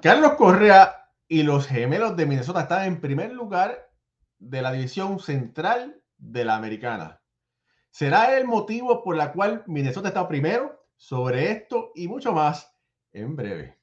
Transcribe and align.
Carlos 0.00 0.34
Correa 0.34 1.10
y 1.28 1.42
los 1.42 1.66
gemelos 1.66 2.16
de 2.16 2.26
Minnesota 2.26 2.62
están 2.62 2.84
en 2.84 3.00
primer 3.00 3.32
lugar 3.32 3.90
de 4.38 4.62
la 4.62 4.72
división 4.72 5.18
central 5.18 6.02
de 6.18 6.44
la 6.44 6.56
americana. 6.56 7.20
¿Será 7.90 8.36
el 8.36 8.46
motivo 8.46 9.02
por 9.02 9.18
el 9.18 9.32
cual 9.32 9.64
Minnesota 9.66 10.08
está 10.08 10.28
primero? 10.28 10.84
Sobre 10.96 11.50
esto 11.50 11.92
y 11.94 12.08
mucho 12.08 12.32
más 12.32 12.72
en 13.12 13.36
breve. 13.36 13.78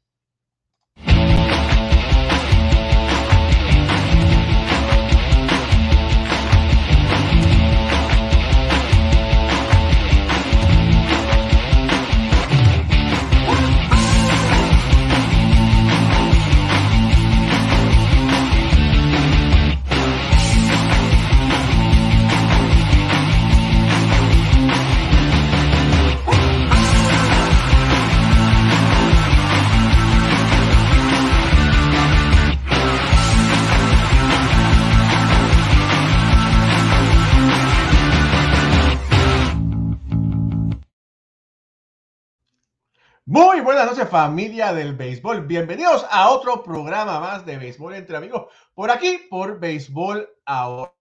Muy 43.33 43.61
buenas 43.61 43.87
noches 43.87 44.07
familia 44.09 44.73
del 44.73 44.95
béisbol. 44.95 45.47
Bienvenidos 45.47 46.05
a 46.11 46.29
otro 46.29 46.61
programa 46.61 47.19
más 47.19 47.43
de 47.43 47.57
béisbol 47.57 47.95
entre 47.95 48.15
amigos 48.15 48.45
por 48.75 48.91
aquí 48.91 49.21
por 49.27 49.59
béisbol 49.59 50.29
ahora. 50.45 50.93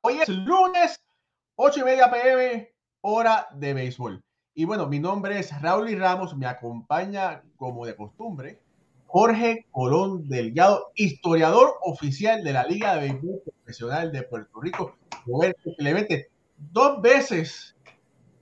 Hoy 0.00 0.18
es 0.18 0.28
lunes 0.28 1.00
8 1.54 1.78
y 1.78 1.84
media 1.84 2.10
pm 2.10 2.74
hora 3.00 3.46
de 3.54 3.74
béisbol. 3.74 4.20
Y 4.54 4.64
bueno, 4.64 4.88
mi 4.88 4.98
nombre 4.98 5.38
es 5.38 5.62
Raúl 5.62 5.88
y 5.88 5.94
Ramos. 5.94 6.36
Me 6.36 6.46
acompaña 6.46 7.44
como 7.54 7.86
de 7.86 7.94
costumbre 7.94 8.60
Jorge 9.06 9.68
Colón 9.70 10.28
Delgado, 10.28 10.90
historiador 10.96 11.76
oficial 11.82 12.42
de 12.42 12.54
la 12.54 12.64
Liga 12.64 12.96
de 12.96 13.02
Béisbol 13.02 13.42
Profesional 13.44 14.10
de 14.10 14.24
Puerto 14.24 14.60
Rico. 14.60 14.96
Roberto 15.26 15.70
Clemente, 15.78 16.28
dos 16.56 17.00
veces 17.00 17.76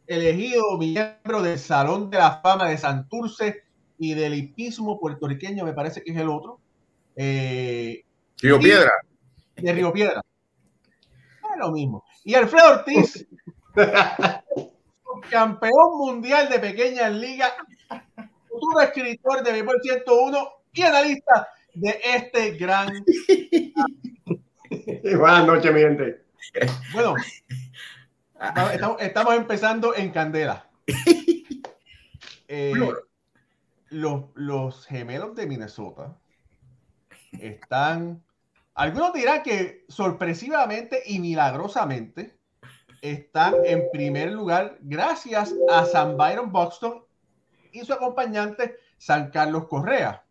elegido 0.06 0.78
miembro 0.78 1.42
del 1.42 1.58
Salón 1.58 2.10
de 2.10 2.18
la 2.18 2.40
Fama 2.40 2.68
de 2.68 2.78
Santurce 2.78 3.62
y 3.98 4.14
del 4.14 4.34
hipismo 4.34 5.00
puertorriqueño, 5.00 5.64
me 5.64 5.72
parece 5.72 6.02
que 6.02 6.12
es 6.12 6.16
el 6.18 6.28
otro. 6.28 6.60
Eh, 7.16 8.04
Río 8.38 8.58
Piedra. 8.58 8.92
De 9.56 9.72
Río 9.72 9.92
Piedra. 9.92 10.22
Es 11.52 11.58
lo 11.58 11.72
mismo. 11.72 12.04
Y 12.24 12.34
Alfredo 12.34 12.72
Ortiz, 12.72 13.26
campeón 15.30 15.98
mundial 15.98 16.48
de 16.48 16.58
pequeñas 16.58 17.12
ligas, 17.12 17.52
futuro 18.48 18.80
escritor 18.80 19.42
de 19.42 19.52
Béisbol 19.52 19.80
101 19.82 20.48
y 20.72 20.82
analista 20.82 21.48
de 21.74 22.00
este 22.02 22.52
gran. 22.52 22.88
Buenas 25.18 25.46
noches, 25.46 25.72
mi 25.72 25.80
gente. 25.80 26.26
Bueno, 26.92 27.14
Estamos, 29.00 29.34
empezando 29.34 29.94
en 29.94 30.10
candela. 30.10 30.68
Eh, 32.48 32.74
los, 33.88 34.86
gemelos 34.86 35.34
de 35.34 35.48
Minnesota 35.48 36.16
están, 37.32 38.22
algunos 38.72 39.12
dirán 39.12 39.42
que 39.42 39.84
sorpresivamente 39.88 41.02
y 41.06 41.18
milagrosamente 41.18 42.38
están 43.02 43.56
en 43.64 43.90
primer 43.90 44.30
lugar 44.30 44.78
gracias 44.80 45.52
a 45.68 45.84
San 45.86 46.16
Byron 46.16 46.52
Buxton 46.52 47.04
y 47.72 47.80
su 47.80 47.92
acompañante 47.92 48.76
San 48.96 49.32
Carlos 49.32 49.66
Correa. 49.66 50.24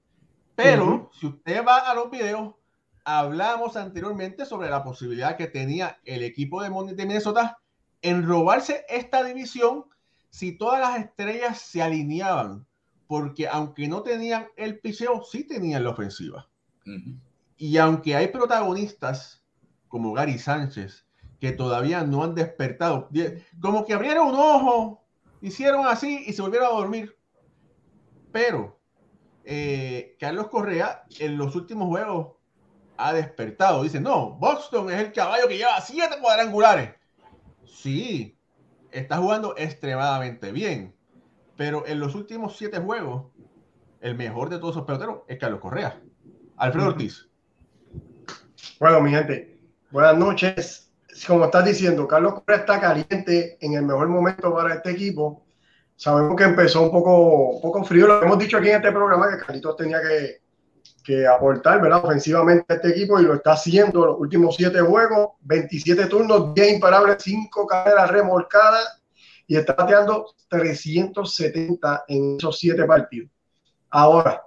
Pero 0.56 1.12
si 1.20 1.28
usted 1.28 1.66
va 1.66 1.80
a 1.80 1.94
los 1.96 2.10
videos, 2.10 2.56
hablamos 3.04 3.76
anteriormente 3.76 4.46
sobre 4.46 4.70
la 4.70 4.86
posibilidad 4.86 5.36
que 5.36 5.48
tenía 5.48 6.00
el 6.06 6.24
equipo 6.24 6.64
de 6.64 6.70
Minnesota 7.06 7.60
en 8.06 8.24
robarse 8.24 8.86
esta 8.88 9.24
división 9.24 9.86
si 10.30 10.56
todas 10.56 10.80
las 10.80 11.00
estrellas 11.00 11.60
se 11.60 11.82
alineaban, 11.82 12.68
porque 13.08 13.48
aunque 13.48 13.88
no 13.88 14.04
tenían 14.04 14.48
el 14.58 14.80
picheo, 14.80 15.24
sí 15.24 15.44
tenían 15.44 15.84
la 15.84 15.90
ofensiva. 15.90 16.48
Y 17.58 17.78
aunque 17.78 18.16
hay 18.16 18.28
protagonistas 18.28 19.44
como 19.88 20.14
Gary 20.14 20.38
Sánchez, 20.38 21.08
que 21.40 21.52
todavía 21.52 22.04
no 22.04 22.24
han 22.24 22.36
despertado, 22.36 23.10
como 23.60 23.86
que 23.86 23.94
abrieron 23.96 24.28
un 24.28 24.36
ojo, 24.36 25.04
hicieron 25.42 25.88
así 25.88 26.26
y 26.28 26.34
se 26.34 26.44
volvieron 26.44 26.68
a 26.68 26.78
dormir. 26.78 27.18
Pero 28.32 28.80
eh, 29.44 30.16
Carlos 30.20 30.50
Correa 30.50 31.06
en 31.18 31.40
los 31.40 31.56
últimos 31.56 31.88
juegos 31.88 32.36
ha 32.98 33.14
despertado. 33.14 33.82
Dice, 33.82 34.00
no, 34.00 34.34
Boston 34.34 34.92
es 34.92 35.00
el 35.00 35.12
caballo 35.12 35.48
que 35.48 35.58
lleva 35.58 35.82
siete 35.82 36.18
cuadrangulares 36.22 36.92
sí, 37.76 38.38
está 38.92 39.18
jugando 39.18 39.56
extremadamente 39.58 40.52
bien, 40.52 40.96
pero 41.58 41.86
en 41.86 42.00
los 42.00 42.16
últimos 42.16 42.58
siete 42.58 42.80
juegos, 42.80 43.26
el 44.02 44.16
mejor 44.16 44.50
de 44.50 44.60
todos 44.60 44.76
esos 44.76 44.86
peloteros 44.86 45.20
es 45.28 45.38
Carlos 45.38 45.60
Correa. 45.60 46.02
Alfredo 46.58 46.88
Ortiz. 46.88 47.28
Bueno, 48.80 49.02
mi 49.02 49.12
gente, 49.12 49.60
buenas 49.92 50.18
noches. 50.18 50.92
Como 51.28 51.46
estás 51.46 51.66
diciendo, 51.66 52.08
Carlos 52.08 52.36
Correa 52.36 52.60
está 52.60 52.80
caliente 52.80 53.58
en 53.62 53.74
el 53.74 53.84
mejor 53.84 54.08
momento 54.08 54.54
para 54.54 54.76
este 54.76 54.92
equipo. 54.92 55.46
Sabemos 55.96 56.36
que 56.36 56.44
empezó 56.44 56.82
un 56.82 56.92
poco, 56.92 57.52
un 57.52 57.62
poco 57.62 57.84
frío. 57.84 58.08
Lo 58.08 58.22
hemos 58.22 58.38
dicho 58.38 58.58
aquí 58.58 58.70
en 58.70 58.76
este 58.76 58.92
programa 58.92 59.30
que 59.30 59.44
Carlitos 59.44 59.78
tenía 59.78 60.02
que, 60.02 60.42
que 61.06 61.28
aportar, 61.28 61.82
¿verdad? 61.82 62.04
Ofensivamente 62.04 62.66
a 62.74 62.76
este 62.78 62.90
equipo 62.90 63.20
y 63.20 63.24
lo 63.24 63.36
está 63.36 63.54
haciendo 63.54 64.06
los 64.06 64.20
últimos 64.20 64.56
siete 64.56 64.82
juegos, 64.82 65.30
27 65.42 66.08
turnos, 66.08 66.54
10 66.54 66.74
imparables, 66.74 67.18
5 67.20 67.68
carreras 67.68 68.10
remolcadas 68.10 69.02
y 69.48 69.56
está 69.56 69.74
bateando 69.74 70.34
370 70.50 72.06
en 72.08 72.38
esos 72.38 72.58
siete 72.58 72.84
partidos. 72.86 73.30
Ahora, 73.92 74.44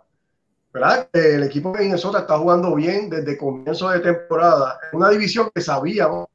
¿verdad? 0.72 1.08
El 1.12 1.44
equipo 1.44 1.72
de 1.72 1.84
Minnesota 1.84 2.20
está 2.20 2.36
jugando 2.36 2.74
bien 2.74 3.08
desde 3.08 3.38
comienzo 3.38 3.88
de 3.90 4.00
temporada. 4.00 4.78
Una 4.92 5.08
división 5.10 5.50
que 5.54 5.60
sabíamos 5.60 6.26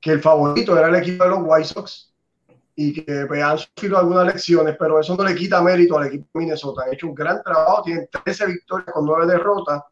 que 0.00 0.12
el 0.12 0.20
favorito 0.20 0.78
era 0.78 0.88
el 0.88 0.96
equipo 0.96 1.24
de 1.24 1.30
los 1.30 1.40
White 1.42 1.68
Sox 1.68 2.13
y 2.76 2.92
que 2.92 3.26
pues, 3.26 3.42
han 3.42 3.58
sufrido 3.58 3.98
algunas 3.98 4.26
lecciones, 4.26 4.76
pero 4.78 4.98
eso 4.98 5.16
no 5.16 5.24
le 5.24 5.34
quita 5.34 5.62
mérito 5.62 5.96
al 5.96 6.08
equipo 6.08 6.26
de 6.34 6.40
Minnesota. 6.40 6.82
Han 6.84 6.92
hecho 6.92 7.06
un 7.06 7.14
gran 7.14 7.42
trabajo, 7.42 7.82
tienen 7.82 8.08
13 8.24 8.46
victorias 8.46 8.92
con 8.92 9.06
9 9.06 9.26
derrotas 9.26 9.82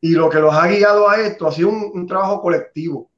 y 0.00 0.10
lo 0.14 0.28
que 0.28 0.40
los 0.40 0.52
ha 0.52 0.66
guiado 0.66 1.08
a 1.08 1.20
esto 1.20 1.46
ha 1.46 1.52
sido 1.52 1.68
un, 1.68 2.06
trabajo 2.08 2.42
colectivo. 2.42 3.08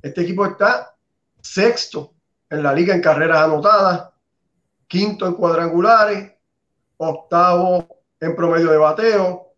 Este 0.00 0.22
equipo 0.22 0.46
está 0.46 0.94
sexto 1.40 2.14
en 2.48 2.62
la 2.62 2.72
liga 2.72 2.94
en 2.94 3.02
carreras 3.02 3.42
anotadas, 3.42 4.10
quinto 4.86 5.26
en 5.26 5.34
cuadrangulares, 5.34 6.32
octavo 6.98 7.84
en 8.20 8.36
promedio 8.36 8.70
de 8.70 8.78
bateo. 8.78 9.54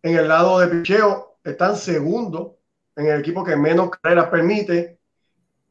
En 0.00 0.16
el 0.16 0.28
lado 0.28 0.60
de 0.60 0.68
picheo 0.68 1.38
están 1.42 1.74
segundo 1.74 2.58
en 2.94 3.06
el 3.06 3.20
equipo 3.20 3.42
que 3.42 3.56
menos 3.56 3.90
carreras 3.90 4.28
permite 4.28 5.00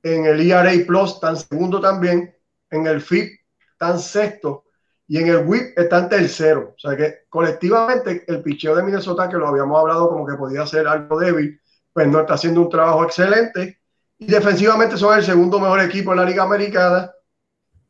en 0.05 0.27
el 0.27 0.39
ERA 0.39 0.71
Plus 0.85 1.15
están 1.15 1.35
segundo 1.35 1.81
también, 1.81 2.31
en 2.69 2.85
el 2.85 3.01
FIP 3.01 3.39
están 3.71 3.99
sexto 3.99 4.65
y 5.07 5.17
en 5.17 5.27
el 5.29 5.47
WIP 5.47 5.77
están 5.77 6.07
tercero. 6.07 6.75
O 6.75 6.79
sea 6.79 6.95
que 6.95 7.25
colectivamente 7.27 8.23
el 8.27 8.43
picheo 8.43 8.75
de 8.75 8.83
Minnesota, 8.83 9.27
que 9.27 9.37
lo 9.37 9.47
habíamos 9.47 9.79
hablado 9.79 10.07
como 10.09 10.27
que 10.27 10.35
podía 10.35 10.65
ser 10.67 10.87
algo 10.87 11.19
débil, 11.19 11.59
pues 11.91 12.07
no 12.07 12.19
está 12.19 12.35
haciendo 12.35 12.61
un 12.61 12.69
trabajo 12.69 13.03
excelente. 13.03 13.79
Y 14.19 14.27
defensivamente 14.27 14.95
son 14.95 15.17
el 15.17 15.23
segundo 15.23 15.59
mejor 15.59 15.81
equipo 15.81 16.11
en 16.11 16.19
la 16.19 16.25
Liga 16.25 16.43
Americana. 16.43 17.11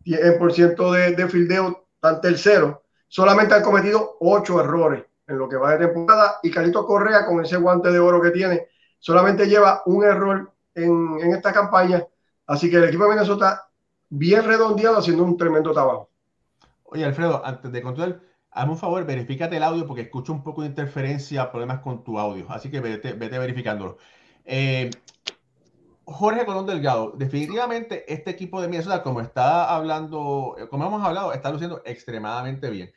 En 0.05 0.37
por 0.37 0.53
ciento 0.53 0.93
de, 0.93 1.15
de 1.15 1.27
fildeo 1.27 1.87
están 1.95 2.21
tercero. 2.21 2.83
Solamente 3.09 3.55
han 3.55 3.63
cometido 3.63 4.15
ocho 4.21 4.61
errores 4.61 5.03
en 5.27 5.37
lo 5.37 5.49
que 5.49 5.57
va 5.57 5.75
de 5.75 5.85
temporada. 5.85 6.39
Y 6.43 6.49
Carlito 6.49 6.85
Correa, 6.85 7.25
con 7.25 7.43
ese 7.43 7.57
guante 7.57 7.91
de 7.91 7.99
oro 7.99 8.21
que 8.21 8.31
tiene, 8.31 8.67
solamente 8.99 9.47
lleva 9.47 9.83
un 9.85 10.05
error 10.05 10.55
en, 10.75 11.33
esta 11.33 11.51
campaña. 11.53 12.05
Así 12.47 12.69
que 12.69 12.77
el 12.77 12.85
equipo 12.85 13.03
de 13.03 13.09
Minnesota 13.11 13.69
bien 14.09 14.43
redondeado 14.43 14.97
haciendo 14.97 15.23
un 15.23 15.37
tremendo 15.37 15.71
trabajo. 15.71 16.09
Oye, 16.83 17.03
Alfredo, 17.03 17.45
antes 17.45 17.71
de 17.71 17.81
continuar, 17.81 18.21
hazme 18.51 18.73
un 18.73 18.77
favor, 18.77 19.05
verifícate 19.05 19.57
el 19.57 19.63
audio 19.63 19.87
porque 19.87 20.03
escucho 20.03 20.31
un 20.31 20.43
poco 20.43 20.61
de 20.61 20.67
interferencia, 20.67 21.51
problemas 21.51 21.79
con 21.79 22.03
tu 22.03 22.19
audio. 22.19 22.45
Así 22.49 22.69
que 22.69 22.79
vete, 22.79 23.13
vete 23.13 23.39
verificándolo. 23.39 23.97
Eh, 24.45 24.91
Jorge 26.05 26.45
Colón 26.45 26.67
Delgado, 26.67 27.13
definitivamente 27.17 28.11
este 28.11 28.29
equipo 28.29 28.61
de 28.61 28.67
Minnesota, 28.67 29.01
como 29.01 29.21
está 29.21 29.73
hablando, 29.73 30.55
como 30.69 30.85
hemos 30.85 31.03
hablado, 31.03 31.33
está 31.33 31.51
luciendo 31.51 31.81
extremadamente 31.83 32.69
bien. 32.69 32.93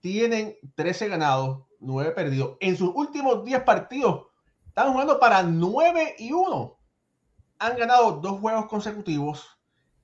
tienen 0.00 0.56
13 0.74 1.08
ganados, 1.08 1.64
9 1.80 2.12
perdidos. 2.12 2.56
En 2.60 2.76
sus 2.76 2.90
últimos 2.94 3.44
10 3.44 3.62
partidos 3.62 4.26
están 4.66 4.92
jugando 4.92 5.18
para 5.18 5.42
9 5.42 6.16
y 6.18 6.32
1. 6.32 6.78
Han 7.62 7.76
ganado 7.76 8.16
dos 8.20 8.40
juegos 8.40 8.66
consecutivos. 8.66 9.46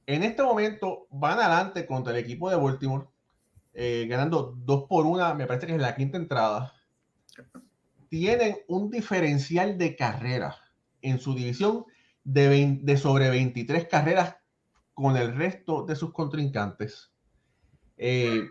En 0.07 0.23
este 0.23 0.45
momento 0.45 1.09
van 1.11 1.41
adelante 1.41 1.87
contra 1.87 2.13
el 2.13 2.21
equipo 2.21 2.49
de 2.49 2.55
Baltimore, 2.55 3.09
eh, 3.75 4.07
ganando 4.09 4.55
2 4.59 4.85
por 4.89 5.05
1, 5.05 5.35
me 5.35 5.45
parece 5.45 5.67
que 5.67 5.75
es 5.75 5.81
la 5.81 5.97
quinta 5.97 6.19
entrada. 6.19 6.73
Tienen 8.09 8.59
un 8.69 8.93
diferencial 8.93 9.77
de 9.77 9.97
carrera 9.97 10.57
en 11.03 11.19
su 11.19 11.35
división 11.35 11.85
de, 12.23 12.79
de 12.81 12.97
sobre 12.97 13.29
23 13.29 13.89
carreras 13.89 14.37
con 14.95 15.17
el 15.17 15.35
resto 15.35 15.83
de 15.83 15.97
sus 15.97 16.13
contrincantes. 16.13 17.11
Eh, 17.97 18.51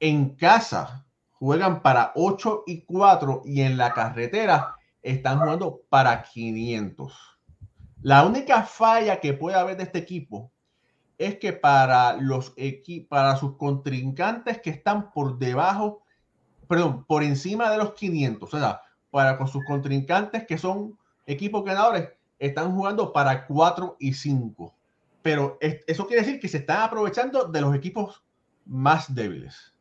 en 0.00 0.34
casa 0.34 1.06
juegan 1.30 1.82
para 1.82 2.10
8 2.16 2.64
y 2.66 2.84
4 2.84 3.42
y 3.44 3.60
en 3.60 3.76
la 3.76 3.94
carretera 3.94 4.74
están 5.02 5.38
jugando 5.38 5.82
para 5.88 6.24
500. 6.24 7.39
La 8.02 8.24
única 8.24 8.62
falla 8.62 9.20
que 9.20 9.34
puede 9.34 9.56
haber 9.56 9.76
de 9.76 9.84
este 9.84 9.98
equipo 9.98 10.50
es 11.18 11.38
que 11.38 11.52
para 11.52 12.14
los 12.14 12.54
para 13.08 13.36
sus 13.36 13.56
contrincantes 13.56 14.60
que 14.62 14.70
están 14.70 15.10
por 15.10 15.38
debajo, 15.38 16.02
perdón, 16.66 17.04
por 17.04 17.22
encima 17.22 17.70
de 17.70 17.76
los 17.76 17.92
500, 17.92 18.54
o 18.54 18.58
sea, 18.58 18.80
para 19.10 19.36
con 19.36 19.48
sus 19.48 19.64
contrincantes 19.64 20.46
que 20.46 20.56
son 20.56 20.98
equipos 21.26 21.62
ganadores, 21.62 22.08
están 22.38 22.74
jugando 22.74 23.12
para 23.12 23.46
4 23.46 23.96
y 23.98 24.14
5. 24.14 24.74
Pero 25.20 25.58
eso 25.60 26.06
quiere 26.06 26.22
decir 26.22 26.40
que 26.40 26.48
se 26.48 26.58
están 26.58 26.80
aprovechando 26.80 27.44
de 27.44 27.60
los 27.60 27.74
equipos 27.74 28.24
más 28.64 29.14
débiles. 29.14 29.74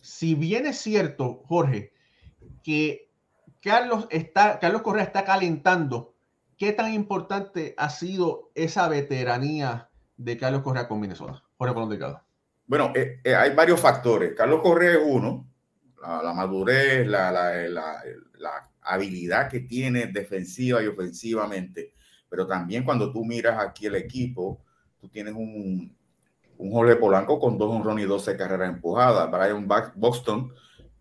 Si 0.00 0.34
bien 0.34 0.66
es 0.66 0.78
cierto, 0.78 1.42
Jorge, 1.46 1.92
que 2.64 3.08
Carlos, 3.60 4.08
está, 4.10 4.58
Carlos 4.58 4.82
Correa 4.82 5.04
está 5.04 5.24
calentando, 5.24 6.15
¿qué 6.56 6.72
tan 6.72 6.92
importante 6.92 7.74
ha 7.76 7.90
sido 7.90 8.50
esa 8.54 8.88
veteranía 8.88 9.90
de 10.16 10.36
Carlos 10.36 10.62
Correa 10.62 10.88
con 10.88 11.00
Minnesota? 11.00 11.42
Jorge 11.56 11.74
Colón 11.74 12.20
Bueno, 12.66 12.92
eh, 12.94 13.20
eh, 13.24 13.34
hay 13.34 13.54
varios 13.54 13.80
factores. 13.80 14.34
Carlos 14.34 14.60
Correa 14.62 14.92
es 14.92 15.00
uno, 15.04 15.46
la, 16.00 16.32
madurez, 16.32 17.06
la, 17.06 17.30
la, 17.30 17.68
la, 17.68 18.70
habilidad 18.82 19.48
que 19.48 19.60
tiene 19.60 20.06
defensiva 20.06 20.80
y 20.80 20.86
ofensivamente, 20.86 21.94
pero 22.28 22.46
también 22.46 22.84
cuando 22.84 23.10
tú 23.10 23.24
miras 23.24 23.60
aquí 23.60 23.86
el 23.86 23.96
equipo, 23.96 24.62
tú 25.00 25.08
tienes 25.08 25.34
un, 25.34 25.92
un 26.58 26.72
Jorge 26.72 26.94
Polanco 26.94 27.40
con 27.40 27.58
dos 27.58 27.74
honrones 27.74 28.04
y 28.04 28.08
12 28.08 28.36
carreras 28.36 28.70
empujadas. 28.70 29.28
Brian 29.30 29.66
Boston, 29.96 30.52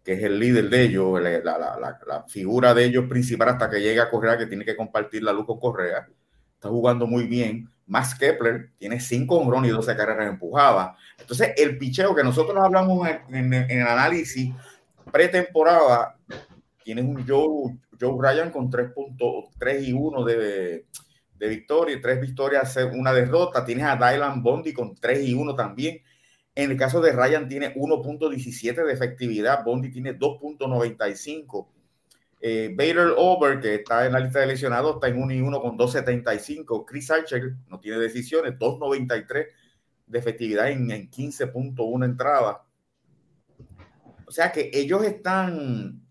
que 0.06 0.14
es 0.14 0.24
el 0.24 0.40
líder 0.40 0.70
de 0.70 0.84
ellos, 0.84 1.20
la, 1.20 2.26
figura 2.28 2.74
de 2.74 2.86
ellos 2.86 3.06
principal 3.10 3.50
hasta 3.50 3.70
que 3.70 3.82
llega 3.82 4.04
a 4.04 4.10
Correa, 4.10 4.38
que 4.38 4.46
tiene 4.46 4.64
que 4.64 4.76
compartir 4.76 5.24
la 5.24 5.34
luz 5.34 5.46
con 5.46 5.60
Correa, 5.60 6.08
está 6.54 6.70
jugando 6.70 7.08
muy 7.08 7.26
bien. 7.26 7.68
Max 7.88 8.16
Kepler 8.16 8.72
tiene 8.78 9.00
cinco 9.00 9.38
honrones 9.38 9.72
y 9.72 9.74
12 9.74 9.96
carreras 9.96 10.30
empujadas. 10.30 10.96
Entonces, 11.20 11.54
el 11.58 11.78
picheo 11.78 12.16
que 12.16 12.24
nosotros 12.24 12.58
hablamos 12.58 13.08
en, 13.30 13.54
el 13.54 13.88
análisis 13.88 14.54
pretemporada, 15.12 16.16
tienes 16.84 17.04
un 17.04 17.28
Joe, 17.28 17.76
Joe 18.00 18.16
Ryan 18.20 18.52
con 18.52 18.72
3.3 18.72 19.84
y 19.84 19.94
1 19.94 20.24
de 20.24 20.86
de 21.38 21.48
victoria, 21.50 22.00
tres 22.02 22.22
victorias, 22.22 22.78
una 22.94 23.12
derrota. 23.14 23.66
Tienes 23.66 23.86
a 23.86 23.96
Dylan 23.96 24.42
Bondi 24.42 24.74
con 24.74 24.96
3 24.96 25.28
y 25.28 25.34
1 25.34 25.56
también. 25.56 26.02
En 26.56 26.72
el 26.72 26.78
caso 26.78 27.02
de 27.02 27.12
Ryan 27.12 27.48
tiene 27.48 27.76
1.17 27.76 28.86
de 28.86 28.94
efectividad, 28.94 29.64
Bondi 29.64 29.92
tiene 29.92 30.18
2.95. 30.18 31.68
Eh, 32.42 32.74
Bader 32.76 33.14
Over, 33.18 33.60
que 33.60 33.76
está 33.76 34.06
en 34.06 34.14
la 34.14 34.20
lista 34.20 34.40
de 34.40 34.48
lesionados, 34.48 34.96
está 34.96 35.10
en 35.10 35.22
1 35.22 35.34
y 35.34 35.42
1 35.42 35.62
con 35.62 35.78
2.75. 35.78 36.86
Chris 36.86 37.12
Archer 37.12 37.56
no 37.70 37.80
tiene 37.80 37.98
decisiones, 38.00 38.54
2.93 38.58 39.48
de 40.08 40.20
efectividad 40.20 40.70
en, 40.70 40.90
en 40.92 41.10
15.1 41.10 42.06
entradas. 42.06 42.58
O 44.26 44.32
sea 44.32 44.52
que 44.52 44.72
ellos 44.74 45.04
están, 45.04 46.02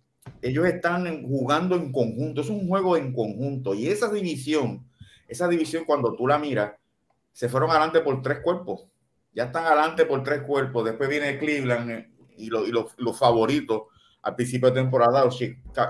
ellos 0.43 0.67
están 0.67 1.23
jugando 1.26 1.76
en 1.76 1.90
conjunto, 1.90 2.43
es 2.43 2.49
un 2.50 2.69
juego 2.69 2.97
en 2.97 3.12
conjunto 3.12 3.75
y 3.75 3.88
esa 3.88 4.11
división 4.11 4.87
esa 5.29 5.49
división, 5.49 5.85
cuando 5.85 6.14
tú 6.14 6.26
la 6.26 6.38
miras, 6.38 6.75
se 7.32 7.49
fueron 7.49 7.70
adelante 7.70 8.00
por 8.00 8.20
tres 8.23 8.40
cuerpos. 8.40 8.87
Ya 9.34 9.44
están 9.44 9.64
adelante 9.64 10.06
por 10.06 10.22
tres 10.22 10.42
cuerpos. 10.42 10.84
Después 10.84 11.08
viene 11.08 11.38
Cleveland 11.38 11.90
eh, 11.90 12.10
y, 12.36 12.48
los 12.48 13.19
favoritos 13.19 13.82
al 14.25 14.34
principio 14.34 14.70
de 14.70 14.81
temporada, 14.81 15.25
los 15.25 15.38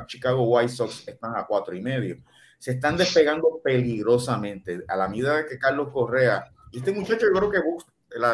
Chicago 0.06 0.43
White 0.43 0.73
Sox 0.73 1.06
están 1.06 1.37
a 1.37 1.46
cuatro 1.46 1.75
y 1.75 1.81
medio. 1.81 2.19
Se 2.58 2.73
están 2.73 2.96
despegando 2.96 3.61
peligrosamente 3.62 4.82
a 4.88 4.96
la 4.96 5.08
medida 5.08 5.46
que 5.46 5.58
Carlos 5.58 5.91
Correa, 5.93 6.44
y 6.73 6.79
este 6.79 6.93
muchacho, 6.93 7.26
yo 7.26 7.38
creo 7.38 7.50
que 7.50 7.61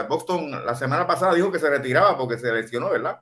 Boston 0.08 0.64
la 0.64 0.74
semana 0.74 1.06
pasada 1.06 1.34
dijo 1.34 1.52
que 1.52 1.58
se 1.58 1.68
retiraba 1.68 2.16
porque 2.16 2.38
se 2.38 2.50
lesionó, 2.52 2.90
¿verdad? 2.90 3.20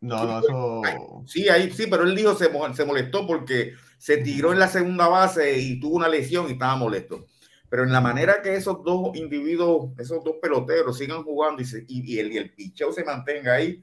No, 0.00 0.24
no, 0.24 0.38
eso. 0.38 1.24
Sí, 1.26 1.48
ahí 1.48 1.70
sí, 1.70 1.86
pero 1.90 2.04
él 2.04 2.14
dijo 2.14 2.34
se, 2.34 2.50
se 2.74 2.84
molestó 2.84 3.26
porque 3.26 3.74
se 3.98 4.18
tiró 4.18 4.52
en 4.52 4.58
la 4.60 4.68
segunda 4.68 5.08
base 5.08 5.58
y 5.58 5.80
tuvo 5.80 5.96
una 5.96 6.08
lesión 6.08 6.48
y 6.48 6.52
estaba 6.52 6.76
molesto. 6.76 7.26
Pero 7.70 7.84
en 7.84 7.92
la 7.92 8.00
manera 8.00 8.40
que 8.42 8.54
esos 8.54 8.82
dos 8.82 9.14
individuos, 9.14 9.90
esos 9.98 10.24
dos 10.24 10.36
peloteros 10.40 10.96
sigan 10.96 11.22
jugando 11.22 11.62
y, 11.62 11.66
y, 11.88 12.18
el, 12.18 12.32
y 12.32 12.38
el 12.38 12.54
picheo 12.54 12.92
se 12.92 13.04
mantenga 13.04 13.54
ahí, 13.54 13.82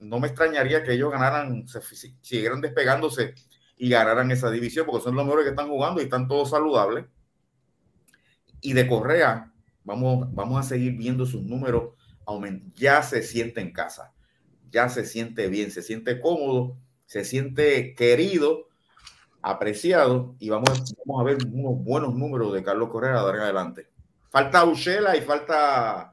no 0.00 0.18
me 0.18 0.26
extrañaría 0.26 0.82
que 0.82 0.92
ellos 0.92 1.12
ganaran, 1.12 1.66
se, 1.68 1.80
siguieran 2.20 2.60
despegándose 2.60 3.34
y 3.76 3.88
ganaran 3.88 4.30
esa 4.30 4.50
división, 4.50 4.84
porque 4.84 5.04
son 5.04 5.14
los 5.14 5.24
mejores 5.24 5.44
que 5.44 5.50
están 5.50 5.68
jugando 5.68 6.00
y 6.00 6.04
están 6.04 6.26
todos 6.26 6.50
saludables. 6.50 7.06
Y 8.60 8.72
de 8.72 8.86
Correa, 8.86 9.52
vamos, 9.84 10.26
vamos 10.34 10.58
a 10.58 10.68
seguir 10.68 10.96
viendo 10.96 11.24
sus 11.24 11.42
números 11.42 11.94
aumentar. 12.26 12.72
Ya 12.74 13.02
se 13.02 13.22
siente 13.22 13.60
en 13.60 13.72
casa, 13.72 14.12
ya 14.70 14.88
se 14.88 15.04
siente 15.04 15.48
bien, 15.48 15.70
se 15.70 15.82
siente 15.82 16.20
cómodo, 16.20 16.76
se 17.06 17.24
siente 17.24 17.94
querido 17.94 18.68
apreciado 19.42 20.36
y 20.38 20.48
vamos, 20.48 20.94
vamos 21.04 21.20
a 21.20 21.24
ver 21.24 21.38
unos 21.52 21.84
buenos 21.84 22.14
números 22.14 22.52
de 22.52 22.62
Carlos 22.62 22.88
Correa 22.88 23.22
de 23.22 23.42
adelante. 23.42 23.88
Falta 24.30 24.64
Uchela 24.64 25.16
y 25.16 25.20
falta 25.20 26.12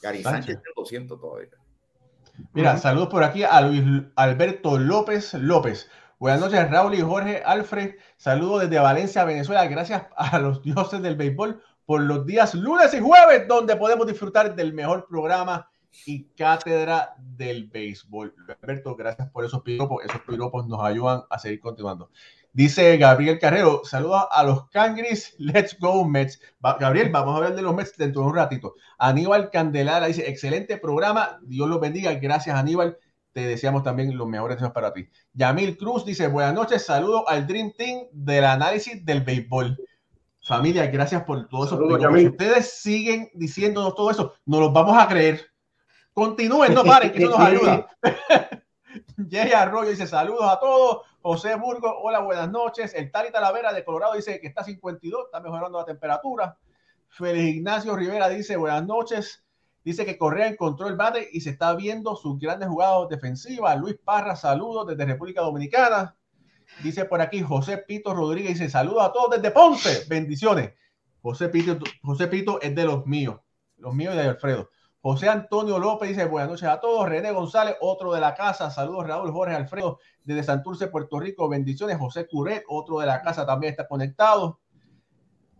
Gary 0.00 0.22
Sánchez, 0.22 0.58
200 0.76 1.20
todavía. 1.20 1.48
Mira, 2.52 2.76
saludos 2.76 3.08
por 3.08 3.22
aquí 3.22 3.44
a 3.44 3.60
Luis 3.60 3.82
Alberto 4.16 4.78
López 4.78 5.34
López. 5.34 5.88
Buenas 6.18 6.40
noches, 6.40 6.70
Raúl 6.70 6.94
y 6.94 7.00
Jorge 7.00 7.42
Alfred. 7.44 7.94
Saludos 8.16 8.62
desde 8.62 8.78
Valencia, 8.78 9.24
Venezuela. 9.24 9.66
Gracias 9.66 10.04
a 10.16 10.38
los 10.38 10.62
dioses 10.62 11.00
del 11.02 11.16
béisbol 11.16 11.62
por 11.84 12.00
los 12.00 12.26
días 12.26 12.54
lunes 12.54 12.92
y 12.94 13.00
jueves, 13.00 13.46
donde 13.48 13.76
podemos 13.76 14.06
disfrutar 14.06 14.54
del 14.54 14.72
mejor 14.72 15.06
programa 15.08 15.70
y 16.06 16.24
cátedra 16.36 17.14
del 17.18 17.68
béisbol. 17.68 18.34
Alberto, 18.48 18.96
gracias 18.96 19.30
por 19.30 19.44
esos 19.44 19.62
piropos. 19.62 20.04
Esos 20.04 20.20
piropos 20.22 20.66
nos 20.66 20.82
ayudan 20.82 21.22
a 21.30 21.38
seguir 21.38 21.60
continuando. 21.60 22.10
Dice 22.54 22.98
Gabriel 22.98 23.38
Carrero, 23.38 23.80
saluda 23.84 24.28
a 24.30 24.44
los 24.44 24.68
Cangris, 24.68 25.34
let's 25.38 25.78
go 25.78 26.04
Mets. 26.04 26.38
Gabriel, 26.78 27.10
vamos 27.10 27.32
a 27.32 27.36
hablar 27.38 27.54
de 27.54 27.62
los 27.62 27.74
Mets 27.74 27.96
dentro 27.96 28.22
de 28.22 28.28
un 28.28 28.36
ratito. 28.36 28.74
Aníbal 28.98 29.50
Candelara 29.50 30.06
dice, 30.06 30.28
excelente 30.28 30.76
programa, 30.76 31.38
Dios 31.44 31.66
los 31.66 31.80
bendiga, 31.80 32.12
gracias 32.14 32.54
Aníbal, 32.54 32.98
te 33.32 33.46
deseamos 33.46 33.82
también 33.82 34.16
los 34.18 34.28
mejores 34.28 34.58
deseos 34.58 34.74
para 34.74 34.92
ti. 34.92 35.08
Yamil 35.32 35.78
Cruz 35.78 36.04
dice, 36.04 36.26
buenas 36.28 36.52
noches, 36.52 36.84
saludo 36.84 37.26
al 37.26 37.46
Dream 37.46 37.72
Team 37.76 38.06
del 38.12 38.44
análisis 38.44 39.02
del 39.02 39.22
béisbol. 39.22 39.78
Familia, 40.44 40.86
gracias 40.88 41.22
por 41.22 41.48
todo 41.48 41.64
eso. 41.64 41.78
Si 42.18 42.26
ustedes 42.26 42.80
siguen 42.82 43.30
diciéndonos 43.32 43.94
todo 43.94 44.10
eso, 44.10 44.34
nos 44.44 44.60
los 44.60 44.72
vamos 44.72 44.98
a 44.98 45.08
creer. 45.08 45.51
Continúen, 46.12 46.74
no 46.74 46.84
paren, 46.84 47.12
que 47.12 47.18
eso 47.18 47.30
nos 47.30 47.40
ayuda. 47.46 47.86
Jay 49.30 49.52
Arroyo 49.52 49.90
dice 49.90 50.06
saludos 50.06 50.44
a 50.44 50.58
todos. 50.60 51.02
José 51.22 51.54
Burgo, 51.54 52.00
hola, 52.02 52.20
buenas 52.20 52.50
noches. 52.50 52.94
El 52.94 53.10
Tali 53.10 53.30
Talavera 53.30 53.72
de 53.72 53.84
Colorado 53.84 54.14
dice 54.14 54.40
que 54.40 54.48
está 54.48 54.64
52, 54.64 55.26
está 55.26 55.40
mejorando 55.40 55.78
la 55.78 55.84
temperatura. 55.84 56.58
Félix 57.08 57.56
Ignacio 57.56 57.94
Rivera 57.94 58.28
dice 58.28 58.56
buenas 58.56 58.84
noches. 58.86 59.44
Dice 59.84 60.04
que 60.04 60.18
Correa 60.18 60.48
encontró 60.48 60.88
el 60.88 60.96
bate 60.96 61.28
y 61.32 61.40
se 61.40 61.50
está 61.50 61.74
viendo 61.74 62.14
sus 62.16 62.38
grandes 62.38 62.68
jugadas 62.68 63.08
defensivas. 63.08 63.78
Luis 63.80 63.96
Parra, 64.04 64.36
saludos 64.36 64.86
desde 64.86 65.06
República 65.06 65.42
Dominicana. 65.42 66.16
Dice 66.82 67.04
por 67.04 67.20
aquí 67.20 67.42
José 67.42 67.78
Pito 67.78 68.14
Rodríguez, 68.14 68.58
dice 68.58 68.70
saludos 68.70 69.04
a 69.04 69.12
todos 69.12 69.30
desde 69.30 69.50
Ponce. 69.50 70.04
Bendiciones. 70.08 70.72
José 71.20 71.48
Pito, 71.48 71.78
José 72.02 72.28
Pito 72.28 72.60
es 72.60 72.74
de 72.74 72.84
los 72.84 73.06
míos, 73.06 73.40
los 73.76 73.94
míos 73.94 74.14
y 74.14 74.18
de 74.18 74.24
Alfredo. 74.24 74.70
José 75.02 75.28
Antonio 75.28 75.80
López 75.80 76.10
dice 76.10 76.26
buenas 76.26 76.48
noches 76.48 76.68
a 76.68 76.78
todos. 76.78 77.08
René 77.08 77.32
González, 77.32 77.74
otro 77.80 78.12
de 78.12 78.20
la 78.20 78.36
casa. 78.36 78.70
Saludos 78.70 79.08
Raúl 79.08 79.32
Jorge 79.32 79.52
Alfredo 79.52 79.98
desde 80.22 80.44
Santurce, 80.44 80.86
Puerto 80.86 81.18
Rico. 81.18 81.48
Bendiciones. 81.48 81.98
José 81.98 82.28
Curet, 82.28 82.62
otro 82.68 83.00
de 83.00 83.06
la 83.06 83.20
casa, 83.20 83.44
también 83.44 83.72
está 83.72 83.88
conectado. 83.88 84.60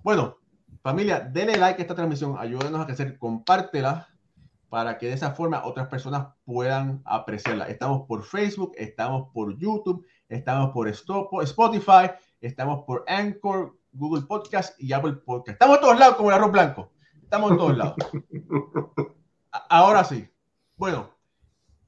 Bueno, 0.05 0.37
familia, 0.81 1.19
denle 1.19 1.57
like 1.57 1.81
a 1.81 1.83
esta 1.83 1.97
transmisión. 1.97 2.37
Ayúdenos 2.39 2.81
a 2.81 2.87
crecer. 2.87 3.19
Compártela 3.19 4.07
para 4.69 4.97
que 4.97 5.09
de 5.09 5.15
esa 5.15 5.33
forma 5.33 5.65
otras 5.65 5.89
personas 5.89 6.29
puedan 6.45 7.03
apreciarla. 7.05 7.65
Estamos 7.65 8.07
por 8.07 8.23
Facebook, 8.23 8.75
estamos 8.77 9.33
por 9.35 9.59
YouTube, 9.59 10.07
estamos 10.29 10.71
por 10.71 10.89
Spotify, 10.89 12.13
estamos 12.41 12.85
por 12.85 13.05
Anchor, 13.09 13.77
Google 13.91 14.23
Podcast 14.23 14.81
y 14.81 14.93
Apple 14.93 15.15
Podcast. 15.15 15.57
Estamos 15.57 15.79
en 15.79 15.83
todos 15.83 15.99
lados 15.99 16.15
como 16.15 16.29
el 16.31 16.37
arroz 16.37 16.53
blanco. 16.53 16.93
Estamos 17.21 17.51
en 17.51 17.57
todos 17.57 17.77
lados. 17.77 17.97
Ahora 19.53 20.05
sí. 20.05 20.29
Bueno, 20.77 21.11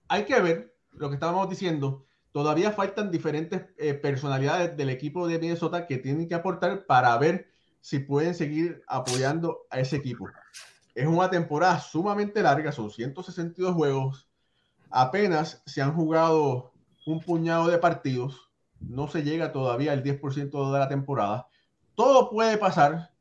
hay 0.08 0.24
que 0.24 0.40
ver 0.40 0.76
lo 0.92 1.08
que 1.08 1.14
estábamos 1.14 1.48
diciendo. 1.48 2.04
Todavía 2.32 2.72
faltan 2.72 3.10
diferentes 3.10 3.62
eh, 3.78 3.94
personalidades 3.94 4.76
del 4.76 4.90
equipo 4.90 5.26
de 5.26 5.38
Minnesota 5.38 5.86
que 5.86 5.98
tienen 5.98 6.28
que 6.28 6.34
aportar 6.34 6.84
para 6.86 7.16
ver 7.18 7.48
si 7.80 7.98
pueden 8.00 8.34
seguir 8.34 8.82
apoyando 8.86 9.66
a 9.70 9.80
ese 9.80 9.96
equipo. 9.96 10.28
Es 10.94 11.06
una 11.06 11.30
temporada 11.30 11.80
sumamente 11.80 12.42
larga, 12.42 12.72
son 12.72 12.90
162 12.90 13.74
juegos. 13.74 14.28
Apenas 14.90 15.62
se 15.66 15.82
han 15.82 15.94
jugado 15.94 16.72
un 17.06 17.20
puñado 17.20 17.68
de 17.68 17.78
partidos. 17.78 18.50
No 18.80 19.08
se 19.08 19.22
llega 19.22 19.52
todavía 19.52 19.92
al 19.92 20.02
10% 20.02 20.72
de 20.72 20.78
la 20.78 20.88
temporada. 20.88 21.48
Todo 21.94 22.30
puede 22.30 22.58
pasar. 22.58 23.12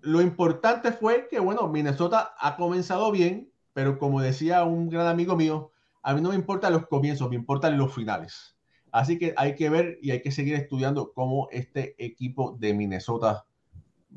Lo 0.00 0.20
importante 0.20 0.92
fue 0.92 1.28
que, 1.28 1.40
bueno, 1.40 1.68
Minnesota 1.68 2.34
ha 2.38 2.56
comenzado 2.56 3.10
bien, 3.10 3.52
pero 3.76 3.98
como 3.98 4.22
decía 4.22 4.64
un 4.64 4.88
gran 4.88 5.06
amigo 5.06 5.36
mío, 5.36 5.70
a 6.02 6.14
mí 6.14 6.22
no 6.22 6.30
me 6.30 6.34
importan 6.34 6.72
los 6.72 6.86
comienzos, 6.86 7.28
me 7.28 7.36
importan 7.36 7.76
los 7.76 7.94
finales. 7.94 8.56
Así 8.90 9.18
que 9.18 9.34
hay 9.36 9.54
que 9.54 9.68
ver 9.68 9.98
y 10.00 10.12
hay 10.12 10.22
que 10.22 10.32
seguir 10.32 10.54
estudiando 10.54 11.12
cómo 11.12 11.48
este 11.50 11.94
equipo 12.02 12.56
de 12.58 12.72
Minnesota 12.72 13.44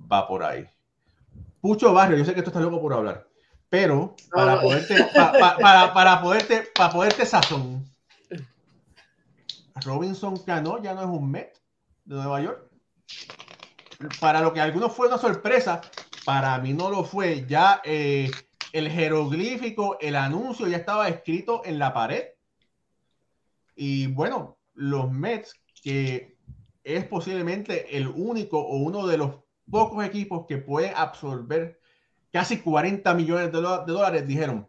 va 0.10 0.30
por 0.30 0.46
ahí. 0.46 0.66
Pucho 1.60 1.92
Barrio, 1.92 2.18
yo 2.18 2.24
sé 2.24 2.34
que 2.34 2.42
tú 2.42 2.52
estás 2.52 2.64
loco 2.64 2.80
por 2.80 2.94
hablar, 2.94 3.28
pero 3.70 4.16
para 4.32 4.62
poderte, 4.62 4.96
para, 5.60 5.94
para, 5.94 6.22
poderte, 6.22 6.64
para 6.74 6.94
poderte 6.94 7.26
sazón, 7.26 7.84
Robinson 9.84 10.38
Cano 10.38 10.82
ya 10.82 10.94
no 10.94 11.02
es 11.02 11.08
un 11.08 11.30
Met 11.30 11.54
de 12.06 12.16
Nueva 12.16 12.40
York. 12.40 12.66
Para 14.22 14.40
lo 14.40 14.54
que 14.54 14.62
a 14.62 14.64
algunos 14.64 14.94
fue 14.94 15.08
una 15.08 15.18
sorpresa, 15.18 15.82
para 16.24 16.58
mí 16.60 16.72
no 16.72 16.90
lo 16.90 17.04
fue. 17.04 17.46
Ya 17.46 17.82
eh, 17.84 18.32
el 18.72 18.90
jeroglífico, 18.90 19.98
el 20.00 20.16
anuncio 20.16 20.68
ya 20.68 20.78
estaba 20.78 21.08
escrito 21.08 21.64
en 21.66 21.80
la 21.80 21.94
pared. 21.94 22.24
Y 23.76 24.08
bueno, 24.08 24.58
los 24.74 25.12
Mets, 25.12 25.54
que 25.82 26.38
es 26.84 27.06
posiblemente 27.06 27.98
el 27.98 28.08
único 28.08 28.60
o 28.60 28.78
uno 28.78 29.08
de 29.08 29.18
los 29.18 29.36
pocos 29.70 30.04
equipos 30.04 30.46
que 30.48 30.58
pueden 30.58 30.94
absorber 30.96 31.80
casi 32.32 32.60
40 32.60 33.14
millones 33.14 33.52
de, 33.52 33.62
dólares 33.62 34.28
dijeron, 34.28 34.68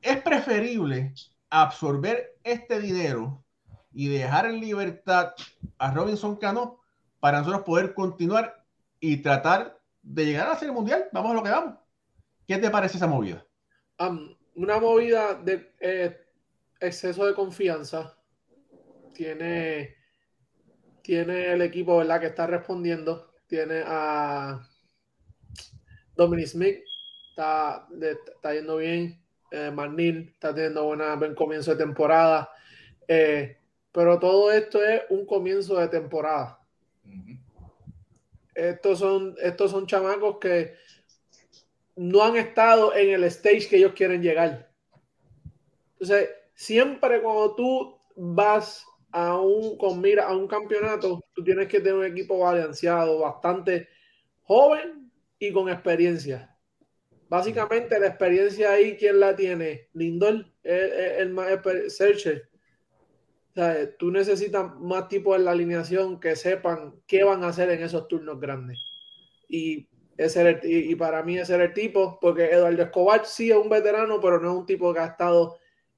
es 0.00 0.20
preferible 0.22 1.14
absorber 1.50 2.36
este 2.42 2.80
dinero 2.80 3.44
y 3.92 4.08
dejar 4.08 4.46
en 4.46 4.60
libertad 4.60 5.32
a 5.78 5.90
Robinson 5.92 6.36
Cano 6.36 6.80
para 7.20 7.38
nosotros 7.38 7.62
poder 7.62 7.94
continuar 7.94 8.64
y 8.98 9.18
tratar 9.18 9.78
de 10.02 10.24
llegar 10.24 10.48
a 10.48 10.58
ser 10.58 10.72
mundial. 10.72 11.04
Vamos 11.12 11.32
a 11.32 11.34
lo 11.34 11.42
que 11.42 11.50
vamos. 11.50 11.81
¿Qué 12.46 12.58
te 12.58 12.70
parece 12.70 12.96
esa 12.96 13.06
movida? 13.06 13.46
una 14.54 14.80
movida 14.80 15.34
de 15.34 15.72
eh, 15.78 16.16
exceso 16.80 17.24
de 17.24 17.34
confianza. 17.34 18.18
Tiene, 19.14 19.94
tiene 21.02 21.52
el 21.52 21.62
equipo 21.62 21.98
¿verdad? 21.98 22.20
que 22.20 22.26
está 22.26 22.46
respondiendo 22.48 23.32
tiene 23.52 23.82
a 23.84 24.66
Dominic 26.16 26.46
Smith, 26.46 26.78
está, 27.28 27.86
está 28.00 28.54
yendo 28.54 28.78
bien. 28.78 29.22
Eh, 29.50 29.70
está 30.34 30.54
teniendo 30.54 30.84
buena, 30.86 31.14
buen 31.16 31.34
comienzo 31.34 31.72
de 31.72 31.84
temporada. 31.84 32.48
Eh, 33.06 33.58
pero 33.92 34.18
todo 34.18 34.50
esto 34.50 34.82
es 34.82 35.02
un 35.10 35.26
comienzo 35.26 35.78
de 35.78 35.88
temporada. 35.88 36.60
Estos 38.54 39.00
son, 39.00 39.36
estos 39.42 39.70
son 39.70 39.86
chamacos 39.86 40.38
que 40.38 40.74
no 41.96 42.22
han 42.22 42.36
estado 42.36 42.94
en 42.94 43.10
el 43.10 43.24
stage 43.24 43.68
que 43.68 43.76
ellos 43.76 43.92
quieren 43.92 44.22
llegar. 44.22 44.70
Entonces, 45.92 46.30
siempre 46.54 47.20
cuando 47.20 47.54
tú 47.54 47.98
vas 48.16 48.84
a 49.12 49.38
un, 49.38 49.76
con 49.76 50.00
mira 50.00 50.26
a 50.26 50.36
un 50.36 50.48
campeonato, 50.48 51.20
tú 51.34 51.44
tienes 51.44 51.68
que 51.68 51.80
tener 51.80 51.94
un 51.94 52.06
equipo 52.06 52.38
balanceado, 52.38 53.20
bastante 53.20 53.88
joven 54.42 55.10
y 55.38 55.52
con 55.52 55.68
experiencia. 55.68 56.56
Básicamente 57.28 57.98
la 57.98 58.08
experiencia 58.08 58.72
ahí, 58.72 58.96
¿quién 58.96 59.20
la 59.20 59.34
tiene? 59.34 59.88
Lindor, 59.94 60.46
el, 60.62 61.30
más 61.30 61.48
Searcher. 61.88 62.48
O 63.50 63.54
sea, 63.54 63.96
tú 63.96 64.10
necesitas 64.10 64.74
más 64.80 65.08
tipos 65.08 65.36
en 65.36 65.44
la 65.44 65.52
alineación 65.52 66.20
que 66.20 66.36
sepan 66.36 66.94
qué 67.06 67.24
van 67.24 67.44
a 67.44 67.48
hacer 67.48 67.70
en 67.70 67.82
esos 67.82 68.08
turnos 68.08 68.40
grandes. 68.40 68.78
Y, 69.48 69.88
ese 70.16 70.60
y, 70.64 70.94
para 70.94 71.22
mí 71.22 71.38
ese 71.38 71.54
era 71.54 71.64
el 71.64 71.72
tipo, 71.72 72.18
porque 72.20 72.44
Eduardo 72.50 72.82
Escobar 72.82 73.24
sí 73.24 73.50
es 73.50 73.56
un 73.56 73.68
veterano, 73.68 74.20
pero 74.20 74.38
no 74.40 74.52
es 74.52 74.58
un 74.58 74.66
tipo 74.66 74.92
que 74.92 75.00
ha 75.00 75.06
estado 75.06 75.56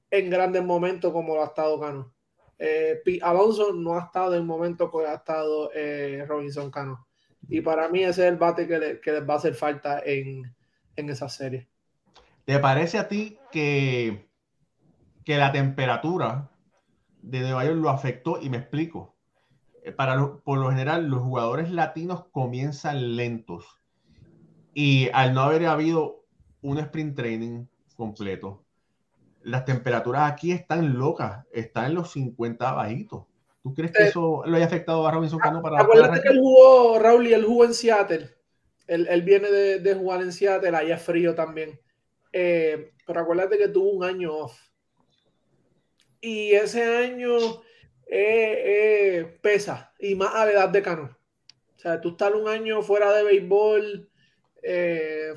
en 0.09 0.29
grandes 0.29 0.63
momentos 0.63 1.11
como 1.11 1.35
lo 1.35 1.43
ha 1.43 1.47
estado 1.47 1.79
Cano. 1.79 2.13
Eh, 2.57 3.01
Alonso 3.21 3.73
no 3.73 3.97
ha 3.97 4.03
estado 4.05 4.33
en 4.33 4.41
el 4.41 4.45
momento 4.45 4.89
que 4.89 5.05
ha 5.05 5.15
estado 5.15 5.69
eh, 5.73 6.23
Robinson 6.27 6.71
Cano. 6.71 7.07
Y 7.47 7.61
para 7.61 7.89
mí 7.89 8.03
ese 8.03 8.23
es 8.23 8.31
el 8.31 8.37
bate 8.37 8.67
que, 8.67 8.79
les 9.11 9.29
va 9.29 9.35
a 9.35 9.37
hacer 9.37 9.53
falta 9.53 10.01
en, 10.03 10.55
esa 10.95 11.29
serie. 11.29 11.67
¿Te 12.45 12.57
parece 12.59 12.97
a 12.97 13.07
ti 13.07 13.37
que, 13.51 14.29
que 15.23 15.37
la 15.37 15.51
temperatura 15.51 16.49
de 17.21 17.41
Nueva 17.41 17.65
York 17.65 17.77
lo 17.77 17.89
afectó? 17.89 18.41
Y 18.41 18.49
me 18.49 18.57
explico. 18.57 19.15
Eh, 19.83 19.91
para 19.91 20.37
por 20.37 20.57
lo 20.57 20.69
general, 20.69 21.07
los 21.07 21.21
jugadores 21.21 21.69
latinos 21.69 22.25
comienzan 22.31 23.15
lentos. 23.15 23.81
Y 24.77 25.09
al 25.13 25.33
no 25.33 25.39
haber 25.39 25.65
habido 25.67 26.25
un 26.61 26.77
sprint 26.79 27.15
training 27.15 27.65
completo, 27.95 28.65
las 29.41 29.63
temperaturas 29.63 30.29
aquí 30.29 30.51
están 30.51 30.99
locas, 30.99 31.45
están 31.53 31.85
en 31.85 31.95
los 31.95 32.11
50 32.11 32.73
bajitos. 32.73 33.23
¿Tú 33.63 33.73
crees 33.73 33.93
que 33.93 34.03
eso 34.03 34.43
lo 34.45 34.57
haya 34.57 34.65
afectado 34.65 35.07
a 35.07 35.11
Robinson 35.11 35.39
Cano 35.39 35.61
para 35.61 35.81
Acuérdate 35.81 36.21
que 36.21 36.27
él 36.27 36.39
jugó, 36.39 36.99
Raúl, 36.99 37.25
y 37.25 37.33
él 37.33 37.45
jugó 37.45 37.63
en 37.63 37.73
Seattle. 37.73 38.29
Él, 38.85 39.21
viene 39.21 39.49
de, 39.49 39.95
jugar 39.95 40.21
en 40.21 40.33
Seattle, 40.33 40.75
allá 40.75 40.95
es 40.95 41.01
frío 41.01 41.33
también. 41.33 41.79
Eh, 42.33 42.91
pero 43.07 43.21
acuérdate 43.21 43.57
que 43.57 43.69
tuvo 43.69 43.91
un 43.91 44.03
año 44.03 44.33
off. 44.33 44.59
Y 46.19 46.51
ese 46.51 46.83
año 46.83 47.37
eh, 48.07 48.61
eh, 48.65 49.39
pesa, 49.41 49.93
y 49.99 50.15
más 50.15 50.35
a 50.35 50.45
la 50.45 50.51
edad 50.51 50.69
de 50.69 50.81
Cano. 50.81 51.17
O 51.77 51.79
sea, 51.79 52.01
tú 52.01 52.09
estás 52.09 52.33
un 52.33 52.49
año 52.49 52.81
fuera 52.81 53.13
de 53.13 53.23
béisbol, 53.23 54.09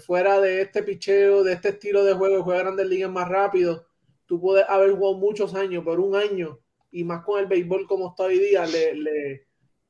fuera 0.04 0.40
de 0.40 0.62
este 0.62 0.82
picheo, 0.82 1.42
de 1.44 1.52
este 1.52 1.70
estilo 1.70 2.04
de 2.04 2.14
juego, 2.14 2.42
juega 2.42 2.62
grandes 2.62 2.86
ligas 2.86 3.10
más 3.10 3.28
rápido 3.28 3.88
tú 4.28 4.38
puedes 4.38 4.68
haber 4.68 4.92
jugado 4.92 5.16
muchos 5.16 5.54
años, 5.54 5.82
pero 5.84 6.04
un 6.04 6.14
año, 6.14 6.60
y 6.92 7.02
más 7.02 7.24
con 7.24 7.40
el 7.40 7.46
béisbol 7.46 7.86
como 7.88 8.10
está 8.10 8.24
hoy 8.24 8.38
día, 8.38 8.66
le, 8.66 9.46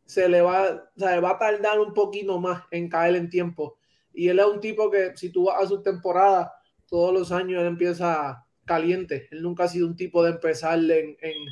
se 0.07 0.29
le 0.29 0.41
va, 0.41 0.91
o 0.97 1.21
va 1.21 1.31
a 1.31 1.39
tardar 1.39 1.81
un 1.81 1.93
poquito 1.93 2.41
más 2.41 2.63
en 2.71 2.89
caer 2.89 3.17
en 3.17 3.29
tiempo. 3.29 3.77
Y 4.15 4.29
él 4.29 4.39
es 4.39 4.47
un 4.47 4.61
tipo 4.61 4.91
que 4.91 5.15
si 5.17 5.31
tú 5.31 5.47
vas 5.47 5.63
a 5.63 5.67
su 5.67 5.83
temporada, 5.83 6.55
todos 6.87 7.13
los 7.13 7.33
años 7.33 7.61
él 7.61 7.67
empieza 7.67 8.47
caliente. 8.65 9.29
Él 9.33 9.43
nunca 9.43 9.65
ha 9.65 9.69
sido 9.69 9.89
un 9.89 9.97
tipo 9.97 10.23
de 10.23 10.31
empezar 10.31 10.79
en, 10.79 11.17
en 11.21 11.49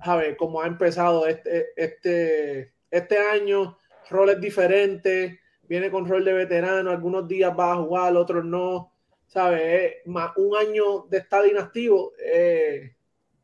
a 0.00 0.20
como 0.36 0.60
ha 0.60 0.66
empezado 0.66 1.26
este, 1.26 1.68
este, 1.76 2.74
este 2.90 3.18
año, 3.18 3.78
roles 4.10 4.40
diferentes, 4.40 5.38
viene 5.68 5.90
con 5.90 6.08
rol 6.08 6.24
de 6.24 6.32
veterano, 6.32 6.90
algunos 6.90 7.28
días 7.28 7.52
va 7.58 7.72
a 7.72 7.76
jugar, 7.76 8.16
otros 8.16 8.44
no. 8.44 8.92
¿sabes? 9.28 9.96
Más 10.06 10.32
un 10.36 10.56
año 10.56 11.06
de 11.08 11.18
estar 11.18 11.46
inactivo, 11.46 12.12
eh, 12.18 12.94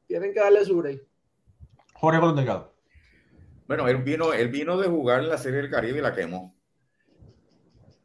tienen 0.06 0.32
que 0.32 0.40
darle 0.40 0.64
su 0.64 0.76
break. 0.78 1.02
Jorge 1.94 2.20
Colón 2.20 2.68
Bueno, 3.66 3.88
él 3.88 3.98
vino, 3.98 4.32
él 4.32 4.48
vino 4.48 4.76
de 4.78 4.88
jugar 4.88 5.20
en 5.20 5.28
la 5.28 5.38
Serie 5.38 5.62
del 5.62 5.70
Caribe 5.70 5.98
y 5.98 6.02
la 6.02 6.14
quemó. 6.14 6.54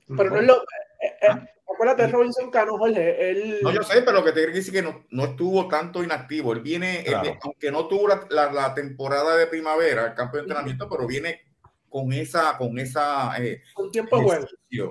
Pero 0.07 0.29
no 0.29 0.37
es 0.37 0.47
lo. 0.47 0.55
Eh, 0.55 1.15
eh, 1.21 1.47
acuérdate, 1.73 2.07
Robinson 2.07 2.51
Cano, 2.51 2.77
Jorge. 2.77 3.29
Él... 3.29 3.59
No, 3.61 3.71
yo 3.71 3.83
sé, 3.83 4.01
pero 4.01 4.17
lo 4.17 4.23
que 4.23 4.31
te 4.31 4.39
quiero 4.39 4.53
decir 4.53 4.75
es 4.75 4.81
que 4.81 4.87
no, 4.87 5.05
no 5.11 5.25
estuvo 5.25 5.67
tanto 5.67 6.03
inactivo. 6.03 6.51
Él 6.53 6.61
viene, 6.61 7.05
aunque 7.41 7.71
no 7.71 7.87
tuvo 7.87 8.07
la, 8.07 8.51
la, 8.51 8.73
temporada 8.73 9.37
de 9.37 9.47
primavera, 9.47 10.07
el 10.07 10.13
campo 10.15 10.37
de 10.37 10.43
entrenamiento, 10.43 10.89
pero 10.89 11.07
viene 11.07 11.41
con 11.89 12.13
esa, 12.13 12.57
con 12.57 12.77
esa. 12.79 13.33
con 13.73 13.91
tiempo 13.91 14.21
juego. 14.21 14.45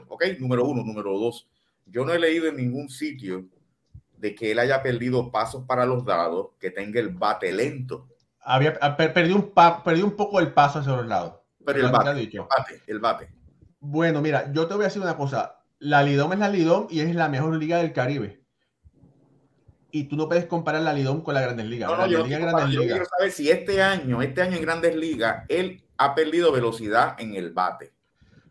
Ok, 0.09 0.25
número 0.39 0.67
uno. 0.67 0.85
Número 0.85 1.19
dos 1.19 1.49
yo 1.91 2.05
no 2.05 2.13
he 2.13 2.19
leído 2.19 2.47
en 2.47 2.57
ningún 2.57 2.89
sitio 2.89 3.47
de 4.17 4.35
que 4.35 4.51
él 4.51 4.59
haya 4.59 4.83
perdido 4.83 5.31
pasos 5.31 5.65
para 5.67 5.87
los 5.87 6.05
dados, 6.05 6.49
que 6.59 6.71
tenga 6.71 7.01
el 7.01 7.11
bate 7.11 7.53
lento. 7.53 8.09
Había 8.41 8.79
perdido 8.97 9.37
un, 9.37 9.53
perdió 9.85 10.05
un 10.05 10.17
poco 10.17 10.41
el 10.41 10.53
paso 10.53 10.81
hacia 10.81 10.97
los 10.97 11.07
lados. 11.07 11.35
Pero 11.65 11.87
el 11.87 11.93
bate, 11.93 12.31
el 12.87 12.99
bate, 12.99 13.29
Bueno, 13.79 14.23
mira, 14.23 14.51
yo 14.53 14.67
te 14.67 14.75
voy 14.75 14.85
a 14.85 14.89
decir 14.89 15.03
una 15.03 15.17
cosa. 15.17 15.61
La 15.79 16.03
Lidom 16.03 16.33
es 16.33 16.39
la 16.39 16.49
Lidom 16.49 16.87
y 16.91 17.01
es 17.01 17.15
la 17.15 17.29
mejor 17.29 17.55
liga 17.57 17.79
del 17.79 17.93
Caribe. 17.93 18.43
y 19.91 20.05
tú 20.05 20.17
no 20.17 20.29
puedes 20.29 20.47
comparar 20.47 20.83
la 20.83 20.93
Lidón 20.93 21.23
con 21.23 21.35
la 21.35 21.41
Grandes 21.41 21.67
Ligas. 21.67 21.91
No, 21.91 21.97
no, 21.97 22.07
yo, 22.07 22.25
quiero 22.25 23.05
saber 23.05 23.31
si 23.31 23.51
este 23.51 23.83
año, 23.83 24.21
este 24.21 24.43
año 24.43 24.57
en 24.57 24.63
Grandes 24.63 24.97
Ligas, 24.97 25.45
él 25.49 25.83
ha 25.99 26.15
perdido 26.15 26.53
velocidad 26.53 27.17
en 27.19 27.35
el 27.35 27.53
bate. 27.53 27.93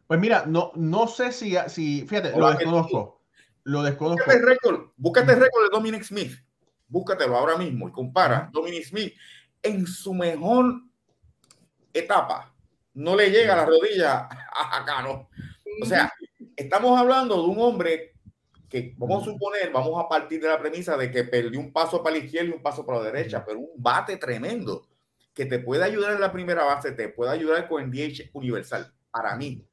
Pues 0.05 0.19
mira, 0.19 0.45
no, 0.45 0.71
no 0.75 1.07
sé 1.07 1.31
si, 1.31 1.55
si 1.67 2.05
fíjate, 2.07 2.37
lo 2.37 2.51
desconozco. 2.51 3.21
Lo 3.63 3.83
desconozco. 3.83 4.23
Búscate 4.23 4.37
el 4.37 4.45
récord, 4.45 4.91
búscate 4.95 5.33
el 5.33 5.39
récord 5.39 5.63
de 5.63 5.69
Dominic 5.75 6.03
Smith. 6.03 6.33
Búscatelo 6.87 7.35
ahora 7.35 7.57
mismo 7.57 7.89
y 7.89 7.91
compara. 7.91 8.49
Dominic 8.53 8.85
Smith 8.85 9.13
en 9.61 9.85
su 9.85 10.13
mejor 10.13 10.81
etapa 11.93 12.53
no 12.93 13.15
le 13.15 13.29
llega 13.29 13.53
a 13.53 13.57
la 13.57 13.65
rodilla 13.65 14.29
a 14.29 14.83
Cano. 14.85 15.29
O 15.81 15.85
sea, 15.85 16.11
estamos 16.55 16.97
hablando 16.97 17.35
de 17.35 17.47
un 17.49 17.59
hombre 17.59 18.13
que 18.69 18.93
vamos 18.97 19.23
a 19.23 19.31
suponer, 19.31 19.71
vamos 19.71 20.03
a 20.03 20.07
partir 20.07 20.41
de 20.41 20.47
la 20.47 20.59
premisa 20.59 20.97
de 20.97 21.11
que 21.11 21.23
perdió 21.23 21.59
un 21.59 21.71
paso 21.71 22.03
para 22.03 22.17
la 22.17 22.23
izquierda 22.23 22.49
y 22.49 22.53
un 22.53 22.61
paso 22.61 22.85
para 22.85 22.99
la 22.99 23.11
derecha, 23.11 23.43
pero 23.45 23.59
un 23.59 23.71
bate 23.77 24.17
tremendo 24.17 24.87
que 25.37 25.45
te 25.45 25.59
puede 25.59 25.83
ayudar 25.83 26.15
en 26.15 26.19
la 26.19 26.31
primera 26.31 26.63
base, 26.63 26.93
te 26.93 27.09
puede 27.09 27.29
ayudar 27.29 27.67
con 27.67 27.83
el 27.83 27.91
DH 27.91 28.31
universal. 28.33 28.91
Para 29.11 29.35
mí, 29.35 29.63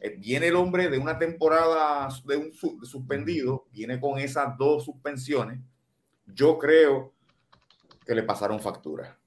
eh, 0.00 0.16
viene 0.16 0.46
el 0.46 0.54
hombre 0.54 0.88
de 0.88 0.98
una 0.98 1.18
temporada 1.18 2.06
de 2.26 2.36
un 2.36 2.52
suspendido, 2.52 3.66
viene 3.72 3.98
con 3.98 4.20
esas 4.20 4.56
dos 4.56 4.84
suspensiones. 4.84 5.58
Yo 6.26 6.56
creo 6.58 7.12
que 8.06 8.14
le 8.14 8.22
pasaron 8.22 8.60
factura. 8.60 9.18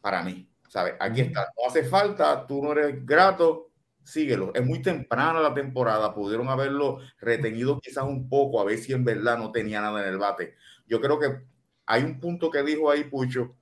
Para 0.00 0.22
mí, 0.22 0.48
¿sabes? 0.68 0.94
Aquí 1.00 1.22
está. 1.22 1.40
No 1.40 1.68
hace 1.68 1.82
falta, 1.82 2.46
tú 2.46 2.62
no 2.62 2.70
eres 2.70 3.04
grato, 3.04 3.72
síguelo. 4.04 4.52
Es 4.54 4.64
muy 4.64 4.80
temprana 4.80 5.40
la 5.40 5.52
temporada, 5.52 6.14
pudieron 6.14 6.48
haberlo 6.48 6.98
retenido 7.18 7.80
quizás 7.80 8.04
un 8.04 8.28
poco, 8.28 8.60
a 8.60 8.64
ver 8.64 8.78
si 8.78 8.92
en 8.92 9.04
verdad 9.04 9.38
no 9.38 9.50
tenía 9.50 9.80
nada 9.80 10.02
en 10.02 10.08
el 10.08 10.18
bate. 10.18 10.54
Yo 10.86 11.00
creo 11.00 11.18
que 11.18 11.46
hay 11.84 12.04
un 12.04 12.20
punto 12.20 12.48
que 12.48 12.62
dijo 12.62 12.88
ahí 12.88 13.02
Pucho, 13.02 13.56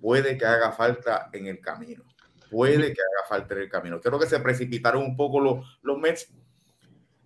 puede 0.00 0.36
que 0.36 0.46
haga 0.46 0.72
falta 0.72 1.28
en 1.32 1.46
el 1.46 1.60
camino. 1.60 2.04
Puede 2.50 2.92
que 2.92 3.00
haga 3.00 3.28
falta 3.28 3.54
en 3.54 3.60
el 3.60 3.68
camino. 3.68 4.00
Creo 4.00 4.18
que 4.18 4.26
se 4.26 4.40
precipitaron 4.40 5.02
un 5.02 5.16
poco 5.16 5.40
los, 5.40 5.78
los 5.82 5.98
Mets 5.98 6.32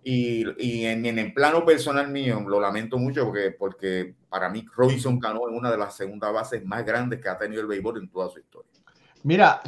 y, 0.03 0.45
y 0.63 0.85
en, 0.85 1.05
en, 1.05 1.17
el 1.17 1.33
plano 1.33 1.65
personal 1.65 2.09
mío 2.09 2.43
lo 2.47 2.59
lamento 2.59 2.99
mucho 2.99 3.25
porque, 3.25 3.51
porque 3.51 4.15
para 4.29 4.49
mí 4.49 4.63
Robinson 4.75 5.19
Cano 5.19 5.47
es 5.49 5.57
una 5.57 5.71
de 5.71 5.79
las 5.79 5.97
segundas 5.97 6.31
bases 6.31 6.63
más 6.63 6.85
grandes 6.85 7.19
que 7.19 7.27
ha 7.27 7.39
tenido 7.39 7.61
el 7.61 7.67
béisbol 7.67 7.97
en 7.97 8.09
toda 8.09 8.29
su 8.29 8.39
historia. 8.39 8.71
Mira, 9.23 9.63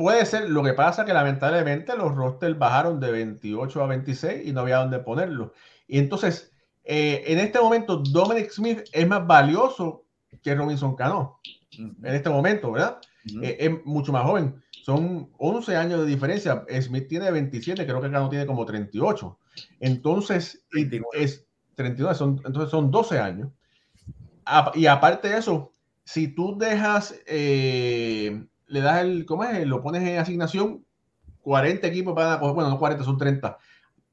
Puede 0.00 0.24
ser, 0.24 0.48
lo 0.48 0.62
que 0.62 0.72
pasa 0.72 1.04
que 1.04 1.12
lamentablemente 1.12 1.94
los 1.94 2.14
rosters 2.14 2.58
bajaron 2.58 3.00
de 3.00 3.12
28 3.12 3.82
a 3.82 3.86
26 3.86 4.48
y 4.48 4.52
no 4.52 4.62
había 4.62 4.78
dónde 4.78 4.98
ponerlo. 5.00 5.52
Y 5.86 5.98
entonces, 5.98 6.54
eh, 6.84 7.22
en 7.26 7.38
este 7.38 7.60
momento, 7.60 7.98
Dominic 7.98 8.50
Smith 8.50 8.80
es 8.92 9.06
más 9.06 9.26
valioso 9.26 10.06
que 10.42 10.54
Robinson 10.54 10.96
Cano. 10.96 11.38
En 12.02 12.14
este 12.14 12.30
momento, 12.30 12.72
¿verdad? 12.72 12.98
Eh, 13.42 13.56
es 13.60 13.84
mucho 13.84 14.12
más 14.12 14.24
joven. 14.24 14.62
Son 14.82 15.30
11 15.38 15.76
años 15.76 16.00
de 16.00 16.06
diferencia. 16.06 16.64
Smith 16.80 17.08
tiene 17.08 17.30
27, 17.30 17.86
creo 17.86 18.00
que 18.00 18.10
Cano 18.10 18.28
tiene 18.28 18.46
como 18.46 18.64
38. 18.64 19.38
Entonces, 19.80 20.64
es 21.12 21.46
39, 21.74 22.14
son, 22.14 22.40
entonces 22.44 22.70
son 22.70 22.90
12 22.90 23.18
años. 23.18 23.50
Y 24.74 24.86
aparte 24.86 25.28
de 25.28 25.38
eso, 25.38 25.70
si 26.04 26.28
tú 26.28 26.56
dejas 26.58 27.14
eh, 27.26 28.44
le 28.70 28.80
das 28.80 29.02
el, 29.02 29.26
¿cómo 29.26 29.44
es? 29.44 29.66
Lo 29.66 29.82
pones 29.82 30.02
en 30.02 30.18
asignación, 30.18 30.84
40 31.42 31.86
equipos 31.86 32.14
van 32.14 32.32
a, 32.32 32.36
bueno, 32.36 32.70
no 32.70 32.78
40, 32.78 33.04
son 33.04 33.18
30. 33.18 33.58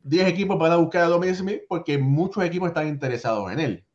10 0.04 0.28
equipos 0.28 0.58
van 0.58 0.72
a 0.72 0.78
buscar 0.78 1.04
a 1.04 1.08
Dominic 1.08 1.36
Smith 1.36 1.62
porque 1.70 1.98
muchos 1.98 2.44
equipos 2.44 2.70
están 2.70 2.88
interesados 2.88 3.52
en 3.52 3.60
él. 3.60 3.86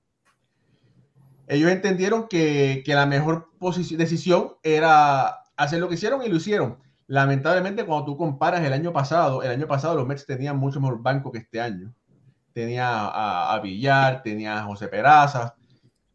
Ellos 1.53 1.71
entendieron 1.71 2.29
que, 2.29 2.83
la 2.87 3.05
mejor 3.05 3.51
decisión 3.61 4.55
era 4.63 5.43
hacer 5.55 5.81
lo 5.81 5.89
que 5.89 5.97
hicieron 5.97 6.23
y 6.23 6.29
lo 6.29 6.37
hicieron. 6.37 6.79
Lamentablemente, 7.07 7.85
cuando 7.85 8.07
tú 8.07 8.17
comparas 8.17 8.65
el 8.65 8.73
año 8.73 8.91
pasado, 8.91 9.43
el 9.43 9.51
año 9.51 9.67
pasado 9.67 9.95
los 9.97 10.07
Mets 10.07 10.25
tenían 10.25 10.57
mucho 10.57 10.81
mejor 10.81 11.03
banco 11.03 11.31
que 11.31 11.41
este 11.41 11.61
año. 11.61 11.93
Tenía 12.55 13.53
a, 13.53 13.61
Villar, 13.61 14.23
tenía 14.23 14.61
a 14.61 14.65
José 14.65 14.89
Peraza, 14.89 15.55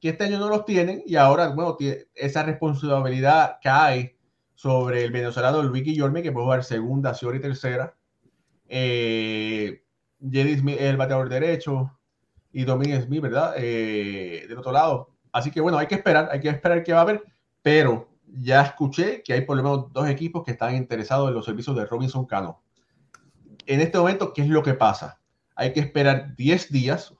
que 0.02 0.10
este 0.10 0.24
año 0.24 0.40
no 0.40 0.50
los 0.50 0.66
tienen 0.66 1.04
y 1.06 1.18
ahora, 1.18 1.50
bueno, 1.50 1.78
esa 2.16 2.42
responsabilidad 2.42 3.58
cae 3.62 4.18
sobre 4.56 5.04
el 5.04 5.12
venezolano 5.12 5.62
Luis 5.62 5.84
Guillorme, 5.84 6.24
que 6.24 6.32
puede 6.32 6.46
jugar 6.46 6.64
segunda, 6.64 7.14
y 7.22 7.40
tercera. 7.40 7.96
Eh, 8.68 9.84
Smith, 10.20 10.78
el 10.80 10.98
bateador 10.98 11.30
derecho, 11.30 11.92
y 12.52 12.64
Domínguez 12.64 13.06
Smith, 13.06 13.22
¿verdad? 13.22 13.54
Eh, 13.58 14.46
del 14.50 14.58
otro 14.58 14.72
lado. 14.72 15.17
Así 15.32 15.52
que 15.52 15.62
bueno, 15.62 15.78
hay 15.78 15.88
que 15.88 15.96
esperar, 15.96 16.30
hay 16.32 16.40
que 16.40 16.50
esperar 16.50 16.84
qué 16.84 16.94
va 16.94 17.00
a 17.00 17.02
haber, 17.04 17.24
pero 17.62 18.10
ya 18.28 18.62
escuché 18.62 19.22
que 19.24 19.34
hay 19.34 19.42
por 19.42 19.58
lo 19.58 19.64
menos 19.64 19.94
dos 19.94 20.10
equipos 20.10 20.44
que 20.44 20.52
están 20.52 20.76
interesados 20.76 21.30
en 21.30 21.36
los 21.36 21.46
servicios 21.46 21.76
de 21.76 21.86
Robinson 21.86 22.26
Cano. 22.26 22.62
En 23.66 23.82
este 23.82 23.98
momento, 23.98 24.34
¿qué 24.34 24.42
es 24.42 24.50
lo 24.50 24.64
que 24.64 24.74
pasa? 24.74 25.20
Hay 25.56 25.74
que 25.74 25.80
esperar 25.80 26.36
10 26.36 26.72
días 26.72 27.14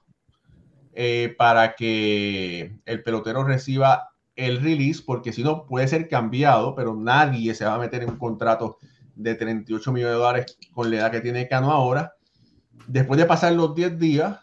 eh, 0.94 1.34
para 1.36 1.74
que 1.74 2.80
el 2.84 3.02
pelotero 3.02 3.44
reciba 3.44 4.10
el 4.36 4.60
release, 4.62 5.02
porque 5.04 5.32
si 5.32 5.42
no 5.42 5.66
puede 5.66 5.88
ser 5.88 6.08
cambiado, 6.08 6.74
pero 6.74 6.94
nadie 6.94 7.54
se 7.54 7.64
va 7.64 7.74
a 7.74 7.78
meter 7.78 8.02
en 8.02 8.10
un 8.10 8.18
contrato 8.18 8.78
de 9.14 9.34
38 9.34 9.92
millones 9.92 10.14
de 10.14 10.18
dólares 10.18 10.58
con 10.72 10.90
la 10.90 10.98
edad 10.98 11.10
que 11.10 11.20
tiene 11.20 11.48
Cano 11.48 11.72
ahora. 11.72 12.14
Después 12.86 13.18
de 13.18 13.26
pasar 13.26 13.52
los 13.52 13.74
10 13.74 13.98
días, 13.98 14.38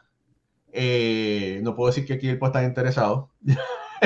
eh, 0.75 1.61
no 1.63 1.75
puedo 1.75 1.87
decir 1.87 2.05
que 2.05 2.13
aquí 2.13 2.27
él 2.27 2.37
puede 2.37 2.49
estar 2.49 2.63
interesado. 2.63 3.31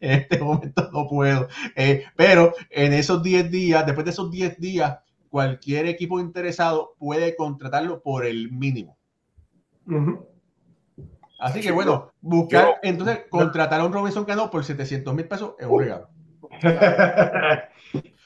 en 0.00 0.20
este 0.20 0.38
momento 0.38 0.88
no 0.92 1.08
puedo. 1.08 1.48
Eh, 1.74 2.04
pero 2.16 2.54
en 2.70 2.92
esos 2.92 3.22
10 3.22 3.50
días, 3.50 3.84
después 3.84 4.04
de 4.04 4.12
esos 4.12 4.30
10 4.30 4.58
días, 4.60 4.98
cualquier 5.28 5.86
equipo 5.86 6.20
interesado 6.20 6.94
puede 6.98 7.34
contratarlo 7.36 8.00
por 8.02 8.24
el 8.24 8.52
mínimo. 8.52 8.96
Así 11.40 11.60
que 11.60 11.70
bueno, 11.70 12.12
buscar, 12.20 12.76
entonces 12.82 13.20
contratar 13.30 13.80
a 13.80 13.84
un 13.84 13.92
Robinson 13.92 14.24
Cano 14.24 14.50
por 14.50 14.64
700 14.64 15.14
mil 15.14 15.26
pesos 15.26 15.54
es 15.58 15.66
un 15.66 15.80
regalo. 15.80 16.08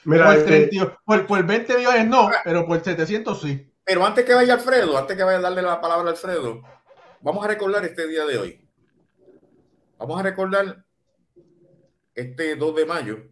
Mira, 0.05 0.25
por, 0.25 0.35
este... 0.35 0.69
por, 1.05 1.45
20 1.45 1.77
millones 1.77 2.07
no, 2.07 2.29
pero 2.43 2.65
por 2.65 2.83
700 2.83 3.41
sí. 3.41 3.72
Pero 3.85 4.05
antes 4.05 4.25
que 4.25 4.33
vaya 4.33 4.53
Alfredo, 4.53 4.97
antes 4.97 5.17
que 5.17 5.23
vaya 5.23 5.39
a 5.39 5.41
darle 5.41 5.61
la 5.61 5.81
palabra 5.81 6.09
a 6.09 6.11
Alfredo, 6.11 6.61
vamos 7.21 7.43
a 7.43 7.47
recordar 7.47 7.83
este 7.85 8.07
día 8.07 8.25
de 8.25 8.37
hoy. 8.37 8.69
Vamos 9.97 10.19
a 10.19 10.23
recordar 10.23 10.85
este 12.15 12.55
2 12.55 12.75
de 12.75 12.85
mayo. 12.85 13.29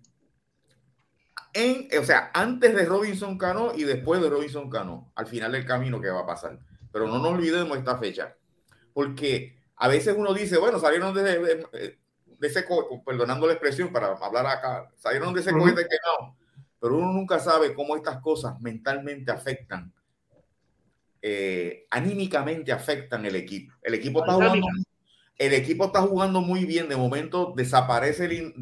En, 1.53 1.87
o 1.99 2.03
sea, 2.03 2.31
antes 2.33 2.73
de 2.75 2.85
Robinson 2.85 3.37
Cano 3.37 3.73
y 3.75 3.83
después 3.83 4.21
de 4.21 4.29
Robinson 4.29 4.69
Cano, 4.69 5.11
al 5.15 5.27
final 5.27 5.51
del 5.51 5.65
camino 5.65 5.99
que 5.99 6.09
va 6.09 6.21
a 6.21 6.25
pasar. 6.25 6.59
Pero 6.91 7.07
no 7.07 7.19
nos 7.19 7.33
olvidemos 7.33 7.77
esta 7.77 7.97
fecha, 7.97 8.35
porque 8.93 9.57
a 9.75 9.87
veces 9.87 10.15
uno 10.17 10.33
dice, 10.33 10.57
bueno, 10.57 10.79
salieron 10.79 11.13
de, 11.13 11.23
de, 11.23 11.99
ese 12.41 12.65
cohete, 12.65 13.01
perdonando 13.05 13.47
la 13.47 13.53
expresión 13.53 13.91
para 13.91 14.07
hablar 14.13 14.45
acá, 14.45 14.89
salieron 14.97 15.33
de 15.33 15.41
ese 15.41 15.51
cohete 15.51 15.87
quemado, 15.87 16.35
pero 16.79 16.97
uno 16.97 17.13
nunca 17.13 17.39
sabe 17.39 17.73
cómo 17.73 17.95
estas 17.95 18.21
cosas 18.21 18.59
mentalmente 18.61 19.31
afectan, 19.31 19.93
eh, 21.21 21.85
anímicamente 21.89 22.71
afectan 22.71 23.25
el 23.25 23.35
equipo. 23.35 23.73
El 23.81 23.93
equipo 23.93 24.21
está 24.21 24.33
jugando, 24.33 24.67
el 25.37 25.53
equipo 25.53 25.85
está 25.85 26.01
jugando 26.01 26.41
muy 26.41 26.65
bien, 26.65 26.89
de 26.89 26.95
momento 26.95 27.53
desaparece, 27.55 28.25
el, 28.25 28.53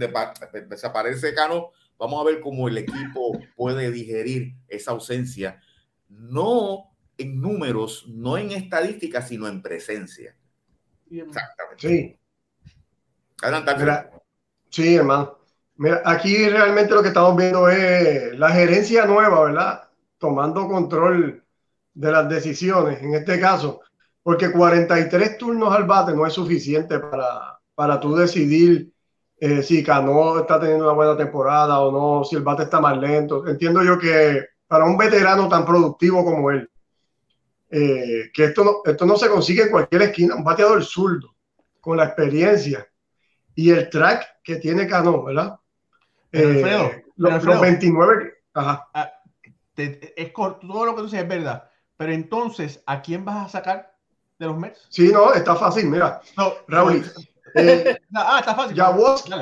desaparece 0.68 1.34
Cano, 1.34 1.72
vamos 1.98 2.22
a 2.22 2.30
ver 2.30 2.40
cómo 2.42 2.68
el 2.68 2.78
equipo 2.78 3.40
puede 3.56 3.92
digerir 3.92 4.56
esa 4.68 4.92
ausencia, 4.92 5.62
no 6.08 6.92
en 7.18 7.42
números, 7.42 8.06
no 8.08 8.38
en 8.38 8.52
estadísticas, 8.52 9.28
sino 9.28 9.48
en 9.48 9.62
presencia. 9.62 10.36
Exactamente. 11.12 11.88
Sí. 11.88 12.20
sí, 14.70 14.96
hermano. 14.96 15.38
Mira, 15.76 16.02
aquí 16.04 16.48
realmente 16.50 16.94
lo 16.94 17.02
que 17.02 17.08
estamos 17.10 17.38
viendo 17.38 17.70
es 17.70 18.38
la 18.38 18.52
gerencia 18.52 19.06
nueva, 19.06 19.46
¿verdad? 19.46 19.90
Tomando 20.18 20.68
control 20.68 21.44
de 21.94 22.12
las 22.12 22.30
decisiones, 22.30 23.02
en 23.02 23.14
este 23.16 23.40
caso, 23.40 23.82
porque 24.24 24.52
43 24.52 25.38
turnos 25.38 25.74
al 25.74 25.86
bate 25.86 26.14
no 26.14 26.26
es 26.26 26.34
suficiente 26.34 27.00
para, 27.00 27.60
para 27.76 28.00
tú 28.00 28.16
decidir 28.16 28.92
eh, 29.38 29.64
si 29.64 29.84
Cano 29.84 30.40
está 30.40 30.60
teniendo 30.60 30.86
una 30.86 30.94
buena 30.94 31.16
temporada 31.16 31.80
o 31.80 31.92
no, 31.92 32.24
si 32.24 32.36
el 32.36 32.44
bate 32.44 32.64
está 32.64 32.82
más 32.82 32.98
lento. 32.98 33.48
Entiendo 33.48 33.84
yo 33.84 33.98
que 33.98 34.46
para 34.68 34.86
un 34.86 34.98
veterano 34.98 35.48
tan 35.48 35.66
productivo 35.66 36.24
como 36.24 36.52
él, 36.52 36.70
eh, 37.70 38.30
que 38.34 38.46
esto 38.46 38.64
no, 38.64 38.82
esto 38.84 39.06
no 39.06 39.16
se 39.16 39.30
consigue 39.30 39.64
en 39.64 39.72
cualquier 39.72 40.02
esquina, 40.04 40.36
un 40.36 40.44
bateador 40.44 40.84
zurdo, 40.84 41.36
con 41.80 41.98
la 41.98 42.06
experiencia 42.06 42.86
y 43.56 43.72
el 43.72 43.90
track 43.90 44.42
que 44.44 44.58
tiene 44.58 44.88
Cano, 44.88 45.24
¿verdad? 45.24 45.56
Eh, 46.32 47.04
los, 47.16 47.62
29. 47.62 48.34
Ajá. 48.54 48.88
Ah, 48.94 49.12
es 49.76 50.34
todo 50.34 50.86
lo 50.86 50.94
que 50.94 50.98
tú 50.98 51.06
dices 51.06 51.22
es 51.22 51.28
verdad, 51.28 51.69
pero 52.00 52.14
entonces, 52.14 52.82
¿a 52.86 53.02
quién 53.02 53.26
vas 53.26 53.46
a 53.46 53.50
sacar 53.50 53.94
de 54.40 54.46
los 54.46 54.58
Mets? 54.58 54.88
Sí, 54.88 55.12
no, 55.12 55.34
está 55.34 55.54
fácil, 55.58 55.90
mira. 55.90 56.22
No, 56.38 56.54
Raúl. 56.70 57.02
no, 57.54 57.62
eh, 57.62 58.00
ah, 58.16 58.38
está 58.40 58.56
fácil. 58.56 58.78
Jaworski. 58.78 59.34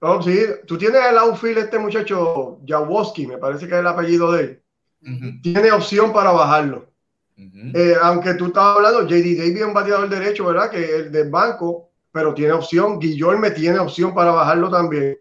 Oh, 0.00 0.20
sí, 0.20 0.40
tú 0.66 0.76
tienes 0.76 1.00
el 1.02 1.16
outfield 1.16 1.56
este 1.56 1.78
muchacho, 1.78 2.60
Jaworski, 2.66 3.26
me 3.26 3.38
parece 3.38 3.66
que 3.66 3.72
es 3.72 3.80
el 3.80 3.86
apellido 3.86 4.30
de 4.32 4.42
él. 4.42 4.62
Ujú, 5.00 5.40
Tiene 5.42 5.72
opción 5.72 6.12
para 6.12 6.32
bajarlo. 6.32 6.92
Eh, 7.38 7.94
aunque 8.02 8.34
tú 8.34 8.48
estabas 8.48 8.76
hablando, 8.76 9.06
JD 9.06 9.38
Davis 9.38 9.56
es 9.56 9.66
un 9.66 9.72
bateador 9.72 10.10
derecho, 10.10 10.44
¿verdad? 10.44 10.70
Que 10.70 10.84
es 10.84 10.90
el 10.90 11.12
del 11.12 11.30
banco, 11.30 11.92
pero 12.12 12.34
tiene 12.34 12.52
opción. 12.52 12.98
Guillorme 12.98 13.52
tiene 13.52 13.78
opción 13.78 14.14
para 14.14 14.32
bajarlo 14.32 14.70
también. 14.70 15.16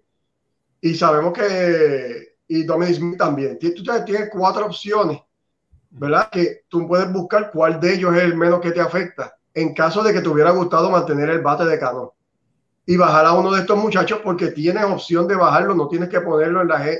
Y 0.81 0.93
sabemos 0.93 1.31
que. 1.31 2.35
Y 2.49 2.63
Dominic 2.63 2.95
Smith 2.95 3.17
también. 3.17 3.57
Tú 3.59 3.81
tienes 4.05 4.29
cuatro 4.29 4.65
opciones, 4.65 5.21
¿verdad? 5.99 6.29
Que 6.31 6.63
tú 6.69 6.87
puedes 6.87 7.11
buscar 7.11 7.51
cuál 7.51 7.79
de 7.79 7.95
ellos 7.95 8.15
es 8.15 8.23
el 8.23 8.35
menos 8.37 8.61
que 8.61 8.71
te 8.71 8.81
afecta. 8.81 9.35
En 9.53 9.73
caso 9.73 10.03
de 10.03 10.13
que 10.13 10.21
te 10.21 10.29
hubiera 10.29 10.51
gustado 10.51 10.89
mantener 10.91 11.29
el 11.29 11.41
bate 11.41 11.65
de 11.65 11.79
Cano. 11.79 12.13
Y 12.85 12.97
bajar 12.97 13.25
a 13.25 13.33
uno 13.33 13.51
de 13.53 13.61
estos 13.61 13.77
muchachos 13.77 14.19
porque 14.23 14.49
tienes 14.51 14.83
opción 14.85 15.27
de 15.27 15.35
bajarlo, 15.35 15.75
no 15.75 15.87
tienes 15.87 16.09
que 16.09 16.21
ponerlo 16.21 16.61
en 16.61 16.67
la. 16.69 16.89
eh, 16.89 16.97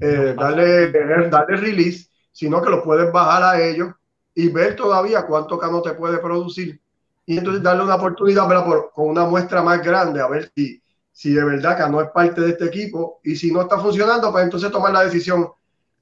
eh, 0.00 0.34
darle, 0.38 0.90
darle 1.30 1.56
release, 1.56 2.08
sino 2.32 2.62
que 2.62 2.70
lo 2.70 2.82
puedes 2.82 3.10
bajar 3.12 3.42
a 3.42 3.60
ellos 3.60 3.90
y 4.34 4.48
ver 4.48 4.76
todavía 4.76 5.26
cuánto 5.26 5.58
Cano 5.58 5.82
te 5.82 5.92
puede 5.92 6.18
producir. 6.18 6.80
Y 7.26 7.38
entonces 7.38 7.62
darle 7.62 7.84
una 7.84 7.96
oportunidad. 7.96 8.46
Por- 8.64 8.92
con 8.92 9.08
una 9.08 9.24
muestra 9.24 9.62
más 9.62 9.82
grande 9.82 10.20
a 10.20 10.28
ver 10.28 10.50
si, 10.54 10.82
si 11.12 11.32
de 11.34 11.44
verdad 11.44 11.76
Cano 11.78 12.00
es 12.00 12.10
parte 12.10 12.40
de 12.40 12.50
este 12.50 12.66
equipo 12.66 13.20
y 13.24 13.36
si 13.36 13.52
no 13.52 13.62
está 13.62 13.78
funcionando, 13.78 14.30
pues 14.32 14.44
entonces 14.44 14.70
tomar 14.70 14.92
la 14.92 15.04
decisión 15.04 15.48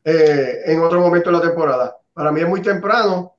eh, 0.08 0.62
en 0.66 0.80
otro 0.80 1.00
momento 1.00 1.30
de 1.30 1.36
la 1.36 1.42
temporada. 1.42 1.96
Para 2.14 2.30
mí 2.30 2.40
es 2.40 2.48
muy 2.48 2.62
temprano. 2.62 3.34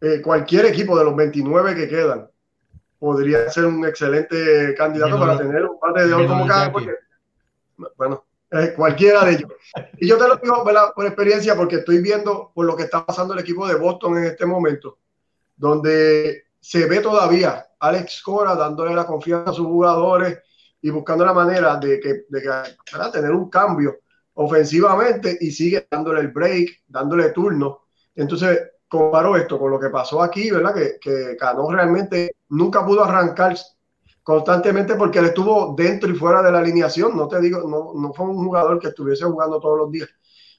Eh, 0.00 0.22
cualquier 0.22 0.66
equipo 0.66 0.96
de 0.96 1.04
los 1.04 1.16
29 1.16 1.74
que 1.74 1.88
quedan 1.88 2.30
podría 3.00 3.50
ser 3.50 3.64
un 3.64 3.84
excelente 3.84 4.74
candidato 4.76 5.18
para 5.18 5.36
tener 5.36 5.64
un 5.64 5.80
par 5.80 5.92
de 5.92 6.14
oro 6.14 6.28
como 6.28 6.46
cada 6.46 6.70
porque, 6.70 6.94
bueno, 7.96 8.24
eh, 8.52 8.74
cualquiera 8.76 9.24
de 9.24 9.32
ellos. 9.32 9.50
Y 9.98 10.06
yo 10.06 10.16
te 10.16 10.28
lo 10.28 10.36
digo 10.36 10.64
¿verdad? 10.64 10.92
por 10.94 11.04
experiencia 11.04 11.56
porque 11.56 11.76
estoy 11.76 12.00
viendo 12.00 12.52
por 12.54 12.64
lo 12.64 12.76
que 12.76 12.84
está 12.84 13.04
pasando 13.04 13.34
el 13.34 13.40
equipo 13.40 13.66
de 13.66 13.74
Boston 13.74 14.18
en 14.18 14.24
este 14.26 14.46
momento, 14.46 14.98
donde 15.56 16.44
se 16.60 16.86
ve 16.86 17.00
todavía 17.00 17.66
Alex 17.80 18.22
Cora 18.22 18.54
dándole 18.54 18.94
la 18.94 19.04
confianza 19.04 19.50
a 19.50 19.54
sus 19.54 19.66
jugadores 19.66 20.38
y 20.80 20.90
buscando 20.90 21.24
la 21.24 21.32
manera 21.32 21.76
de 21.76 21.98
que, 21.98 22.24
de 22.28 22.40
que 22.40 22.50
tener 23.12 23.32
un 23.32 23.50
cambio 23.50 23.98
ofensivamente 24.34 25.36
y 25.40 25.50
sigue 25.50 25.86
dándole 25.90 26.20
el 26.20 26.28
break, 26.28 26.82
dándole 26.86 27.30
turno. 27.30 27.82
Entonces, 28.14 28.58
comparo 28.88 29.36
esto 29.36 29.58
con 29.58 29.70
lo 29.70 29.80
que 29.80 29.88
pasó 29.90 30.22
aquí, 30.22 30.50
¿verdad? 30.50 30.74
Que, 30.74 30.98
que 31.00 31.36
Cano 31.36 31.70
realmente 31.70 32.36
nunca 32.48 32.84
pudo 32.84 33.04
arrancar 33.04 33.56
constantemente 34.22 34.94
porque 34.94 35.18
él 35.18 35.26
estuvo 35.26 35.74
dentro 35.76 36.10
y 36.10 36.14
fuera 36.14 36.42
de 36.42 36.52
la 36.52 36.58
alineación. 36.58 37.16
No 37.16 37.28
te 37.28 37.40
digo, 37.40 37.68
no, 37.68 37.92
no 38.00 38.12
fue 38.12 38.26
un 38.26 38.36
jugador 38.44 38.78
que 38.78 38.88
estuviese 38.88 39.24
jugando 39.24 39.60
todos 39.60 39.78
los 39.78 39.90
días. 39.90 40.08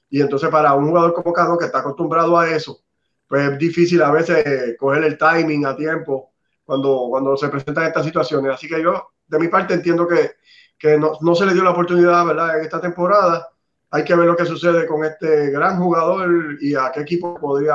Y 0.08 0.20
entonces, 0.20 0.48
para 0.50 0.74
un 0.74 0.88
jugador 0.88 1.12
como 1.14 1.32
Cano 1.32 1.58
que 1.58 1.66
está 1.66 1.80
acostumbrado 1.80 2.38
a 2.38 2.48
eso, 2.50 2.80
pues 3.26 3.50
es 3.50 3.58
difícil 3.58 4.02
a 4.02 4.10
veces 4.10 4.46
eh, 4.46 4.76
coger 4.78 5.04
el 5.04 5.18
timing 5.18 5.66
a 5.66 5.76
tiempo 5.76 6.32
cuando, 6.64 7.06
cuando 7.10 7.36
se 7.36 7.48
presentan 7.48 7.86
estas 7.86 8.04
situaciones. 8.04 8.54
Así 8.54 8.68
que 8.68 8.80
yo, 8.82 9.08
de 9.26 9.38
mi 9.38 9.48
parte, 9.48 9.74
entiendo 9.74 10.06
que, 10.06 10.32
que 10.78 10.98
no, 10.98 11.12
no 11.20 11.34
se 11.34 11.46
le 11.46 11.54
dio 11.54 11.64
la 11.64 11.70
oportunidad, 11.70 12.24
¿verdad? 12.24 12.58
En 12.58 12.64
esta 12.64 12.80
temporada. 12.80 13.48
Hay 13.90 14.04
que 14.04 14.14
ver 14.14 14.26
lo 14.26 14.36
que 14.36 14.44
sucede 14.44 14.86
con 14.86 15.04
este 15.04 15.50
gran 15.50 15.78
jugador 15.80 16.58
y 16.60 16.74
a 16.74 16.90
qué 16.92 17.00
equipo 17.00 17.38
podría 17.38 17.74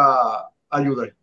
ayudar. 0.69 1.13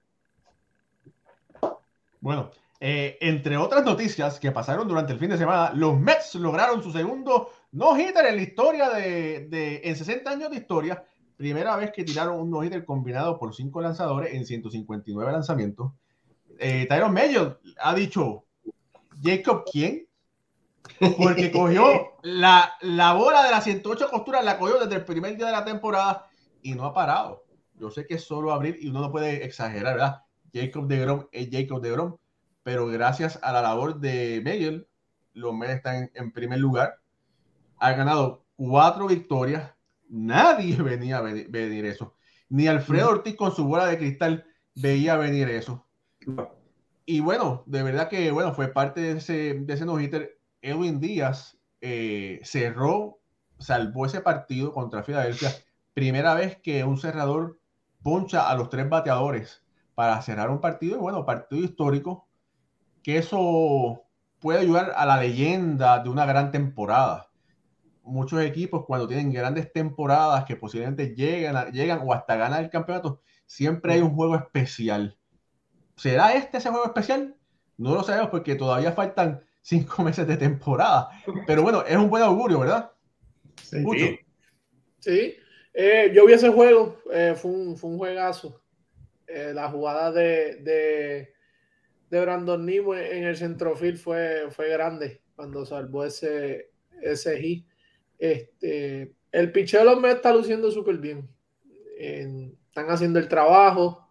Bueno, 2.20 2.50
eh, 2.80 3.16
entre 3.20 3.56
otras 3.56 3.84
noticias 3.84 4.38
que 4.40 4.50
pasaron 4.52 4.88
durante 4.88 5.12
el 5.12 5.18
fin 5.18 5.30
de 5.30 5.38
semana, 5.38 5.72
los 5.74 5.98
Mets 5.98 6.34
lograron 6.36 6.82
su 6.82 6.90
segundo 6.90 7.50
no-hitter 7.72 8.26
en 8.26 8.36
la 8.36 8.42
historia 8.42 8.90
de, 8.90 9.46
de- 9.48 9.80
en 9.84 9.96
60 9.96 10.30
años 10.30 10.50
de 10.50 10.56
historia. 10.56 11.04
Primera 11.36 11.76
vez 11.76 11.92
que 11.92 12.02
tiraron 12.02 12.40
un 12.40 12.50
no-hitter 12.50 12.84
combinado 12.84 13.38
por 13.38 13.54
cinco 13.54 13.80
lanzadores 13.80 14.34
en 14.34 14.44
159 14.44 15.30
lanzamientos. 15.30 15.92
Eh, 16.58 16.86
Tyron 16.88 17.12
Mayo 17.14 17.60
ha 17.80 17.94
dicho, 17.94 18.44
Jacob, 19.22 19.62
¿quién? 19.70 20.07
Porque 20.98 21.50
cogió 21.52 22.16
la, 22.22 22.72
la 22.80 23.12
bola 23.12 23.44
de 23.44 23.50
las 23.50 23.64
108 23.64 24.08
costuras, 24.10 24.44
la 24.44 24.58
cogió 24.58 24.78
desde 24.78 24.96
el 24.96 25.04
primer 25.04 25.36
día 25.36 25.46
de 25.46 25.52
la 25.52 25.64
temporada 25.64 26.28
y 26.62 26.74
no 26.74 26.84
ha 26.84 26.94
parado. 26.94 27.44
Yo 27.74 27.90
sé 27.90 28.06
que 28.06 28.14
es 28.14 28.24
solo 28.24 28.52
abril 28.52 28.76
y 28.80 28.88
uno 28.88 29.00
no 29.00 29.12
puede 29.12 29.44
exagerar, 29.44 29.94
¿verdad? 29.94 30.22
Jacob 30.52 30.86
de 30.86 30.98
Grom 30.98 31.26
es 31.32 31.48
Jacob 31.50 31.80
de 31.80 31.90
Grom, 31.90 32.16
pero 32.62 32.86
gracias 32.86 33.38
a 33.42 33.52
la 33.52 33.62
labor 33.62 34.00
de 34.00 34.42
Miguel, 34.44 34.88
los 35.32 35.54
Mets 35.54 35.74
están 35.74 36.10
en 36.14 36.32
primer 36.32 36.58
lugar. 36.58 37.00
Ha 37.78 37.92
ganado 37.92 38.44
cuatro 38.56 39.06
victorias. 39.06 39.72
Nadie 40.08 40.76
venía 40.82 41.18
a 41.18 41.22
venir, 41.22 41.48
venir 41.48 41.84
eso. 41.84 42.14
Ni 42.48 42.66
Alfredo 42.66 43.10
Ortiz 43.10 43.36
con 43.36 43.54
su 43.54 43.64
bola 43.64 43.86
de 43.86 43.98
cristal 43.98 44.44
veía 44.74 45.16
venir 45.16 45.48
eso. 45.48 45.86
Y 47.04 47.20
bueno, 47.20 47.62
de 47.66 47.82
verdad 47.82 48.08
que 48.08 48.30
bueno, 48.32 48.52
fue 48.54 48.68
parte 48.68 49.00
de 49.00 49.12
ese, 49.18 49.54
de 49.54 49.74
ese 49.74 49.86
no-hitter. 49.86 50.37
Edwin 50.62 51.00
Díaz 51.00 51.58
eh, 51.80 52.40
cerró, 52.42 53.20
salvó 53.58 54.06
ese 54.06 54.20
partido 54.20 54.72
contra 54.72 55.02
Filadelfia. 55.02 55.50
Primera 55.94 56.34
vez 56.34 56.58
que 56.62 56.84
un 56.84 56.98
cerrador 56.98 57.60
poncha 58.02 58.48
a 58.48 58.54
los 58.54 58.68
tres 58.68 58.88
bateadores 58.88 59.64
para 59.94 60.20
cerrar 60.22 60.50
un 60.50 60.60
partido. 60.60 60.96
Y 60.96 61.00
bueno, 61.00 61.24
partido 61.24 61.62
histórico. 61.62 62.28
Que 63.02 63.18
eso 63.18 64.04
puede 64.38 64.60
ayudar 64.60 64.92
a 64.96 65.06
la 65.06 65.18
leyenda 65.18 66.02
de 66.02 66.08
una 66.08 66.26
gran 66.26 66.50
temporada. 66.50 67.30
Muchos 68.02 68.40
equipos 68.42 68.84
cuando 68.86 69.06
tienen 69.06 69.32
grandes 69.32 69.72
temporadas 69.72 70.44
que 70.44 70.56
posiblemente 70.56 71.14
llegan, 71.14 71.72
llegan 71.72 72.00
o 72.04 72.12
hasta 72.12 72.36
ganan 72.36 72.64
el 72.64 72.70
campeonato, 72.70 73.20
siempre 73.46 73.94
hay 73.94 74.00
un 74.00 74.14
juego 74.14 74.36
especial. 74.36 75.18
¿Será 75.96 76.32
este 76.32 76.58
ese 76.58 76.70
juego 76.70 76.86
especial? 76.86 77.36
No 77.76 77.94
lo 77.94 78.02
sabemos 78.02 78.30
porque 78.30 78.54
todavía 78.54 78.92
faltan 78.92 79.42
cinco 79.68 80.02
meses 80.08 80.26
de 80.26 80.36
temporada. 80.36 81.10
Pero 81.46 81.62
bueno, 81.62 81.84
es 81.86 81.96
un 81.96 82.08
buen 82.08 82.22
augurio, 82.22 82.60
¿verdad? 82.60 82.90
Sí. 83.62 83.78
Mucho. 83.80 84.06
Sí, 85.00 85.36
eh, 85.74 86.10
yo 86.14 86.26
vi 86.26 86.32
ese 86.32 86.48
juego, 86.48 86.98
eh, 87.12 87.34
fue, 87.36 87.50
un, 87.50 87.76
fue 87.76 87.90
un 87.90 87.98
juegazo. 87.98 88.62
Eh, 89.26 89.52
la 89.54 89.68
jugada 89.70 90.10
de, 90.10 90.56
de, 90.56 91.34
de 92.10 92.20
Brandon 92.20 92.64
Nimo 92.64 92.94
en 92.94 93.24
el 93.24 93.36
centrofield 93.36 93.98
fue, 93.98 94.46
fue 94.50 94.70
grande 94.70 95.22
cuando 95.36 95.66
salvó 95.66 96.04
ese, 96.04 96.70
ese 97.02 97.38
hit. 97.40 97.66
Este, 98.18 99.14
el 99.30 99.52
picheo 99.52 99.80
de 99.80 99.86
los 99.86 100.00
Mets 100.00 100.16
está 100.16 100.32
luciendo 100.32 100.70
súper 100.70 100.96
bien. 100.98 101.28
En- 101.98 102.56
están 102.68 102.90
haciendo 102.90 103.18
el 103.18 103.28
trabajo. 103.28 104.07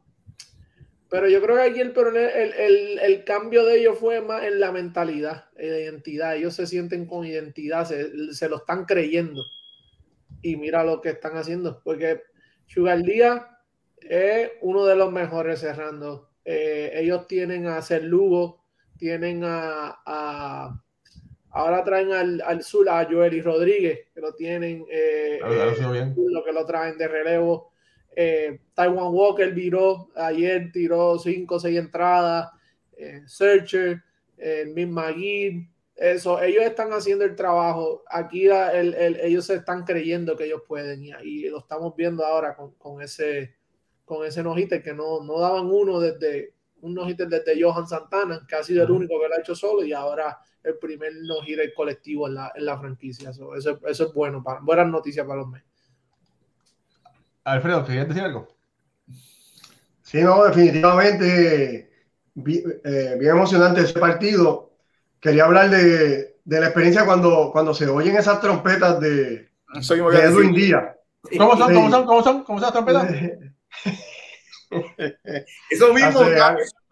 Pero 1.10 1.30
yo 1.30 1.42
creo 1.42 1.56
que 1.56 1.62
aquí 1.62 1.80
el, 1.80 1.94
el, 1.96 2.54
el, 2.54 3.00
el 3.00 3.24
cambio 3.24 3.64
de 3.66 3.80
ellos 3.80 3.98
fue 3.98 4.22
más 4.22 4.44
en 4.44 4.60
la 4.60 4.72
mentalidad, 4.72 5.46
en 5.58 5.72
la 5.72 5.80
identidad. 5.80 6.36
Ellos 6.36 6.54
se 6.56 6.68
sienten 6.68 7.06
con 7.06 7.26
identidad, 7.26 7.86
se, 7.86 8.34
se 8.34 8.50
lo 8.50 8.58
están 8.58 8.86
creyendo 8.86 9.42
y 10.42 10.56
mira 10.58 10.84
lo 10.84 11.02
que 11.02 11.10
están 11.10 11.38
haciendo, 11.38 11.82
porque 11.84 12.22
Sugar 12.68 13.02
es 14.02 14.52
uno 14.62 14.86
de 14.86 14.96
los 14.96 15.12
mejores 15.12 15.60
cerrando. 15.60 16.30
Eh, 16.46 16.92
ellos 16.96 17.28
tienen 17.28 17.68
a 17.68 17.82
Ser 17.82 18.04
Lugo, 18.04 18.64
tienen 18.98 19.44
a, 19.44 20.00
a- 20.06 20.84
ahora 21.52 21.84
traen 21.84 22.12
al, 22.14 22.42
al 22.42 22.64
sur 22.64 22.88
a 22.90 23.06
Joely 23.06 23.42
Rodríguez, 23.42 24.00
que 24.14 24.22
lo 24.22 24.34
tienen, 24.36 24.86
eh, 24.92 25.40
Claro, 25.42 25.92
bien. 25.92 26.16
lo 26.18 26.44
que 26.44 26.52
lo 26.54 26.66
traen 26.66 26.98
de 26.98 27.08
relevo. 27.08 27.72
Eh, 28.20 28.60
Taiwan 28.74 29.14
Walker 29.14 29.54
viró 29.54 30.10
ayer, 30.16 30.72
tiró 30.72 31.20
5 31.20 31.56
o 31.56 31.60
6 31.60 31.78
entradas. 31.78 32.50
Eh, 32.98 33.22
Searcher, 33.28 34.02
eh, 34.38 34.62
el 34.66 34.74
mismo 34.74 35.02
McGee, 35.02 35.70
eso, 35.96 36.42
ellos 36.42 36.64
están 36.64 36.92
haciendo 36.94 37.26
el 37.26 37.36
trabajo. 37.36 38.04
Aquí 38.10 38.48
el- 38.48 38.94
el- 38.96 39.20
ellos 39.22 39.46
se 39.46 39.56
están 39.56 39.84
creyendo 39.84 40.36
que 40.36 40.46
ellos 40.46 40.64
pueden 40.68 41.04
y, 41.04 41.12
y 41.24 41.50
lo 41.50 41.60
estamos 41.60 41.96
viendo 41.96 42.26
ahora 42.26 42.56
con, 42.56 42.72
con 42.76 43.02
ese 43.02 43.56
con 44.06 44.26
ese 44.26 44.42
no 44.44 44.56
que 44.56 44.94
no, 44.94 45.22
no 45.24 45.40
daban 45.40 45.68
uno 45.68 46.00
desde 46.00 46.54
un 46.82 46.94
no 46.94 47.06
desde 47.06 47.62
Johan 47.62 47.88
Santana, 47.88 48.46
que 48.48 48.56
ha 48.56 48.64
sido 48.64 48.84
el 48.84 48.92
único 48.92 49.20
que 49.20 49.28
lo 49.28 49.36
ha 49.36 49.40
hecho 49.40 49.56
solo 49.56 49.84
y 49.84 49.92
ahora 49.94 50.40
el 50.64 50.78
primer 50.78 51.14
no 51.24 51.42
colectivo 51.74 52.28
en 52.28 52.36
la, 52.36 52.52
en 52.56 52.66
la 52.66 52.80
franquicia. 52.80 53.32
Eso, 53.32 53.54
eso, 53.56 53.80
eso 53.86 54.08
es 54.08 54.14
bueno, 54.14 54.42
para, 54.44 54.62
buenas 54.62 54.88
noticias 54.88 55.26
para 55.26 55.42
los 55.42 55.50
Mets. 55.50 55.67
Alfredo, 57.48 57.86
¿querías 57.86 58.08
decir 58.10 58.24
algo? 58.24 58.50
Sí, 60.04 60.22
no, 60.22 60.44
definitivamente 60.44 61.90
eh, 62.36 63.16
bien 63.18 63.32
emocionante 63.32 63.82
ese 63.82 63.98
partido. 64.00 64.72
Quería 65.22 65.46
hablar 65.46 65.70
de, 65.70 66.36
de 66.44 66.60
la 66.60 66.66
experiencia 66.66 67.06
cuando, 67.06 67.50
cuando 67.54 67.74
se 67.74 67.88
oyen 67.88 68.18
esas 68.18 68.42
trompetas 68.42 69.00
de, 69.00 69.50
voy 70.02 70.16
de 70.16 70.22
Edwin. 70.24 70.54
Díaz. 70.54 70.84
¿Cómo 71.38 71.58
son? 71.58 71.70
Sí. 71.70 71.74
¿Cómo 71.76 71.90
son? 71.90 72.06
¿Cómo 72.06 72.24
son? 72.24 72.44
¿Cómo 72.44 72.60
son 72.60 72.66
las 72.66 72.74
trompetas? 72.74 73.10
Eso 75.70 75.94
mismo, 75.94 76.20
Hace- 76.20 76.38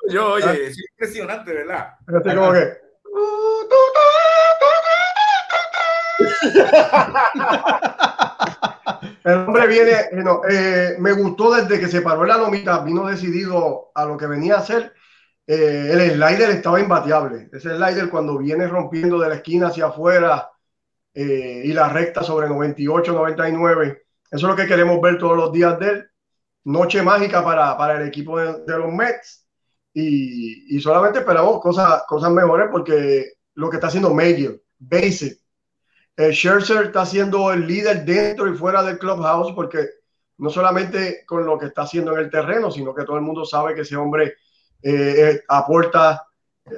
yo, 0.09 0.33
oye, 0.33 0.67
es 0.67 0.77
impresionante, 0.91 1.53
¿verdad? 1.53 1.95
Fíjate 2.05 2.35
como 2.35 2.53
que. 2.53 2.77
El 9.25 9.39
hombre 9.39 9.67
viene, 9.67 9.91
eh, 9.91 10.09
no, 10.23 10.41
eh, 10.47 10.97
me 10.99 11.11
gustó 11.13 11.51
desde 11.55 11.79
que 11.79 11.87
se 11.87 12.01
paró 12.01 12.21
en 12.21 12.29
la 12.29 12.37
lomita, 12.37 12.79
vino 12.83 13.07
decidido 13.07 13.91
a 13.95 14.05
lo 14.05 14.17
que 14.17 14.27
venía 14.27 14.55
a 14.55 14.59
hacer. 14.59 14.93
Eh, 15.47 15.89
el 15.91 16.11
slider 16.11 16.51
estaba 16.51 16.79
imbateable. 16.79 17.49
Ese 17.51 17.75
slider 17.75 18.09
cuando 18.09 18.37
viene 18.37 18.67
rompiendo 18.67 19.19
de 19.19 19.29
la 19.29 19.35
esquina 19.35 19.67
hacia 19.67 19.87
afuera 19.87 20.51
eh, 21.13 21.63
y 21.65 21.73
la 21.73 21.89
recta 21.89 22.23
sobre 22.23 22.47
98, 22.49 23.13
99, 23.13 24.03
eso 24.31 24.47
es 24.47 24.51
lo 24.51 24.55
que 24.55 24.67
queremos 24.67 25.01
ver 25.01 25.17
todos 25.17 25.37
los 25.37 25.51
días 25.51 25.79
de 25.79 25.89
él. 25.89 26.09
Noche 26.65 27.01
mágica 27.01 27.43
para, 27.43 27.77
para 27.77 28.01
el 28.01 28.07
equipo 28.07 28.39
de, 28.39 28.63
de 28.63 28.77
los 28.77 28.93
Mets 28.93 29.47
y, 29.93 30.75
y 30.77 30.81
solamente 30.81 31.19
esperamos 31.19 31.61
cosas, 31.61 32.03
cosas 32.07 32.31
mejores 32.31 32.67
porque 32.71 33.33
lo 33.55 33.69
que 33.71 33.77
está 33.77 33.87
haciendo 33.87 34.13
Major, 34.13 34.61
Basic, 34.77 35.39
el 36.17 36.33
Scherzer 36.33 36.85
está 36.87 37.05
siendo 37.05 37.51
el 37.51 37.67
líder 37.67 38.05
dentro 38.05 38.47
y 38.51 38.55
fuera 38.57 38.83
del 38.83 38.97
clubhouse 38.97 39.53
porque 39.53 39.87
no 40.37 40.49
solamente 40.49 41.23
con 41.25 41.45
lo 41.45 41.57
que 41.57 41.67
está 41.67 41.83
haciendo 41.83 42.13
en 42.13 42.19
el 42.19 42.29
terreno, 42.29 42.71
sino 42.71 42.93
que 42.93 43.03
todo 43.05 43.17
el 43.17 43.21
mundo 43.23 43.45
sabe 43.45 43.73
que 43.75 43.81
ese 43.81 43.95
hombre 43.95 44.35
eh, 44.81 45.15
eh, 45.31 45.43
aporta, 45.47 46.27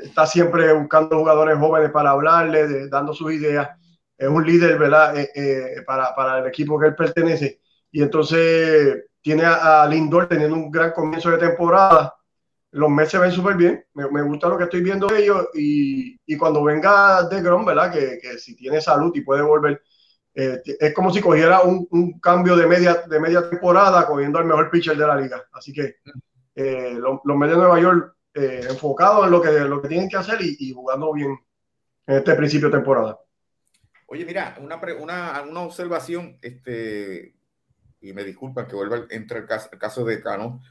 está 0.04 0.26
siempre 0.26 0.74
buscando 0.74 1.18
jugadores 1.18 1.58
jóvenes 1.60 1.92
para 1.92 2.12
hablarle, 2.12 2.68
de- 2.68 2.90
dando 2.90 3.14
sus 3.14 3.32
ideas. 3.34 3.70
Es 4.18 4.28
un 4.28 4.46
líder, 4.46 4.78
¿verdad? 4.80 5.18
Eh, 5.18 5.30
eh, 5.36 5.82
para, 5.86 6.16
para 6.16 6.40
el 6.40 6.48
equipo 6.48 6.80
que 6.80 6.88
él 6.88 6.96
pertenece. 6.96 7.62
Y 7.92 8.02
entonces 8.02 9.06
tiene 9.22 9.44
a, 9.46 9.84
a 9.84 9.88
Lindor 9.88 10.28
teniendo 10.28 10.56
un 10.56 10.72
gran 10.72 10.92
comienzo 10.92 11.30
de 11.32 11.38
temporada. 11.38 12.16
Los 12.78 12.90
Mets 12.90 13.12
se 13.12 13.18
ven 13.18 13.32
súper 13.32 13.56
bien. 13.56 13.86
Me, 13.94 14.10
me 14.10 14.22
gusta 14.22 14.48
lo 14.48 14.58
que 14.58 14.66
estoy 14.66 14.82
viendo 14.82 15.08
de 15.08 15.24
ellos. 15.24 15.48
Y, 15.54 16.20
y 16.26 16.38
cuando 16.38 16.64
venga 16.64 17.24
de 17.24 17.42
Grom, 17.42 17.66
¿verdad? 17.66 17.92
Que, 17.92 18.20
que 18.22 18.38
si 18.38 18.56
tiene 18.56 18.80
salud 18.80 19.12
y 19.16 19.22
puede 19.22 19.42
volver, 19.42 19.82
eh, 20.34 20.62
es 20.80 20.94
como 20.94 21.12
si 21.12 21.20
cogiera 21.20 21.62
un, 21.62 21.88
un 21.92 22.20
cambio 22.20 22.56
de 22.56 22.68
media, 22.68 23.04
de 23.08 23.20
media 23.20 23.50
temporada 23.50 24.06
cogiendo 24.06 24.40
al 24.40 24.46
mejor 24.46 24.70
pitcher 24.70 24.96
de 24.96 25.08
la 25.08 25.16
liga. 25.16 25.44
Así 25.52 25.74
que 25.74 25.96
eh, 26.56 26.94
los, 26.94 27.20
los 27.24 27.38
Mets 27.38 27.54
de 27.54 27.58
Nueva 27.58 27.80
York 27.80 28.16
eh, 28.34 28.68
enfocados 28.70 29.26
en 29.26 29.32
lo 29.32 29.42
que, 29.42 29.52
lo 29.52 29.82
que 29.82 29.88
tienen 29.88 30.10
que 30.10 30.18
hacer 30.18 30.40
y, 30.42 30.56
y 30.60 30.74
jugando 30.74 31.12
bien 31.12 31.38
en 32.06 32.18
este 32.18 32.36
principio 32.36 32.70
de 32.70 32.78
temporada. 32.78 33.20
Oye, 34.08 34.24
mira, 34.24 34.56
una, 34.62 34.80
una, 35.00 35.42
una 35.42 35.62
observación, 35.62 36.38
este, 36.42 37.36
y 38.00 38.14
me 38.14 38.24
disculpan 38.24 38.68
que 38.68 38.76
vuelva 38.76 39.06
entre 39.10 39.40
el 39.40 39.46
caso, 39.46 39.70
el 39.72 39.80
caso 39.80 40.06
de 40.06 40.22
Cano. 40.22 40.62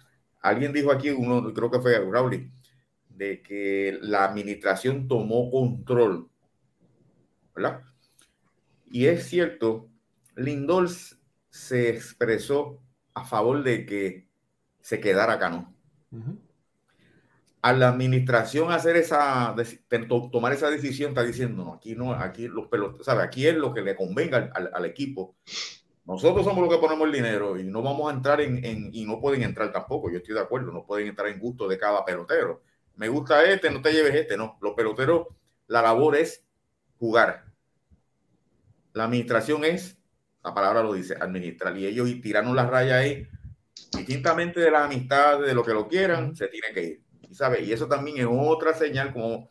Alguien 0.40 0.72
dijo 0.72 0.92
aquí, 0.92 1.10
uno 1.10 1.52
creo 1.52 1.70
que 1.70 1.80
fue 1.80 1.98
Rowley, 1.98 2.50
de 3.08 3.42
que 3.42 3.98
la 4.02 4.24
administración 4.24 5.08
tomó 5.08 5.50
control, 5.50 6.28
¿verdad? 7.54 7.82
Y 8.90 9.06
es 9.06 9.26
cierto, 9.26 9.88
Lindor 10.36 10.88
se 11.50 11.88
expresó 11.88 12.80
a 13.14 13.24
favor 13.24 13.62
de 13.62 13.86
que 13.86 14.28
se 14.80 15.00
quedara 15.00 15.38
Cano. 15.38 15.74
A 17.62 17.72
la 17.72 17.88
administración 17.88 18.70
hacer 18.70 18.96
esa, 18.96 19.56
tomar 20.30 20.52
esa 20.52 20.70
decisión, 20.70 21.08
está 21.08 21.24
diciendo, 21.24 21.64
no, 21.64 21.74
aquí 21.74 21.96
no, 21.96 22.12
aquí 22.12 22.46
los 22.46 22.68
peloteros, 22.68 23.04
¿sabe? 23.04 23.24
Aquí 23.24 23.46
es 23.46 23.56
lo 23.56 23.74
que 23.74 23.80
le 23.80 23.96
convenga 23.96 24.36
al, 24.36 24.50
al- 24.54 24.70
al 24.72 24.84
equipo. 24.84 25.34
Nosotros 26.06 26.44
somos 26.44 26.64
los 26.64 26.72
que 26.72 26.80
ponemos 26.80 27.06
el 27.06 27.12
dinero 27.12 27.58
y 27.58 27.64
no 27.64 27.82
vamos 27.82 28.10
a 28.10 28.14
entrar 28.16 28.40
en, 28.40 28.64
en- 28.64 28.90
y 28.94 29.04
no 29.04 29.20
pueden 29.20 29.42
entrar 29.42 29.72
tampoco, 29.72 30.10
yo 30.10 30.18
estoy 30.18 30.34
de 30.34 30.40
acuerdo, 30.40 30.72
no 30.72 30.86
pueden 30.86 31.08
entrar 31.08 31.28
en 31.28 31.38
gusto 31.40 31.66
de 31.68 31.78
cada 31.78 32.04
pelotero. 32.04 32.62
Me 32.96 33.08
gusta 33.08 33.44
este, 33.44 33.70
no 33.70 33.82
te 33.82 33.92
lleves 33.92 34.14
este, 34.14 34.36
no. 34.36 34.56
Los 34.62 34.74
peloteros, 34.74 35.26
la 35.66 35.82
labor 35.82 36.16
es 36.16 36.44
jugar. 36.98 37.44
La 38.94 39.04
administración 39.04 39.64
es, 39.64 39.96
la 40.42 40.54
palabra 40.54 40.82
lo 40.82 40.92
dice, 40.94 41.14
administrar. 41.20 41.76
Y 41.76 41.86
ellos 41.86 42.08
tiraron 42.22 42.56
la 42.56 42.66
raya 42.66 42.96
ahí, 42.98 43.26
distintamente 43.96 44.60
de 44.60 44.70
la 44.70 44.84
amistad, 44.84 45.40
de 45.40 45.54
lo 45.54 45.64
que 45.64 45.72
lo 45.74 45.88
quieran, 45.88 46.34
se 46.36 46.48
tiene 46.48 46.68
que 46.74 46.82
ir. 46.84 47.02
Y, 47.30 47.34
¿sabe? 47.34 47.62
y 47.62 47.72
eso 47.72 47.86
también 47.88 48.18
es 48.18 48.26
otra 48.28 48.74
señal, 48.74 49.12
como 49.12 49.48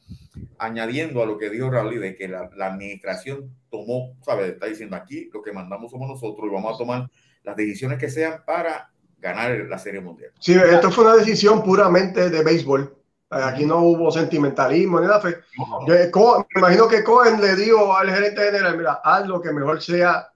añadiendo 0.58 1.22
a 1.22 1.26
lo 1.26 1.38
que 1.38 1.50
dijo 1.50 1.70
Raúl, 1.70 2.00
de 2.00 2.16
que 2.16 2.28
la, 2.28 2.50
la 2.56 2.68
administración 2.68 3.50
tomó, 3.70 4.16
¿sabes? 4.22 4.52
Está 4.54 4.68
diciendo 4.68 4.96
aquí 4.96 5.30
lo 5.34 5.42
que 5.42 5.52
mandamos 5.52 5.92
somos 5.92 6.08
nosotros 6.10 6.48
y 6.50 6.54
vamos 6.54 6.76
a 6.76 6.78
tomar 6.78 7.10
las 7.44 7.56
decisiones 7.56 7.98
que 8.00 8.10
sean 8.10 8.44
para 8.46 8.90
ganar 9.20 9.52
la 9.70 9.78
Serie 9.78 10.02
Mundial. 10.02 10.32
Sí, 10.40 10.54
esto 10.54 10.92
fue 10.92 11.06
una 11.06 11.16
decisión 11.16 11.64
puramente 11.64 12.30
de 12.30 12.44
béisbol. 12.44 12.96
Aquí 13.30 13.66
no 13.66 13.80
hubo 13.80 14.12
sentimentalismo 14.12 15.00
ni 15.00 15.08
nada. 15.08 15.20
Fue- 15.20 15.40
Yo, 15.88 15.94
eh, 15.96 16.12
Co- 16.12 16.46
me 16.54 16.60
imagino 16.62 16.88
que 16.88 17.04
Cohen 17.04 17.42
le 17.42 17.56
dijo 17.56 17.96
al 17.96 18.10
gerente 18.10 18.42
general, 18.42 18.78
mira, 18.78 19.02
haz 19.04 19.28
lo 19.28 19.42
que 19.42 19.52
mejor 19.52 19.82
sea 19.82 20.30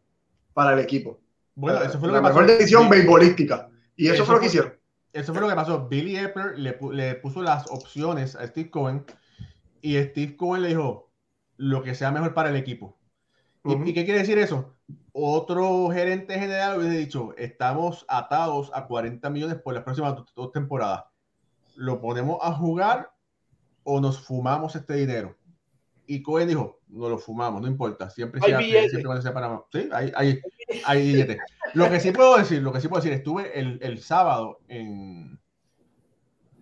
para 0.53 0.73
el 0.73 0.79
equipo. 0.79 1.19
Bueno, 1.55 1.81
eso 1.83 1.99
fue 1.99 2.07
lo 2.07 2.15
la 2.15 2.19
que 2.19 2.23
pasó. 2.23 2.35
mejor 2.39 2.57
decisión 2.57 2.83
Sí. 2.83 2.89
beisbolística. 2.89 3.69
Y 3.95 4.05
eso, 4.07 4.15
Eso 4.15 4.25
fue 4.25 4.35
lo 4.35 4.41
que 4.41 4.47
fue- 4.49 4.57
hicieron. 4.59 4.78
Eso 5.13 5.33
fue 5.33 5.41
lo 5.41 5.49
que 5.49 5.55
pasó. 5.55 5.87
Billy 5.87 6.17
Epler 6.17 6.57
le, 6.59 6.77
le 6.91 7.15
puso 7.15 7.41
las 7.41 7.69
opciones 7.71 8.35
a 8.35 8.45
Steve 8.47 8.69
Cohen 8.69 9.05
y 9.81 9.97
Steve 9.97 10.35
Cohen 10.37 10.61
le 10.63 10.69
dijo 10.69 11.11
lo 11.57 11.81
que 11.83 11.95
sea 11.95 12.11
mejor 12.11 12.33
para 12.33 12.49
el 12.49 12.55
equipo. 12.55 12.97
¿Y, 13.65 13.73
Ujú. 13.73 13.83
y 13.85 13.93
qué 13.93 14.05
quiere 14.05 14.19
decir 14.19 14.37
eso? 14.37 14.75
Otro 15.11 15.89
gerente 15.89 16.39
general 16.39 16.77
hubiese 16.79 16.97
dicho, 16.97 17.33
estamos 17.37 18.05
atados 18.07 18.71
a 18.73 18.85
40 18.87 19.29
millones 19.29 19.57
por 19.57 19.73
las 19.73 19.83
próximas 19.83 20.15
do- 20.15 20.25
dos 20.35 20.51
temporadas. 20.51 21.05
¿Lo 21.75 21.99
ponemos 21.99 22.37
a 22.41 22.53
jugar 22.53 23.11
o 23.83 23.99
nos 23.99 24.19
fumamos 24.19 24.75
este 24.75 24.93
dinero? 24.95 25.35
Y 26.05 26.21
Cohen 26.21 26.47
dijo, 26.47 26.79
no 26.87 27.09
lo 27.09 27.17
fumamos, 27.17 27.61
no 27.61 27.67
importa, 27.67 28.09
siempre 28.09 28.39
Hay 28.43 28.49
sea, 28.51 28.59
billete. 28.59 28.89
siempre 28.89 29.05
cuando 29.07 29.21
sea 29.21 29.33
para... 29.33 29.61
Sí, 29.71 29.89
hay, 29.91 30.11
hay, 30.15 30.39
hay 30.85 31.07
billete. 31.07 31.37
Lo 31.73 31.89
que 31.89 31.99
sí 31.99 32.11
puedo 32.11 32.37
decir, 32.37 32.61
lo 32.61 32.71
que 32.71 32.81
sí 32.81 32.87
puedo 32.87 33.01
decir, 33.01 33.17
estuve 33.17 33.59
el, 33.59 33.79
el 33.81 33.99
sábado 33.99 34.59
en, 34.67 35.39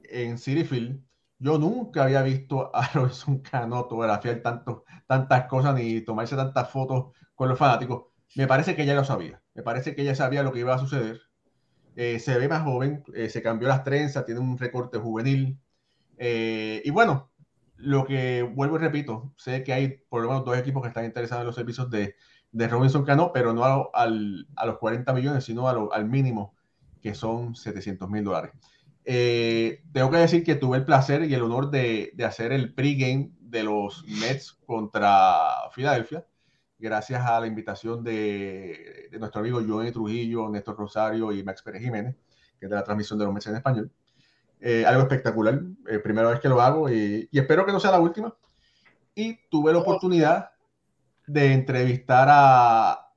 en 0.03 0.37
City 0.37 0.63
Field. 0.63 1.01
Yo 1.39 1.59
nunca 1.59 2.03
había 2.03 2.21
visto 2.23 2.75
a 2.75 2.87
Robinson 2.93 3.39
Cano 3.39 3.77
fotografiar 3.83 4.41
tanto, 4.41 4.85
tantas 5.05 5.45
cosas 5.47 5.75
ni 5.75 6.01
tomarse 6.01 6.35
tantas 6.35 6.69
fotos 6.69 7.13
con 7.35 7.49
los 7.49 7.57
fanáticos. 7.57 8.05
Me 8.35 8.47
parece 8.47 8.75
que 8.75 8.83
ella 8.83 8.95
lo 8.95 9.03
sabía. 9.03 9.41
Me 9.53 9.63
parece 9.63 9.95
que 9.95 10.01
ella 10.01 10.15
sabía 10.15 10.43
lo 10.43 10.51
que 10.51 10.59
iba 10.59 10.73
a 10.73 10.79
suceder. 10.79 11.21
Eh, 11.95 12.19
se 12.19 12.37
ve 12.37 12.47
más 12.47 12.63
joven, 12.63 13.03
eh, 13.15 13.29
se 13.29 13.41
cambió 13.41 13.67
las 13.67 13.83
trenzas, 13.83 14.25
tiene 14.25 14.41
un 14.41 14.57
recorte 14.57 14.97
juvenil. 14.97 15.59
Eh, 16.17 16.81
y 16.83 16.91
bueno, 16.91 17.31
lo 17.75 18.05
que 18.05 18.43
vuelvo 18.43 18.75
y 18.77 18.79
repito, 18.79 19.33
sé 19.37 19.63
que 19.63 19.73
hay 19.73 20.03
por 20.09 20.21
lo 20.21 20.29
menos 20.29 20.45
dos 20.45 20.57
equipos 20.57 20.81
que 20.81 20.89
están 20.89 21.05
interesados 21.05 21.41
en 21.41 21.47
los 21.47 21.55
servicios 21.55 21.89
de, 21.89 22.15
de 22.57 22.67
Robinson 22.67 23.03
Cano, 23.05 23.31
pero 23.33 23.53
no 23.53 23.63
a, 23.65 23.89
al- 23.93 24.47
a 24.55 24.65
los 24.65 24.77
40 24.79 25.13
millones, 25.13 25.45
sino 25.45 25.71
lo- 25.73 25.93
al 25.93 26.05
mínimo, 26.05 26.55
que 27.01 27.13
son 27.15 27.55
700 27.55 28.09
mil 28.09 28.23
dólares. 28.23 28.51
Eh, 29.05 29.83
tengo 29.93 30.11
que 30.11 30.17
decir 30.17 30.43
que 30.43 30.55
tuve 30.55 30.77
el 30.77 30.85
placer 30.85 31.23
y 31.23 31.33
el 31.33 31.41
honor 31.43 31.69
de, 31.71 32.11
de 32.13 32.25
hacer 32.25 32.51
el 32.51 32.73
pregame 32.73 33.31
de 33.39 33.63
los 33.63 34.03
Mets 34.07 34.53
contra 34.65 35.69
Filadelfia, 35.71 36.25
gracias 36.79 37.25
a 37.25 37.39
la 37.39 37.47
invitación 37.47 38.03
de, 38.03 39.07
de 39.11 39.19
nuestro 39.19 39.39
amigo 39.41 39.61
Johnny 39.65 39.91
Trujillo, 39.91 40.49
Néstor 40.49 40.77
Rosario 40.77 41.31
y 41.31 41.43
Max 41.43 41.61
Pérez 41.63 41.81
Jiménez, 41.81 42.15
que 42.59 42.65
es 42.65 42.69
de 42.69 42.75
la 42.75 42.83
transmisión 42.83 43.17
de 43.19 43.25
los 43.25 43.33
Mets 43.33 43.47
en 43.47 43.55
español. 43.55 43.91
Eh, 44.59 44.85
algo 44.85 45.03
espectacular, 45.03 45.61
eh, 45.89 45.99
primera 45.99 46.29
vez 46.29 46.39
que 46.39 46.49
lo 46.49 46.61
hago 46.61 46.89
y, 46.89 47.29
y 47.31 47.39
espero 47.39 47.65
que 47.65 47.71
no 47.71 47.79
sea 47.79 47.91
la 47.91 47.99
última. 47.99 48.35
Y 49.15 49.37
tuve 49.49 49.73
la 49.73 49.79
oportunidad 49.79 50.51
de 51.27 51.53
entrevistar 51.53 52.27
a, 52.31 53.11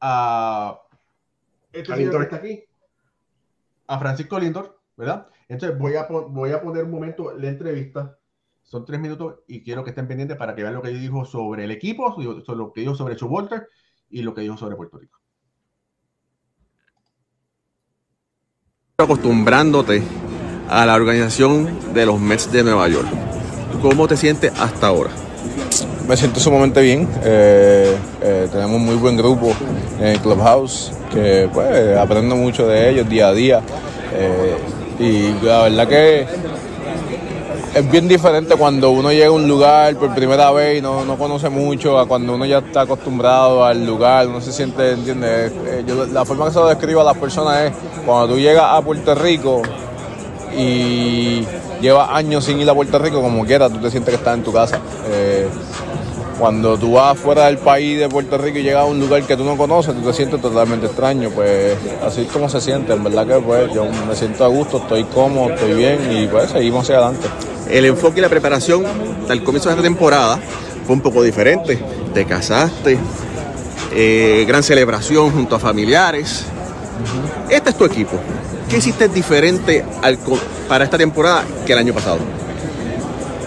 a 0.00 0.80
este 1.72 1.94
señor 1.94 2.16
que 2.16 2.22
está 2.22 2.36
aquí, 2.36 2.64
a 3.86 3.98
Francisco 3.98 4.38
Lindor, 4.38 4.80
¿verdad? 4.96 5.26
Entonces 5.48 5.78
voy 5.78 5.96
a, 5.96 6.06
voy 6.06 6.52
a 6.52 6.60
poner 6.60 6.84
un 6.84 6.90
momento 6.90 7.32
la 7.32 7.48
entrevista. 7.48 8.18
Son 8.62 8.84
tres 8.84 9.00
minutos 9.00 9.40
y 9.48 9.62
quiero 9.62 9.82
que 9.82 9.90
estén 9.90 10.06
pendientes 10.06 10.36
para 10.36 10.54
que 10.54 10.62
vean 10.62 10.74
lo 10.74 10.82
que 10.82 10.90
dijo 10.90 11.24
sobre 11.24 11.64
el 11.64 11.70
equipo, 11.70 12.14
sobre 12.14 12.58
lo 12.58 12.72
que 12.72 12.82
dijo 12.82 12.94
sobre 12.94 13.16
Walter 13.16 13.68
y 14.10 14.22
lo 14.22 14.34
que 14.34 14.42
dijo 14.42 14.56
sobre 14.56 14.76
Puerto 14.76 14.98
Rico. 14.98 15.20
acostumbrándote 19.02 20.02
a 20.68 20.84
la 20.86 20.94
organización 20.94 21.94
de 21.94 22.06
los 22.06 22.20
Mets 22.20 22.52
de 22.52 22.62
Nueva 22.62 22.88
York. 22.88 23.08
¿Cómo 23.82 24.06
te 24.06 24.16
sientes 24.16 24.52
hasta 24.60 24.88
ahora? 24.88 25.10
Me 26.10 26.16
siento 26.16 26.40
sumamente 26.40 26.80
bien. 26.80 27.08
eh, 27.22 27.96
eh, 28.20 28.48
tenemos 28.50 28.80
muy 28.80 28.96
buen 28.96 29.16
grupo 29.16 29.52
en 30.00 30.18
Clubhouse, 30.18 30.90
que 31.14 31.48
pues 31.54 31.96
aprendo 31.96 32.34
mucho 32.34 32.66
de 32.66 32.90
ellos 32.90 33.08
día 33.08 33.28
a 33.28 33.32
día. 33.32 33.60
eh, 34.12 34.56
y 34.98 35.32
la 35.46 35.62
verdad 35.62 35.86
que 35.86 36.26
es 37.76 37.90
bien 37.92 38.08
diferente 38.08 38.56
cuando 38.56 38.90
uno 38.90 39.12
llega 39.12 39.28
a 39.28 39.30
un 39.30 39.46
lugar 39.46 39.94
por 39.94 40.12
primera 40.12 40.50
vez 40.50 40.80
y 40.80 40.82
no, 40.82 41.04
no 41.04 41.16
conoce 41.16 41.48
mucho, 41.48 41.96
a 41.96 42.08
cuando 42.08 42.34
uno 42.34 42.44
ya 42.44 42.58
está 42.58 42.80
acostumbrado 42.80 43.64
al 43.64 43.86
lugar, 43.86 44.26
uno 44.26 44.40
se 44.40 44.52
siente, 44.52 44.90
¿entiendes? 44.90 45.52
Yo- 45.86 46.06
la 46.06 46.24
forma 46.24 46.46
que 46.46 46.50
se 46.50 46.58
lo 46.58 46.66
describo 46.66 47.02
a 47.02 47.04
las 47.04 47.16
personas 47.18 47.66
es 47.66 47.72
cuando 48.04 48.34
tú 48.34 48.40
llegas 48.40 48.64
a 48.68 48.82
Puerto 48.82 49.14
Rico 49.14 49.62
y 50.58 51.46
llevas 51.80 52.08
años 52.12 52.44
sin 52.44 52.60
ir 52.60 52.68
a 52.68 52.74
Puerto 52.74 52.98
Rico, 52.98 53.22
como 53.22 53.44
quieras, 53.46 53.72
tú 53.72 53.78
te 53.78 53.92
sientes 53.92 54.10
que 54.12 54.18
estás 54.18 54.34
en 54.36 54.42
tu 54.42 54.52
casa. 54.52 54.80
Cuando 56.40 56.78
tú 56.78 56.92
vas 56.92 57.18
fuera 57.18 57.44
del 57.46 57.58
país 57.58 57.98
de 57.98 58.08
Puerto 58.08 58.38
Rico 58.38 58.58
y 58.58 58.62
llegas 58.62 58.82
a 58.82 58.86
un 58.86 58.98
lugar 58.98 59.22
que 59.24 59.36
tú 59.36 59.44
no 59.44 59.58
conoces, 59.58 59.94
tú 59.94 60.00
te 60.00 60.14
sientes 60.14 60.40
totalmente 60.40 60.86
extraño, 60.86 61.28
pues 61.28 61.76
así 62.02 62.22
es 62.22 62.28
como 62.28 62.48
se 62.48 62.62
siente, 62.62 62.94
en 62.94 63.04
verdad 63.04 63.26
que 63.26 63.34
pues 63.34 63.70
yo 63.74 63.84
me 64.08 64.16
siento 64.16 64.46
a 64.46 64.48
gusto, 64.48 64.78
estoy 64.78 65.04
cómodo, 65.04 65.52
estoy 65.52 65.74
bien 65.74 65.98
y 66.10 66.26
pues 66.28 66.50
seguimos 66.50 66.84
hacia 66.84 66.96
adelante. 66.96 67.28
El 67.68 67.84
enfoque 67.84 68.20
y 68.20 68.22
la 68.22 68.30
preparación 68.30 68.84
al 69.28 69.44
comienzo 69.44 69.68
de 69.68 69.74
esta 69.74 69.82
temporada 69.82 70.40
fue 70.86 70.96
un 70.96 71.02
poco 71.02 71.22
diferente. 71.22 71.78
Te 72.14 72.24
casaste, 72.24 72.98
eh, 73.92 74.44
gran 74.48 74.62
celebración 74.62 75.30
junto 75.30 75.56
a 75.56 75.58
familiares. 75.58 76.46
Este 77.50 77.68
es 77.68 77.76
tu 77.76 77.84
equipo. 77.84 78.16
¿Qué 78.70 78.78
hiciste 78.78 79.08
diferente 79.08 79.84
para 80.68 80.84
esta 80.84 80.96
temporada 80.96 81.44
que 81.66 81.74
el 81.74 81.78
año 81.78 81.92
pasado? 81.92 82.39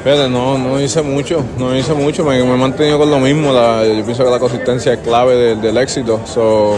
Fíjate, 0.03 0.29
no, 0.29 0.57
no 0.57 0.81
hice 0.81 1.01
mucho, 1.01 1.43
no 1.57 1.75
hice 1.75 1.93
mucho, 1.93 2.25
me, 2.25 2.43
me 2.43 2.53
he 2.53 2.57
mantenido 2.57 2.97
con 2.97 3.09
lo 3.09 3.19
mismo, 3.19 3.53
yo 3.53 4.03
pienso 4.03 4.25
que 4.25 4.29
la 4.29 4.39
consistencia 4.39 4.93
es 4.93 4.99
clave 4.99 5.55
del, 5.55 5.77
éxito. 5.77 6.19
So, 6.25 6.77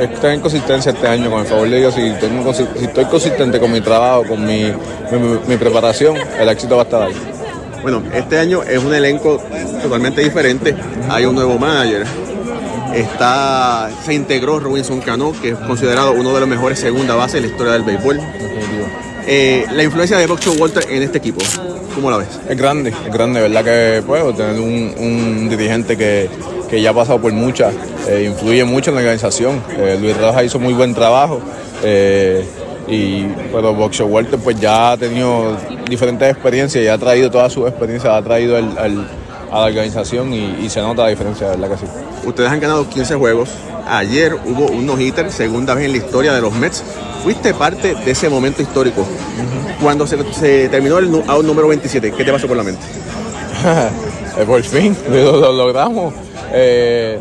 es 0.00 0.20
tener 0.20 0.40
consistencia 0.40 0.92
este 0.92 1.06
año, 1.06 1.30
con 1.30 1.40
el 1.40 1.46
favor 1.46 1.68
de 1.68 1.78
Dios, 1.78 1.94
si, 1.94 2.12
si 2.78 2.84
estoy 2.84 3.04
consistente 3.04 3.60
con 3.60 3.70
mi 3.70 3.80
trabajo, 3.80 4.24
con 4.26 4.44
mi 4.44 5.56
preparación, 5.58 6.16
el 6.16 6.48
éxito 6.48 6.76
va 6.76 6.82
a 6.82 6.84
estar 6.84 7.02
ahí. 7.02 7.14
Bueno, 7.84 8.02
este 8.14 8.38
año 8.38 8.62
es 8.62 8.82
un 8.82 8.94
elenco 8.94 9.38
totalmente 9.82 10.22
diferente. 10.22 10.74
Hay 11.10 11.26
un 11.26 11.34
nuevo 11.34 11.58
manager. 11.58 12.06
Está, 12.94 13.90
se 14.02 14.14
integró 14.14 14.58
Robinson 14.58 15.02
Cano, 15.02 15.34
que 15.42 15.50
es 15.50 15.58
considerado 15.58 16.12
uno 16.12 16.32
de 16.32 16.40
los 16.40 16.48
mejores 16.48 16.78
segunda 16.78 17.14
base 17.14 17.36
de 17.36 17.42
la 17.42 17.48
historia 17.48 17.74
del 17.74 17.82
béisbol. 17.82 18.18
Eh, 19.26 19.66
la 19.72 19.82
influencia 19.82 20.18
de 20.18 20.26
Boxer 20.26 20.60
Walter 20.60 20.84
en 20.90 21.02
este 21.02 21.18
equipo, 21.18 21.40
¿cómo 21.94 22.10
la 22.10 22.18
ves? 22.18 22.28
Es 22.48 22.56
grande, 22.58 22.90
es 22.90 23.12
grande, 23.12 23.40
¿verdad? 23.40 23.64
Que 23.64 24.02
puedo 24.06 24.34
tener 24.34 24.60
un, 24.60 24.94
un 24.98 25.48
dirigente 25.48 25.96
que, 25.96 26.28
que 26.68 26.80
ya 26.82 26.90
ha 26.90 26.94
pasado 26.94 27.20
por 27.20 27.32
muchas, 27.32 27.72
eh, 28.08 28.24
influye 28.30 28.64
mucho 28.64 28.90
en 28.90 28.96
la 28.96 29.00
organización. 29.02 29.62
Eh, 29.78 29.96
Luis 30.00 30.16
Rojas 30.16 30.44
hizo 30.44 30.58
muy 30.58 30.74
buen 30.74 30.94
trabajo, 30.94 31.40
y, 32.86 33.22
pero 33.52 33.72
Boxer 33.74 34.04
Walter 34.06 34.38
pues 34.38 34.60
ya 34.60 34.92
ha 34.92 34.96
tenido 34.98 35.56
diferentes 35.88 36.30
experiencias 36.30 36.84
y 36.84 36.88
ha 36.88 36.98
traído 36.98 37.30
todas 37.30 37.50
sus 37.52 37.66
experiencias, 37.68 38.12
ha 38.12 38.22
traído 38.22 38.56
al- 38.58 39.08
a 39.54 39.60
la 39.60 39.66
organización 39.66 40.32
y, 40.32 40.56
y 40.64 40.68
se 40.68 40.80
nota 40.80 41.02
la 41.02 41.08
diferencia, 41.08 41.48
¿verdad 41.48 41.70
que 41.70 41.76
sí? 41.78 41.86
Ustedes 42.26 42.50
han 42.50 42.60
ganado 42.60 42.88
15 42.88 43.14
juegos. 43.14 43.50
Ayer 43.86 44.34
hubo 44.34 44.66
un 44.66 44.86
no-hitter, 44.86 45.30
segunda 45.30 45.74
vez 45.74 45.84
en 45.84 45.92
la 45.92 45.98
historia 45.98 46.32
de 46.34 46.40
los 46.40 46.52
Mets. 46.54 46.82
Fuiste 47.22 47.54
parte 47.54 47.94
de 47.94 48.10
ese 48.10 48.28
momento 48.28 48.62
histórico. 48.62 49.06
Cuando 49.80 50.06
se, 50.06 50.18
se 50.34 50.68
terminó 50.68 50.98
el 50.98 51.08
out 51.28 51.44
número 51.44 51.68
27, 51.68 52.12
¿qué 52.12 52.24
te 52.24 52.32
pasó 52.32 52.48
por 52.48 52.56
la 52.56 52.62
mente? 52.64 52.82
Eh, 54.36 54.44
por 54.44 54.60
fin, 54.64 54.96
lo, 55.10 55.36
lo 55.36 55.52
logramos. 55.52 56.12
Eh, 56.52 57.20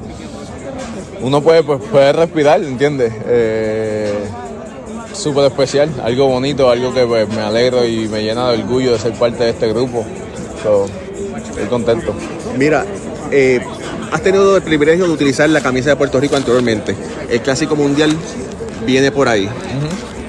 uno 1.22 1.42
puede, 1.42 1.62
pues, 1.62 1.80
puede 1.92 2.12
respirar, 2.12 2.64
¿entiendes? 2.64 3.14
Eh, 3.28 4.12
Súper 5.14 5.46
especial, 5.46 5.92
algo 6.04 6.28
bonito, 6.28 6.72
algo 6.72 6.92
que 6.92 7.06
pues, 7.06 7.30
me 7.30 7.42
alegro 7.42 7.86
y 7.86 8.08
me 8.08 8.24
llena 8.24 8.50
de 8.50 8.64
orgullo 8.64 8.94
de 8.94 9.00
ser 9.00 9.14
parte 9.14 9.44
de 9.44 9.52
este 9.52 9.68
grupo. 9.70 10.04
So, 10.64 10.88
estoy 11.54 11.68
contento. 11.68 12.14
Mira, 12.58 12.86
eh, 13.32 13.60
has 14.12 14.22
tenido 14.22 14.56
el 14.56 14.64
privilegio 14.64 15.06
de 15.06 15.12
utilizar 15.12 15.50
la 15.50 15.62
camisa 15.62 15.90
de 15.92 15.96
Puerto 15.96 16.20
Rico 16.20 16.36
anteriormente. 16.36 16.96
El 17.30 17.42
Clásico 17.42 17.76
Mundial 17.76 18.16
viene 18.86 19.12
por 19.12 19.28
ahí. 19.28 19.50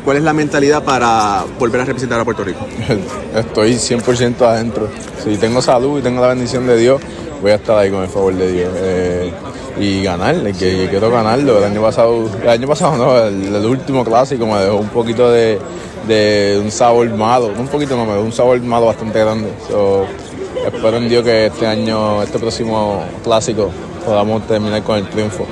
¿Cuál 0.05 0.19
es 0.19 0.23
la 0.23 0.35
mentalidad 0.35 0.85
para 0.85 1.45
volver 1.59 1.81
a 1.81 1.85
representar 1.87 2.21
a 2.21 2.25
Puerto 2.25 2.45
Rico? 2.45 2.67
Estoy 3.35 3.75
100% 3.75 4.41
adentro. 4.43 4.89
Si 5.23 5.37
tengo 5.39 5.63
salud 5.63 5.99
y 5.99 6.03
tengo 6.03 6.21
la 6.21 6.29
bendición 6.29 6.67
de 6.67 6.77
Dios, 6.77 7.01
voy 7.41 7.53
a 7.53 7.55
estar 7.55 7.79
ahí 7.79 7.91
con 7.91 8.03
el 8.03 8.09
favor 8.09 8.35
de 8.35 8.53
Dios. 8.53 8.71
Eh, 8.77 9.33
y 9.79 10.03
ganar, 10.05 10.37
que, 10.53 10.53
que 10.53 10.89
quiero 10.91 11.11
ganarlo. 11.11 11.59
El 11.59 11.65
año 11.65 11.83
pasado, 11.83 12.31
el 12.43 12.49
año 12.49 12.69
pasado 12.69 12.97
no, 12.97 13.19
el, 13.19 13.55
el 13.55 13.67
último 13.67 14.05
clásico 14.05 14.47
me 14.47 14.59
dejó 14.61 14.77
un 14.77 14.89
poquito 14.89 15.31
de, 15.31 15.59
de 16.07 16.61
un 16.63 16.71
sabor 16.71 17.09
malo. 17.11 17.51
Un 17.59 17.69
poquito, 17.69 17.97
no, 17.97 18.05
me 18.05 18.13
dejó 18.13 18.25
un 18.25 18.33
sabor 18.33 18.61
malo 18.61 18.87
bastante 18.87 19.19
grande. 19.19 19.49
So, 19.69 20.07
espero 20.67 20.97
en 20.97 21.09
Dios 21.09 21.25
que 21.25 21.47
este 21.47 21.67
año, 21.67 22.23
este 22.23 22.39
próximo 22.39 23.05
clásico, 23.23 23.71
podamos 24.05 24.47
terminar 24.47 24.83
con 24.83 24.99
el 24.99 25.09
triunfo. 25.09 25.47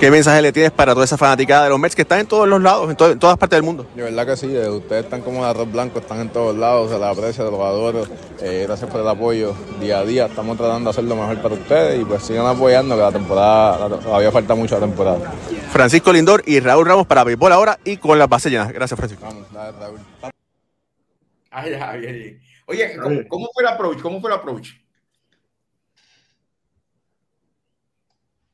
¿Qué 0.00 0.10
mensaje 0.10 0.42
le 0.42 0.52
tienes 0.52 0.72
para 0.72 0.92
toda 0.92 1.04
esa 1.04 1.16
fanaticada 1.16 1.64
de 1.64 1.70
los 1.70 1.78
Mets 1.78 1.94
que 1.94 2.02
están 2.02 2.18
en 2.18 2.26
todos 2.26 2.46
los 2.48 2.60
lados, 2.60 2.90
en, 2.90 2.96
to- 2.96 3.12
en 3.12 3.18
todas 3.18 3.38
partes 3.38 3.56
del 3.56 3.62
mundo? 3.62 3.86
De 3.94 4.02
verdad 4.02 4.26
que 4.26 4.36
sí, 4.36 4.54
eh, 4.54 4.68
ustedes 4.68 5.04
están 5.04 5.22
como 5.22 5.38
el 5.38 5.44
arroz 5.44 5.70
blanco, 5.70 6.00
están 6.00 6.20
en 6.20 6.28
todos 6.30 6.54
lados, 6.56 6.90
se 6.90 6.98
les 6.98 7.06
aprecia, 7.06 7.44
los 7.44 7.54
adoro. 7.60 8.02
Eh, 8.42 8.64
gracias 8.66 8.90
por 8.90 9.00
el 9.00 9.08
apoyo 9.08 9.54
día 9.80 10.00
a 10.00 10.04
día, 10.04 10.26
estamos 10.26 10.56
tratando 10.58 10.90
de 10.90 10.90
hacer 10.90 11.04
lo 11.04 11.14
mejor 11.16 11.38
para 11.40 11.54
ustedes 11.54 12.02
y 12.02 12.04
pues 12.04 12.22
sigan 12.24 12.44
apoyando 12.44 12.96
que 12.96 13.02
la 13.02 13.12
temporada, 13.12 13.88
la- 13.88 13.96
todavía 13.96 14.32
falta 14.32 14.54
mucho 14.56 14.74
la 14.74 14.80
temporada. 14.86 15.32
Francisco 15.70 16.12
Lindor 16.12 16.42
y 16.44 16.60
Raúl 16.60 16.86
Ramos 16.86 17.06
para 17.06 17.24
Béisbol 17.24 17.52
ahora 17.52 17.78
y 17.84 17.96
con 17.96 18.18
las 18.18 18.28
bases 18.28 18.50
llenas. 18.52 18.72
Gracias, 18.72 18.98
Francisco. 18.98 19.24
Vamos, 19.24 19.44
dale, 19.52 19.78
Raúl. 19.78 20.00
Ay, 21.50 21.72
ay, 21.74 22.06
ay. 22.06 22.38
Oye, 22.66 22.96
¿cómo, 22.96 23.20
cómo 23.28 23.48
fue 23.52 23.62
el 23.62 23.68
approach? 23.68 24.00
¿Cómo 24.00 24.20
fue 24.20 24.30
el 24.30 24.36
approach? 24.38 24.70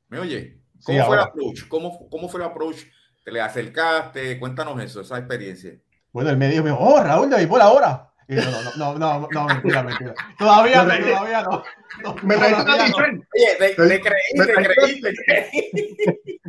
¿Me 0.09 0.18
oye? 0.18 0.59
¿Cómo 0.85 0.99
Sí, 0.99 1.05
fue 1.07 1.14
el 1.16 1.20
ahora. 1.20 1.23
approach? 1.25 1.68
¿Cómo, 1.68 2.09
¿Cómo 2.11 2.29
fue 2.29 2.40
el 2.40 2.46
approach? 2.46 2.79
¿Te 3.25 3.31
le 3.33 3.40
acercaste? 3.40 4.38
Cuéntanos 4.38 4.83
eso, 4.83 5.03
esa 5.03 5.18
experiencia. 5.18 5.79
Bueno, 6.12 6.31
el 6.31 6.37
medio 6.37 6.62
me 6.64 6.70
dijo, 6.70 6.83
oh, 6.83 7.03
Raúl 7.03 7.31
de 7.31 7.37
béisbol 7.37 7.61
ahora. 7.61 8.07
Y 8.27 8.35
no, 8.35 8.42
no, 8.77 8.77
no, 8.77 8.99
no, 9.20 9.29
no, 9.31 9.46
mentira, 9.46 9.83
mentira. 9.83 10.14
Todavía 10.38 10.85
no, 10.85 10.99
todavía 11.05 11.42
no. 11.42 11.62
no 12.03 12.14
Me 12.23 12.37
trajiste 12.37 12.62
todavía 12.64 12.85
una 12.85 12.87
t-shirt. 12.87 13.25
Oye, 13.35 13.57
te, 13.59 13.75
Te- 13.75 14.01
creí, 14.01 14.38
me 14.38 14.46
te 14.46 14.53
creí, 14.55 15.01
te 15.01 15.14
creí. 15.14 16.40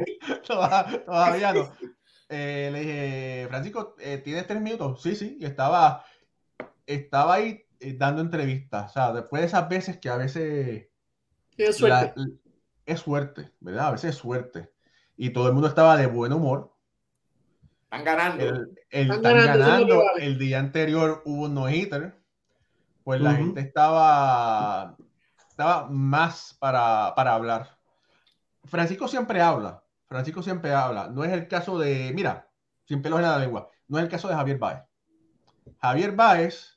Toda- 0.48 1.04
Todavía 1.06 1.54
no. 1.54 1.74
Eh, 2.30 2.70
le 2.72 2.80
dije, 2.80 3.46
Francisco, 3.50 3.96
eh, 4.00 4.20
¿tienes 4.24 4.48
tres 4.48 4.62
minutos? 4.62 5.02
Sí, 5.02 5.16
sí. 5.16 5.38
Y 5.40 5.46
estaba, 5.46 6.06
estaba 6.96 7.36
ahí 7.36 7.64
eh, 7.80 7.96
dando 7.98 8.22
entrevistas. 8.22 8.92
O 8.92 8.94
sea, 8.94 9.14
después 9.14 9.42
de 9.42 9.48
esas 9.48 9.68
veces 9.70 9.98
que 10.00 10.10
a 10.10 10.18
veces 10.18 10.88
Tienes 11.56 11.78
suerte. 11.78 12.14
la- 12.16 12.28
es 12.86 13.00
suerte, 13.00 13.52
¿verdad? 13.60 13.88
A 13.88 13.92
veces 13.92 14.12
es 14.12 14.16
suerte. 14.16 14.72
Y 15.18 15.30
todo 15.32 15.48
el 15.48 15.54
mundo 15.54 15.68
estaba 15.68 15.98
de 15.98 16.08
buen 16.08 16.34
humor. 16.34 16.74
Están 17.84 18.04
ganando. 18.04 18.44
El, 18.44 18.56
el- 18.90 19.12
Están 19.12 19.38
están 19.38 19.58
ganando, 19.60 19.94
es 20.02 20.06
vale. 20.06 20.26
El 20.26 20.38
día 20.40 20.60
anterior 20.60 21.22
hubo 21.26 21.44
un 21.46 21.54
no-hitter. 21.54 22.20
Pues 23.04 23.20
la 23.20 23.34
gente 23.34 23.62
estaba, 23.62 24.96
estaba 25.50 25.88
más 25.90 26.56
para, 26.60 27.14
para 27.16 27.34
hablar. 27.34 27.78
Francisco 28.66 29.08
siempre 29.08 29.42
habla. 29.42 29.84
Francisco 30.08 30.44
siempre 30.44 30.72
habla. 30.72 31.08
No 31.08 31.24
es 31.24 31.32
el 31.32 31.48
caso 31.48 31.80
de, 31.80 32.12
mira, 32.14 32.48
sin 32.86 33.02
pelos 33.02 33.20
en 33.20 33.26
la 33.26 33.40
lengua, 33.40 33.70
no 33.88 33.98
es 33.98 34.04
el 34.04 34.10
caso 34.10 34.28
de 34.28 34.36
Javier 34.36 34.60
Báez. 34.60 34.84
Javier 35.82 36.12
Báez, 36.12 36.71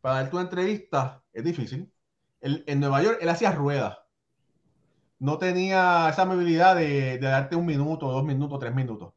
para 0.00 0.16
darte 0.16 0.36
una 0.36 0.44
entrevista, 0.44 1.22
es 1.32 1.44
difícil. 1.44 1.92
Él- 2.40 2.64
en 2.66 2.80
Nueva 2.80 3.02
York, 3.02 3.18
él 3.20 3.28
hacía 3.28 3.52
ruedas. 3.52 3.98
No 5.18 5.38
tenía 5.38 6.08
esa 6.08 6.24
movilidad 6.24 6.76
de, 6.76 7.18
de 7.18 7.26
darte 7.26 7.54
un 7.56 7.66
minuto, 7.66 8.10
dos 8.10 8.24
minutos, 8.24 8.58
tres 8.58 8.74
minutos. 8.74 9.12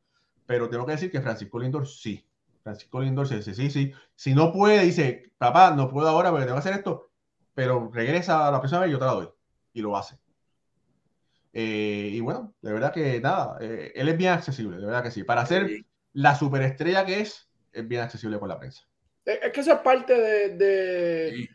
Pero 0.46 0.70
tengo 0.70 0.86
que 0.86 0.94
decir 0.94 1.12
que 1.12 1.22
Francisco 1.22 1.60
Lindor 1.60 1.88
sí. 1.88 2.28
Francisco 2.64 3.02
Lindor 3.02 3.28
se 3.28 3.38
dice, 3.38 3.54
sí, 3.54 3.70
sí. 3.70 3.94
Si 4.16 4.34
no 4.36 4.52
puede, 4.52 4.84
dice, 4.84 5.32
papá, 5.38 5.72
no 5.72 5.90
puedo 5.90 6.08
ahora 6.10 6.30
porque 6.30 6.46
tengo 6.46 6.56
que 6.58 6.60
hacer 6.68 6.74
esto, 6.76 7.12
pero 7.54 7.90
regresa 7.94 8.48
a 8.48 8.52
la 8.52 8.60
próxima 8.60 8.82
vez 8.82 8.90
y 8.90 8.94
yo 8.94 9.00
te 9.00 9.06
la 9.06 9.14
doy. 9.14 9.30
Y 9.74 9.82
lo 9.82 9.96
hace. 9.98 10.18
Eh, 11.54 12.10
y 12.14 12.20
bueno, 12.20 12.56
de 12.62 12.74
verdad 12.74 12.92
que 12.92 13.20
nada, 13.22 13.58
eh, 13.62 13.92
él 13.96 14.10
es 14.10 14.18
bien 14.18 14.32
accesible, 14.34 14.78
de 14.78 14.86
verdad 14.86 15.04
que 15.04 15.12
sí. 15.12 15.24
Para 15.24 15.46
ser 15.46 15.70
la 16.14 16.36
superestrella 16.36 17.06
que 17.06 17.22
es, 17.22 17.50
es 17.72 17.88
bien 17.88 18.02
accesible 18.02 18.40
con 18.40 18.50
la 18.50 18.60
prensa. 18.60 18.84
Es 19.26 19.40
es 19.44 19.52
que 19.54 19.62
eso 19.62 19.74
es 19.74 19.80
parte 19.80 20.14
de, 20.20 20.50
de, 20.58 21.38
Sí. 21.38 21.48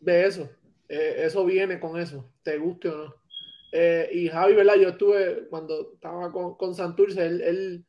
de 0.00 0.26
eso. 0.26 0.50
Eh, 0.88 1.16
eso 1.26 1.44
viene 1.44 1.80
con 1.80 1.98
eso, 1.98 2.32
te 2.42 2.58
guste 2.58 2.88
o 2.88 2.96
no. 2.96 3.14
Eh, 3.72 4.08
y 4.12 4.28
Javi, 4.28 4.54
¿verdad? 4.54 4.76
Yo 4.76 4.90
estuve 4.90 5.48
cuando 5.48 5.92
estaba 5.94 6.32
con, 6.32 6.56
con 6.56 6.74
Santurce, 6.74 7.26
él, 7.26 7.40
él, 7.42 7.86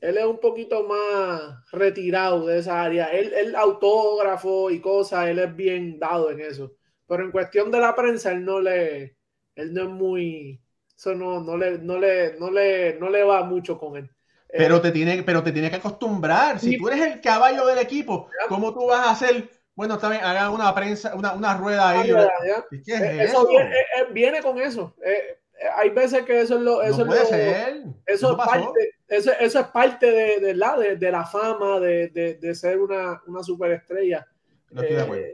él 0.00 0.18
es 0.18 0.24
un 0.24 0.40
poquito 0.40 0.84
más 0.84 1.56
retirado 1.72 2.46
de 2.46 2.58
esa 2.58 2.82
área. 2.84 3.06
Él, 3.08 3.32
él 3.34 3.56
autógrafo 3.56 4.70
y 4.70 4.80
cosas, 4.80 5.28
él 5.28 5.38
es 5.40 5.54
bien 5.56 5.98
dado 5.98 6.30
en 6.30 6.40
eso. 6.40 6.76
Pero 7.06 7.24
en 7.24 7.32
cuestión 7.32 7.70
de 7.70 7.80
la 7.80 7.94
prensa, 7.96 8.32
él 8.32 8.44
no 8.44 8.60
le, 8.60 9.16
él 9.56 9.74
no 9.74 9.82
es 9.84 9.88
muy, 9.90 10.62
eso 10.96 11.14
no, 11.14 11.42
no 11.42 11.56
le, 11.56 11.78
no 11.78 11.98
le, 11.98 12.38
no 12.38 12.50
le, 12.50 12.94
no 12.98 13.10
le 13.10 13.24
va 13.24 13.44
mucho 13.44 13.78
con 13.78 13.96
él. 13.96 14.10
Eh, 14.50 14.54
Pero 14.56 14.80
te 14.80 14.90
tiene, 14.92 15.22
pero 15.22 15.42
te 15.42 15.52
tiene 15.52 15.68
que 15.70 15.76
acostumbrar. 15.76 16.58
Si 16.58 16.78
tú 16.78 16.88
eres 16.88 17.06
el 17.14 17.20
caballo 17.20 17.66
del 17.66 17.78
equipo, 17.78 18.28
¿cómo 18.48 18.72
tú 18.72 18.86
vas 18.86 19.06
a 19.06 19.10
hacer 19.10 19.50
Bueno, 19.74 19.98
también 19.98 20.24
hagan 20.24 20.50
una 20.52 20.74
prensa, 20.74 21.14
una, 21.14 21.32
una 21.34 21.56
rueda 21.56 21.90
ahí. 21.90 22.10
Ah. 22.10 22.64
¿Qué 22.70 22.94
es 22.94 23.00
Eh, 23.00 23.22
eso? 23.24 23.42
Eso 23.42 23.48
viene, 23.48 23.70
eh, 23.76 23.84
eh, 24.00 24.06
viene 24.12 24.42
con 24.42 24.58
eso. 24.58 24.94
Eh, 25.04 25.38
eh, 25.60 25.66
hay 25.76 25.90
veces 25.90 26.24
que 26.24 26.40
eso 26.40 26.56
es 26.56 26.62
lo. 26.62 26.82
Eso 26.82 27.04
no 27.04 27.12
es 27.14 27.20
puede 27.20 27.22
lo- 27.22 27.28
ser. 27.28 27.82
Eso, 28.06 28.30
es 28.32 28.36
parte, 28.46 28.90
eso, 29.06 29.30
eso 29.38 29.60
es 29.60 29.66
parte 29.68 30.10
de, 30.10 30.38
de 30.40 30.54
la, 30.54 30.76
de, 30.78 30.96
de 30.96 31.10
la 31.12 31.24
fama, 31.26 31.78
de, 31.78 32.08
de, 32.08 32.34
de 32.34 32.54
ser 32.54 32.78
una, 32.80 33.22
una 33.26 33.42
superestrella. 33.42 34.26
No 34.70 34.80
estoy 34.82 34.96
de 34.96 35.00
Eh, 35.02 35.04
acuerdo. 35.04 35.26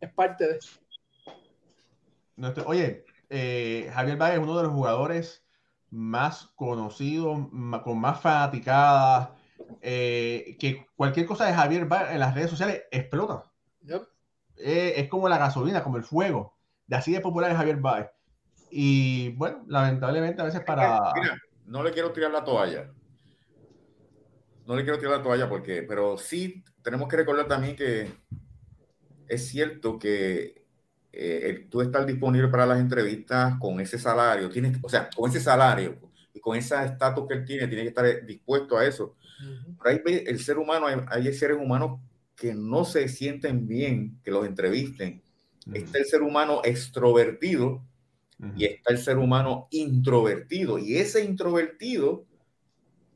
es 0.00 0.12
parte 0.12 0.46
de 0.46 0.56
eso. 0.58 0.78
No 2.36 2.48
estoy- 2.48 2.64
Oye, 2.66 3.04
eh, 3.30 3.90
Javier 3.92 4.16
Báez 4.16 4.34
es 4.34 4.40
uno 4.40 4.56
de 4.58 4.62
los 4.64 4.72
jugadores 4.72 5.42
más 5.90 6.46
conocidos, 6.54 7.50
ma- 7.52 7.82
con 7.82 7.98
más 7.98 8.20
fanaticadas, 8.20 9.30
eh, 9.80 10.56
que 10.58 10.86
cualquier 10.96 11.26
cosa 11.26 11.46
de 11.46 11.54
Javier 11.54 11.86
Báez 11.86 12.12
en 12.12 12.20
las 12.20 12.34
redes 12.34 12.50
sociales 12.50 12.82
explota. 12.90 13.50
Yep. 13.82 14.02
Eh, 14.58 14.94
es 14.96 15.08
como 15.08 15.28
la 15.28 15.38
gasolina, 15.38 15.82
como 15.82 15.96
el 15.96 16.04
fuego. 16.04 16.56
De 16.86 16.96
así 16.96 17.12
de 17.12 17.20
popular 17.20 17.50
es 17.50 17.56
Javier 17.56 17.76
Báez. 17.76 18.08
Y 18.70 19.30
bueno, 19.30 19.64
lamentablemente 19.66 20.42
a 20.42 20.46
veces 20.46 20.60
para... 20.62 21.12
Mira, 21.14 21.38
no 21.66 21.82
le 21.82 21.92
quiero 21.92 22.12
tirar 22.12 22.30
la 22.30 22.44
toalla. 22.44 22.90
No 24.66 24.76
le 24.76 24.82
quiero 24.82 24.98
tirar 24.98 25.18
la 25.18 25.22
toalla 25.22 25.48
porque, 25.48 25.82
pero 25.82 26.18
sí 26.18 26.62
tenemos 26.82 27.08
que 27.08 27.16
recordar 27.16 27.46
también 27.46 27.76
que 27.76 28.10
es 29.26 29.48
cierto 29.48 29.98
que 29.98 30.57
eh, 31.18 31.50
el- 31.50 31.68
tú 31.68 31.82
estar 31.82 32.06
disponible 32.06 32.48
para 32.48 32.66
las 32.66 32.80
entrevistas 32.80 33.56
con 33.60 33.80
ese 33.80 33.98
salario, 33.98 34.50
tienes, 34.50 34.78
o 34.82 34.88
sea, 34.88 35.10
con 35.14 35.30
ese 35.30 35.40
salario 35.40 35.96
y 36.34 36.40
con 36.40 36.56
ese 36.56 36.76
estatus 36.84 37.26
que 37.28 37.34
él 37.34 37.44
tiene, 37.44 37.66
tiene 37.68 37.82
que 37.82 37.88
estar 37.90 38.26
dispuesto 38.26 38.78
a 38.78 38.86
eso. 38.86 39.16
Pero 39.82 40.00
hay 40.06 40.24
el 40.26 40.40
ser 40.40 40.58
humano, 40.58 40.86
hay, 40.86 40.96
hay 41.08 41.32
seres 41.34 41.58
humanos 41.60 42.00
que 42.36 42.54
no 42.54 42.84
se 42.84 43.08
sienten 43.08 43.66
bien 43.66 44.20
que 44.24 44.30
los 44.30 44.46
entrevisten. 44.46 45.22
Está 45.72 45.98
el 45.98 46.06
ser 46.06 46.22
humano 46.22 46.62
extrovertido 46.64 47.84
Ujú. 48.40 48.52
y 48.56 48.64
está 48.66 48.92
el 48.92 48.98
ser 48.98 49.18
humano 49.18 49.68
introvertido. 49.70 50.78
Y 50.78 50.96
ese 50.96 51.24
introvertido 51.24 52.24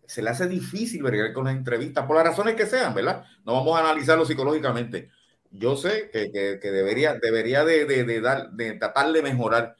se 0.06 0.22
le 0.22 0.30
hace 0.30 0.48
difícil 0.48 1.02
bregar 1.02 1.32
con 1.32 1.44
las 1.44 1.56
entrevistas, 1.56 2.06
por 2.06 2.16
las 2.16 2.26
razones 2.26 2.54
que 2.56 2.66
sean, 2.66 2.94
¿verdad? 2.94 3.24
No 3.46 3.54
vamos 3.54 3.78
a 3.78 3.80
analizarlo 3.80 4.24
psicológicamente. 4.26 5.10
Yo 5.52 5.76
sé 5.76 6.10
que, 6.12 6.30
que- 6.32 6.58
que 6.60 6.70
debería, 6.70 7.14
debería 7.14 7.64
de, 7.64 7.84
de- 7.84 8.04
de 8.04 8.20
dar, 8.20 8.50
de 8.52 8.72
tratar 8.74 9.12
de 9.12 9.22
mejorar, 9.22 9.76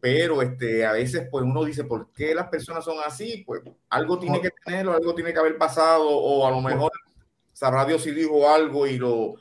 pero 0.00 0.42
este, 0.42 0.84
a 0.86 0.92
veces 0.92 1.28
pues 1.30 1.44
uno 1.44 1.64
dice, 1.64 1.84
¿por 1.84 2.12
qué 2.12 2.34
las 2.34 2.48
personas 2.48 2.84
son 2.84 2.96
así? 3.06 3.42
Pues 3.46 3.62
algo 3.88 4.18
tiene 4.18 4.40
que 4.40 4.50
tenerlo, 4.64 4.92
algo 4.92 5.14
tiene 5.14 5.32
que 5.32 5.38
haber 5.38 5.56
pasado, 5.58 6.08
o 6.08 6.46
a 6.46 6.50
lo 6.50 6.60
mejor 6.60 6.92
sabrá 7.52 7.84
Dios 7.86 8.02
si 8.02 8.10
dijo 8.12 8.48
algo 8.48 8.86
y 8.86 8.98
lo, 8.98 9.34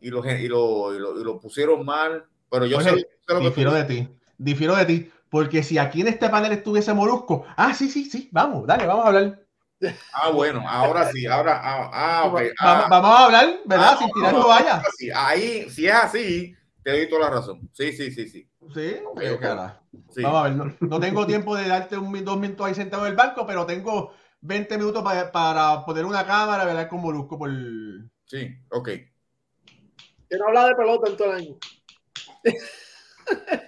y 0.00 0.10
lo, 0.10 0.24
y 0.24 0.48
lo, 0.48 0.94
y 0.94 0.98
lo, 0.98 1.20
y 1.20 1.24
lo 1.24 1.40
pusieron 1.40 1.84
mal, 1.84 2.24
pero 2.50 2.66
yo 2.66 2.80
sé, 2.80 2.90
sé 2.90 2.96
lo 3.28 3.38
que 3.40 3.44
tú 3.44 3.48
Difiero 3.48 3.72
de 3.72 3.84
ti, 3.84 4.08
difiero 4.38 4.76
de 4.76 4.84
ti, 4.86 5.10
porque 5.30 5.62
si 5.62 5.78
aquí 5.78 6.00
en 6.02 6.08
este 6.08 6.28
panel 6.28 6.52
estuviese 6.52 6.92
Molusco, 6.94 7.44
ah, 7.56 7.74
sí, 7.74 7.88
sí, 7.88 8.04
sí, 8.04 8.28
vamos, 8.32 8.66
dale, 8.66 8.86
vamos 8.86 9.04
a 9.04 9.08
hablar. 9.08 9.45
Ah, 10.12 10.30
bueno, 10.30 10.62
ahora 10.66 11.12
sí, 11.12 11.26
ahora, 11.26 11.60
ah, 11.62 11.90
ah, 11.92 12.22
ah, 12.60 12.86
vamos 12.88 13.10
a 13.10 13.24
hablar, 13.26 13.58
¿verdad? 13.66 13.92
ah, 13.92 13.96
Sin 13.98 14.10
tirar 14.12 14.32
no, 14.32 14.42
toalla. 14.42 14.72
ahora 14.76 14.90
sí, 14.96 15.10
ahí, 15.14 15.70
si 15.70 15.86
es 15.86 15.94
así, 15.94 16.54
te 16.82 16.90
doy 16.92 17.08
toda 17.08 17.22
la 17.22 17.30
razón. 17.30 17.68
Sí, 17.72 17.92
sí, 17.92 18.10
sí, 18.10 18.28
sí. 18.28 18.50
Sí, 18.74 18.96
Ok, 19.04 19.20
qué 19.20 19.30
ok. 19.32 19.40
cara. 19.40 19.82
sí. 20.14 20.22
Vamos 20.22 20.40
a 20.40 20.42
ver, 20.44 20.52
no, 20.56 20.76
no 20.80 21.00
tengo 21.00 21.26
tiempo 21.26 21.54
de 21.56 21.68
darte 21.68 21.98
un, 21.98 22.24
dos 22.24 22.38
minutos 22.38 22.66
ahí 22.66 22.74
sentado 22.74 23.04
en 23.04 23.10
el 23.10 23.16
banco, 23.16 23.46
pero 23.46 23.66
tengo 23.66 24.12
20 24.40 24.78
minutos 24.78 25.02
pa- 25.02 25.30
para 25.30 25.84
poner 25.84 26.04
una 26.04 26.26
cámara 26.26 26.64
y 26.64 26.68
hablar 26.70 26.88
con 26.88 27.00
Molusco 27.00 27.38
por... 27.38 27.50
Sí, 28.24 28.48
ok. 28.70 28.88
Que 30.30 30.36
no 30.38 30.46
habla 30.46 30.66
de 30.68 30.76
pelota 30.76 31.10
en 31.10 31.16
todo 31.16 31.32
el 31.32 31.36
año. 31.38 31.56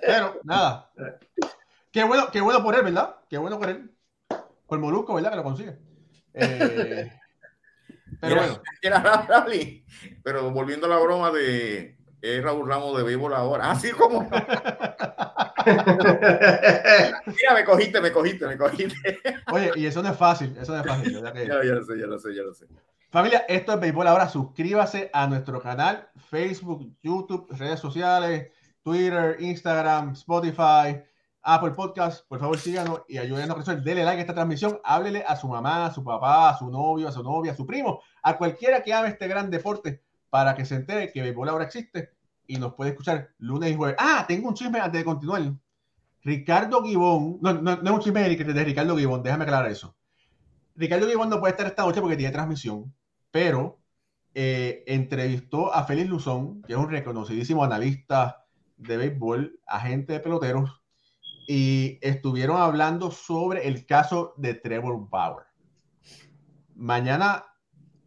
Pero, 0.05 0.41
nada. 0.45 0.91
Qué 1.93 2.05
bueno, 2.05 2.31
qué 2.31 2.41
bueno 2.41 2.63
por 2.63 2.75
él, 2.75 2.83
¿verdad? 2.85 3.17
Qué 3.29 3.39
bueno 3.39 3.59
por 3.59 3.69
él. 3.71 3.91
Por 4.67 4.79
Molusco, 4.79 5.15
¿verdad? 5.15 5.31
Que 5.31 5.37
lo 5.37 5.45
consigue. 5.45 5.79
Eh, 6.39 7.12
pero 8.20 8.34
Mira, 8.34 8.47
bueno, 8.47 8.62
Era 8.82 9.01
Rally, 9.28 9.84
pero 10.22 10.51
volviendo 10.51 10.86
a 10.86 10.91
la 10.91 10.99
broma 10.99 11.30
de 11.30 11.97
es 12.20 12.43
Raúl 12.43 12.68
Ramos 12.68 12.97
de 12.97 13.05
béisbol 13.05 13.32
ahora. 13.34 13.70
Así 13.70 13.91
como. 13.93 14.22
Mira, 15.66 17.55
me 17.55 17.64
cogiste, 17.64 18.01
me 18.01 18.12
cogiste, 18.12 18.47
me 18.47 18.57
cogiste. 18.57 19.20
oye, 19.53 19.70
y 19.76 19.86
eso 19.86 20.03
no 20.03 20.11
es 20.11 20.16
fácil, 20.16 20.57
eso 20.61 20.72
no 20.72 20.80
es 20.80 20.86
fácil. 20.86 21.14
¿verdad 21.14 21.32
que- 21.32 21.47
Ya, 21.47 21.55
ya 21.64 21.74
lo 21.74 21.84
sé, 21.84 21.99
ya 21.99 22.07
lo 22.07 22.18
sé, 22.18 22.34
ya 22.34 22.43
lo 22.43 22.55
sé. 22.55 22.66
Familia, 23.11 23.45
esto 23.49 23.72
es 23.72 23.80
Béisbol 23.80 24.07
Ahora. 24.07 24.28
Suscríbase 24.28 25.11
a 25.12 25.26
nuestro 25.26 25.61
canal, 25.61 26.09
Facebook, 26.28 26.86
YouTube, 27.03 27.47
redes 27.57 27.80
sociales, 27.80 28.49
Twitter, 28.82 29.36
Instagram, 29.41 30.12
Spotify, 30.12 31.01
Apple 31.55 31.70
Podcast. 31.70 32.26
Por 32.28 32.38
favor, 32.38 32.59
síganos 32.59 33.03
y 33.09 33.16
ayúdenos 33.16 33.51
a 33.51 33.55
crecer. 33.55 33.82
Dele 33.82 34.05
like 34.05 34.18
a 34.18 34.20
esta 34.20 34.34
transmisión. 34.34 34.78
Háblele 34.84 35.24
a 35.26 35.34
su 35.34 35.49
mamá, 35.49 35.86
a 35.86 35.94
su 35.94 36.05
papá, 36.05 36.51
a 36.51 36.59
su 36.59 36.70
novio, 36.70 37.09
a 37.09 37.12
su 37.12 37.22
novia, 37.22 37.53
a 37.53 37.57
su 37.57 37.66
primo, 37.66 38.03
a 38.22 38.36
cualquiera 38.36 38.82
que 38.82 38.92
ame 38.92 39.09
este 39.09 39.26
gran 39.28 39.51
deporte 39.51 40.03
para 40.28 40.55
que 40.55 40.66
se 40.66 40.74
entere 40.74 41.11
que 41.11 41.22
Béisbol 41.22 41.49
Ahora 41.49 41.64
existe 41.64 42.11
y 42.46 42.59
nos 42.59 42.74
puede 42.74 42.90
escuchar 42.90 43.30
lunes 43.38 43.70
y 43.70 43.76
jueves. 43.76 43.96
Ah, 43.99 44.26
tengo 44.28 44.49
un 44.49 44.55
chisme 44.55 44.78
antes 44.78 45.01
de 45.01 45.05
continuar. 45.05 45.42
Ricardo 46.22 46.82
Gibón, 46.82 47.38
no, 47.40 47.55
no, 47.55 47.76
no 47.76 47.82
es 47.82 47.96
un 47.96 48.01
chisme 48.01 48.28
de, 48.28 48.36
de 48.36 48.64
Ricardo 48.64 48.96
Gibón, 48.96 49.22
déjame 49.22 49.44
aclarar 49.44 49.70
eso. 49.70 49.96
Ricardo 50.76 51.09
Gibón 51.09 51.30
no 51.30 51.40
puede 51.40 51.53
estar 51.53 51.66
esta 51.66 51.84
noche 51.84 52.01
porque 52.01 52.16
tiene 52.16 52.32
transmisión, 52.32 52.94
pero 53.30 53.78
eh, 54.34 54.84
entrevistó 54.86 55.72
a 55.72 55.84
Félix 55.84 56.11
Luzón, 56.11 56.62
que 56.62 56.74
es 56.74 56.78
un 56.78 56.90
reconocidísimo 56.90 57.64
analista 57.64 58.44
de 58.76 58.96
béisbol, 58.96 59.61
agente 59.66 60.12
de 60.12 60.20
peloteros, 60.20 60.78
y 61.51 61.99
estuvieron 62.03 62.61
hablando 62.61 63.11
sobre 63.11 63.66
el 63.66 63.86
caso 63.86 64.34
de 64.36 64.53
Trevor 64.53 65.09
Bauer. 65.09 65.46
Mañana 66.74 67.46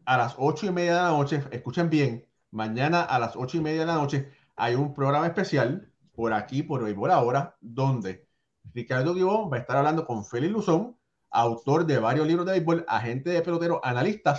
a 0.05 0.17
las 0.17 0.35
ocho 0.37 0.67
y 0.67 0.71
media 0.71 0.95
de 0.95 1.01
la 1.01 1.09
noche, 1.09 1.43
escuchen 1.49 1.89
bien, 1.89 2.29
mañana 2.51 3.01
a 3.01 3.17
las 3.17 3.35
ocho 3.35 3.57
y 3.57 3.61
media 3.61 3.79
de 3.79 3.87
la 3.87 3.95
noche 3.95 4.31
hay 4.55 4.75
un 4.75 4.93
programa 4.93 5.25
especial 5.25 5.91
por 6.13 6.33
aquí, 6.33 6.61
por 6.61 6.83
Béisbol 6.83 7.09
Ahora, 7.09 7.57
donde 7.61 8.27
Ricardo 8.75 9.15
Gibón 9.15 9.51
va 9.51 9.57
a 9.57 9.61
estar 9.61 9.75
hablando 9.75 10.05
con 10.05 10.23
Félix 10.23 10.53
Luzón, 10.53 10.95
autor 11.31 11.87
de 11.87 11.97
varios 11.97 12.27
libros 12.27 12.45
de 12.45 12.51
béisbol, 12.51 12.85
agente 12.87 13.31
de 13.31 13.41
pelotero, 13.41 13.81
analista, 13.83 14.37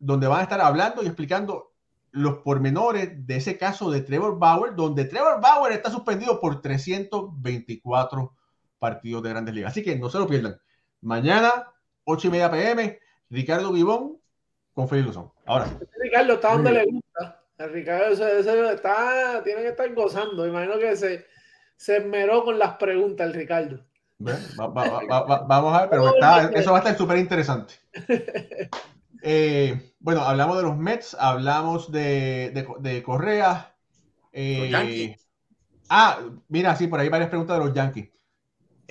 donde 0.00 0.26
van 0.26 0.40
a 0.40 0.42
estar 0.42 0.60
hablando 0.60 1.04
y 1.04 1.06
explicando 1.06 1.70
los 2.10 2.38
pormenores 2.38 3.24
de 3.28 3.36
ese 3.36 3.56
caso 3.56 3.92
de 3.92 4.00
Trevor 4.00 4.40
Bauer, 4.40 4.74
donde 4.74 5.04
Trevor 5.04 5.40
Bauer 5.40 5.70
está 5.70 5.88
suspendido 5.88 6.40
por 6.40 6.60
324 6.60 8.39
partidos 8.80 9.22
de 9.22 9.30
grandes 9.30 9.54
ligas. 9.54 9.70
Así 9.70 9.84
que 9.84 9.94
no 9.96 10.10
se 10.10 10.18
lo 10.18 10.26
pierdan. 10.26 10.58
Mañana, 11.02 11.66
8 12.04 12.26
y 12.26 12.30
media 12.32 12.50
pm, 12.50 12.98
Ricardo 13.30 13.72
Gibón 13.72 14.18
con 14.74 14.88
Félix 14.88 15.06
Luzón. 15.08 15.30
Ahora, 15.46 15.66
Ricardo 16.02 16.32
está 16.34 16.52
donde 16.54 16.72
le 16.72 16.84
gusta. 16.86 17.42
El 17.58 17.72
Ricardo 17.72 18.06
ese- 18.06 18.40
ese 18.40 18.72
está, 18.72 19.42
tiene 19.44 19.62
que 19.62 19.68
estar 19.68 19.94
gozando. 19.94 20.46
Imagino 20.46 20.78
que 20.78 20.96
se, 20.96 21.26
se 21.76 21.98
esmeró 21.98 22.42
con 22.42 22.58
las 22.58 22.76
preguntas 22.76 23.26
el 23.28 23.34
Ricardo. 23.34 23.84
¿Ve? 24.18 24.32
Va- 24.58 24.66
va- 24.66 25.02
va- 25.06 25.22
va- 25.24 25.42
vamos 25.46 25.74
a 25.74 25.80
ver, 25.82 25.90
pero 25.90 26.08
está- 26.14 26.50
eso 26.54 26.72
va 26.72 26.78
a 26.78 26.80
estar 26.80 26.96
súper 26.96 27.18
interesante. 27.18 27.74
Eh, 29.22 29.92
bueno, 29.98 30.22
hablamos 30.22 30.56
de 30.56 30.62
los 30.62 30.78
Mets, 30.78 31.14
hablamos 31.18 31.92
de, 31.92 32.50
de, 32.54 32.66
de 32.90 33.02
Correa. 33.02 33.74
eh, 34.32 34.60
Los 34.62 34.70
Yankees. 34.70 35.28
ah, 35.90 36.20
mira, 36.48 36.74
sí, 36.74 36.86
por 36.86 37.00
ahí 37.00 37.10
varias 37.10 37.28
preguntas 37.28 37.58
de 37.58 37.64
los 37.66 37.74
Yankees. 37.74 38.08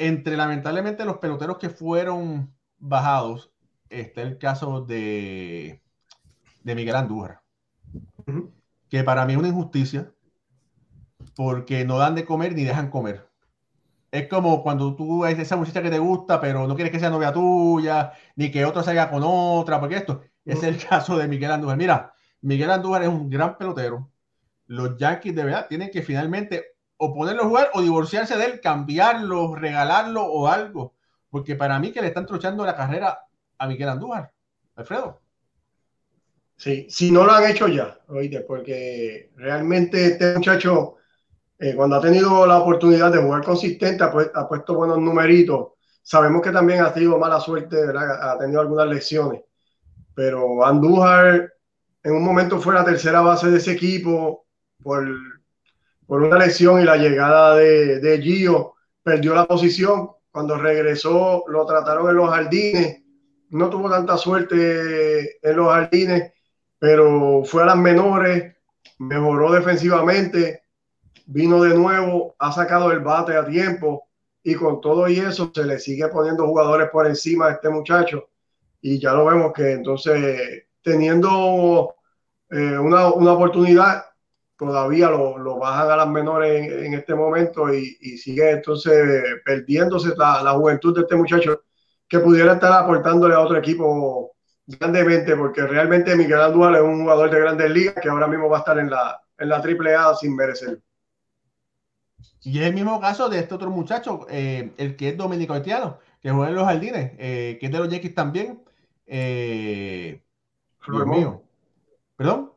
Entre 0.02 0.38
lamentablemente 0.38 1.04
los 1.04 1.18
peloteros 1.18 1.58
que 1.58 1.70
fueron 1.70 2.54
bajados, 2.78 3.52
está 3.90 4.22
el 4.22 4.38
caso 4.38 4.80
de, 4.80 5.82
de 6.64 6.76
Miguel 6.76 6.96
Andújar, 6.96 7.42
que 8.90 9.04
para 9.04 9.26
mí 9.26 9.34
es 9.34 9.40
una 9.40 9.50
injusticia, 9.50 10.10
porque 11.36 11.84
no 11.84 11.98
dan 11.98 12.16
de 12.16 12.24
comer 12.24 12.54
ni 12.54 12.64
dejan 12.64 12.90
comer. 12.90 13.28
Es 14.10 14.30
como 14.30 14.64
cuando 14.64 14.96
tú 14.96 15.26
es 15.26 15.38
esa 15.38 15.58
muchacha 15.58 15.82
que 15.82 15.90
te 15.90 16.00
gusta, 16.00 16.40
pero 16.40 16.66
no 16.66 16.76
quieres 16.76 16.94
que 16.94 17.00
sea 17.02 17.10
novia 17.10 17.34
tuya, 17.34 18.14
ni 18.38 18.50
que 18.52 18.64
otro 18.64 18.82
salga 18.82 19.12
con 19.12 19.22
otra, 19.26 19.82
porque 19.82 19.98
esto 19.98 20.22
es 20.46 20.64
el 20.64 20.78
caso 20.88 21.18
de 21.18 21.28
Miguel 21.28 21.52
Andújar. 21.52 21.76
Mira, 21.76 22.14
Miguel 22.40 22.72
Andújar 22.72 23.04
es 23.04 23.10
un 23.10 23.30
gran 23.30 23.58
pelotero. 23.58 24.10
Los 24.66 24.98
Yankees 24.98 25.36
de 25.36 25.44
verdad 25.44 25.68
tienen 25.68 25.92
que 25.92 26.04
finalmente 26.04 26.79
o 27.00 27.14
ponerlo 27.16 27.44
a 27.44 27.48
jugar 27.50 27.72
o 27.76 27.82
divorciarse 27.82 28.38
de 28.38 28.46
él, 28.46 28.62
cambiarlo, 28.62 29.56
regalarlo 29.56 30.24
o 30.26 30.48
algo. 30.48 30.96
Porque 31.32 31.56
para 31.56 31.80
mí 31.80 31.92
que 31.94 32.02
le 32.02 32.10
están 32.10 32.28
trochando 32.28 32.66
la 32.66 32.76
carrera 32.76 33.20
a 33.60 33.68
Miguel 33.68 33.90
Andújar. 33.90 34.34
Alfredo. 34.76 35.22
Sí, 36.58 36.88
si 36.90 37.12
no 37.12 37.24
lo 37.26 37.32
han 37.32 37.50
hecho 37.50 37.68
ya, 37.68 37.98
oíste, 38.10 38.42
porque 38.42 39.32
realmente 39.38 40.06
este 40.08 40.34
muchacho, 40.36 40.96
eh, 41.60 41.76
cuando 41.76 41.98
ha 41.98 42.02
tenido 42.02 42.46
la 42.48 42.60
oportunidad 42.60 43.12
de 43.12 43.22
jugar 43.22 43.44
consistente, 43.44 44.04
ha, 44.04 44.12
pu- 44.14 44.50
puesto 44.50 44.76
buenos 44.76 45.00
numeritos. 45.00 45.70
Sabemos 46.04 46.42
que 46.42 46.52
también 46.52 46.82
ha 46.82 46.94
tenido 46.94 47.18
mala 47.20 47.40
suerte, 47.40 47.76
¿verdad? 47.88 48.32
Ha 48.34 48.40
tenido 48.40 48.62
algunas 48.62 48.88
lesiones, 48.88 49.44
pero 50.16 50.66
Andújar 50.66 51.54
en 52.04 52.14
un 52.14 52.24
momento 52.24 52.60
fue 52.60 52.74
la 52.76 52.86
tercera 52.86 53.22
base 53.22 53.52
de 53.52 53.58
ese 53.58 53.74
equipo, 53.74 54.48
por, 54.84 55.08
por 56.10 56.24
una 56.24 56.40
lesión 56.40 56.82
y 56.82 56.86
la 56.86 56.98
llegada 56.98 57.54
de, 57.54 58.00
de 58.00 58.20
Gio, 58.20 58.74
perdió 59.04 59.36
la 59.36 59.46
posición. 59.46 60.10
Cuando 60.32 60.58
regresó, 60.58 61.44
lo 61.48 61.68
trataron 61.68 62.10
en 62.10 62.16
los 62.16 62.32
jardines. 62.32 63.04
No 63.52 63.70
tuvo 63.70 63.92
tanta 63.92 64.18
suerte 64.18 65.38
en 65.48 65.56
los 65.56 65.72
jardines, 65.72 66.34
pero 66.80 67.44
fue 67.46 67.62
a 67.62 67.68
las 67.68 67.78
menores, 67.78 68.56
mejoró 68.98 69.52
defensivamente, 69.52 70.64
vino 71.28 71.62
de 71.62 71.76
nuevo, 71.78 72.36
ha 72.40 72.52
sacado 72.54 72.92
el 72.92 73.02
bate 73.02 73.38
a 73.38 73.46
tiempo 73.46 74.08
y 74.42 74.56
con 74.56 74.82
todo 74.82 75.08
y 75.08 75.20
eso 75.20 75.52
se 75.54 75.64
le 75.64 75.78
sigue 75.78 76.08
poniendo 76.08 76.48
jugadores 76.48 76.90
por 76.90 77.06
encima 77.06 77.50
de 77.50 77.54
este 77.54 77.70
muchacho 77.70 78.30
y 78.82 79.00
ya 79.00 79.14
lo 79.14 79.26
vemos 79.26 79.54
que 79.54 79.74
entonces 79.74 80.64
teniendo 80.82 81.94
eh, 82.50 82.80
una, 82.80 83.14
una, 83.14 83.34
oportunidad 83.34 84.06
todavía 84.60 85.10
lo, 85.10 85.38
lo, 85.38 85.58
bajan 85.58 85.90
a 85.90 85.96
las 85.96 86.08
menores 86.10 86.66
en, 86.66 86.86
en 86.86 86.94
este 86.94 87.16
momento 87.16 87.74
y, 87.74 87.98
y, 88.02 88.18
sigue 88.18 88.52
entonces 88.52 89.24
perdiéndose 89.46 90.14
la, 90.18 90.44
la, 90.44 90.52
juventud 90.52 90.94
de 90.94 91.02
este 91.02 91.16
muchacho 91.16 91.64
que 92.08 92.20
pudiera 92.20 92.54
estar 92.54 92.74
aportándole 92.74 93.36
a 93.36 93.40
otro 93.40 93.58
equipo 93.58 94.36
grandemente 94.68 95.36
porque 95.36 95.62
realmente 95.62 96.16
Miguel 96.16 96.42
Andújar 96.42 96.76
es 96.76 96.82
un 96.82 97.02
jugador 97.02 97.32
de 97.32 97.40
grandes 97.40 97.72
ligas 97.72 97.96
que 98.02 98.10
ahora 98.10 98.28
mismo 98.28 98.50
va 98.50 98.58
a 98.58 98.60
estar 98.60 98.78
en 98.78 98.90
la, 98.90 99.22
en 99.38 99.50
la 99.50 99.62
triple 99.62 99.96
A 99.96 100.14
sin 100.14 100.36
merecer. 100.36 100.82
Y 102.42 102.60
es 102.60 102.68
el 102.68 102.74
mismo 102.74 103.00
caso 103.00 103.30
de 103.30 103.40
este 103.40 103.56
otro 103.56 103.70
muchacho, 103.70 104.26
eh, 104.30 104.72
el 104.78 104.96
que 104.96 105.10
es 105.10 105.18
dominico 105.18 105.54
haitiano, 105.54 106.00
que 106.22 106.32
juega 106.32 106.50
en 106.50 106.56
los 106.56 106.66
jardines, 106.66 107.12
eh, 107.18 107.58
que 107.60 107.66
es 107.66 107.72
de 107.72 107.78
los 107.78 107.90
Yankees 107.90 108.14
también. 108.14 108.64
Eh, 109.06 110.22
Dios 110.88 111.08
mío. 111.08 111.44
¿Perdón? 112.16 112.52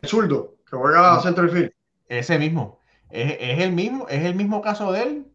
El 0.00 0.08
zurdo, 0.08 0.56
que 0.68 0.76
juega 0.76 1.14
a 1.14 1.20
center 1.20 1.48
field. 1.50 1.72
Ese 2.08 2.38
mismo. 2.38 2.80
Es, 3.10 3.36
es, 3.38 3.58
el 3.60 3.72
mismo. 3.72 4.08
Es 4.08 4.24
el 4.24 4.34
mismo 4.34 4.60
caso 4.62 4.92
de 4.92 5.02
él. 5.02 5.26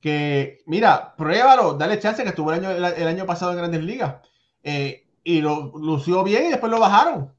Que, 0.00 0.60
mira, 0.66 1.14
pruébalo, 1.16 1.74
dale 1.74 1.98
chance 1.98 2.22
que 2.22 2.28
estuvo 2.30 2.52
el 2.52 2.64
año, 2.64 2.70
el, 2.70 2.84
el 2.84 3.06
año 3.06 3.26
pasado 3.26 3.52
en 3.52 3.58
Grandes 3.58 3.82
Ligas. 3.82 4.16
Eh, 4.62 5.06
y 5.24 5.40
lo 5.40 5.72
lució 5.76 6.24
bien 6.24 6.46
y 6.46 6.50
después 6.50 6.72
lo 6.72 6.80
bajaron. 6.80 7.32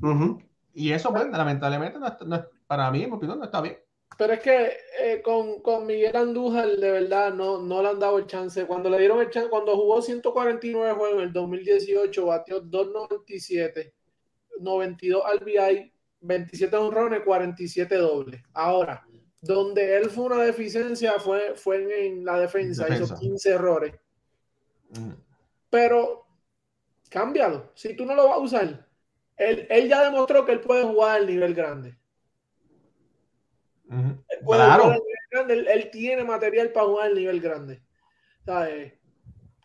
Uh 0.00 0.06
-huh. 0.06 0.44
Y 0.74 0.92
eso, 0.92 1.10
pues, 1.10 1.28
lamentablemente, 1.30 1.98
no, 1.98 2.16
no, 2.26 2.44
para 2.66 2.90
mí, 2.90 3.02
en 3.02 3.10
mi 3.10 3.16
opinión, 3.16 3.38
no 3.38 3.44
está 3.44 3.60
bien. 3.60 3.78
Pero 4.18 4.34
es 4.34 4.40
que 4.40 4.76
eh, 5.00 5.22
con, 5.22 5.60
con, 5.60 5.86
Miguel 5.86 6.16
Andújar, 6.16 6.68
de 6.68 6.90
verdad, 6.90 7.32
no, 7.32 7.58
no 7.58 7.82
le 7.82 7.88
han 7.88 7.98
dado 7.98 8.18
el 8.18 8.26
chance. 8.26 8.66
Cuando 8.66 8.90
le 8.90 8.98
dieron 8.98 9.20
el 9.20 9.30
chance, 9.30 9.48
cuando 9.48 9.74
jugó 9.76 10.02
149 10.02 10.92
juegos 10.94 11.18
en 11.18 11.24
el 11.24 11.32
2018, 11.32 12.26
batió 12.26 12.60
297, 12.60 13.94
92 14.60 15.22
RBI, 15.40 15.91
27 16.22 16.76
honrones, 16.76 17.20
47 17.24 17.96
dobles. 17.96 18.42
Ahora, 18.52 19.06
donde 19.40 19.96
él 19.96 20.08
fue 20.10 20.24
una 20.24 20.42
deficiencia 20.42 21.14
fue, 21.18 21.54
fue 21.56 22.06
en 22.06 22.24
la 22.24 22.38
defensa, 22.38 22.84
defensa. 22.84 23.14
hizo 23.14 23.20
15 23.20 23.50
errores. 23.50 23.94
Mm. 24.90 25.12
Pero, 25.68 26.26
cámbialo. 27.10 27.72
Si 27.74 27.94
tú 27.94 28.06
no 28.06 28.14
lo 28.14 28.28
vas 28.28 28.36
a 28.36 28.40
usar, 28.40 28.86
él, 29.36 29.66
él 29.68 29.88
ya 29.88 30.04
demostró 30.04 30.44
que 30.46 30.52
él 30.52 30.60
puede 30.60 30.84
jugar 30.84 31.16
al 31.16 31.26
nivel 31.26 31.54
grande. 31.54 31.98
Él, 33.90 34.38
claro. 34.46 34.94
grande. 35.30 35.54
Él, 35.54 35.68
él, 35.68 35.90
tiene 35.90 36.24
material 36.24 36.70
para 36.70 36.86
jugar 36.86 37.06
al 37.08 37.14
nivel 37.14 37.40
grande. 37.40 37.82
¿Sabes? 38.44 38.94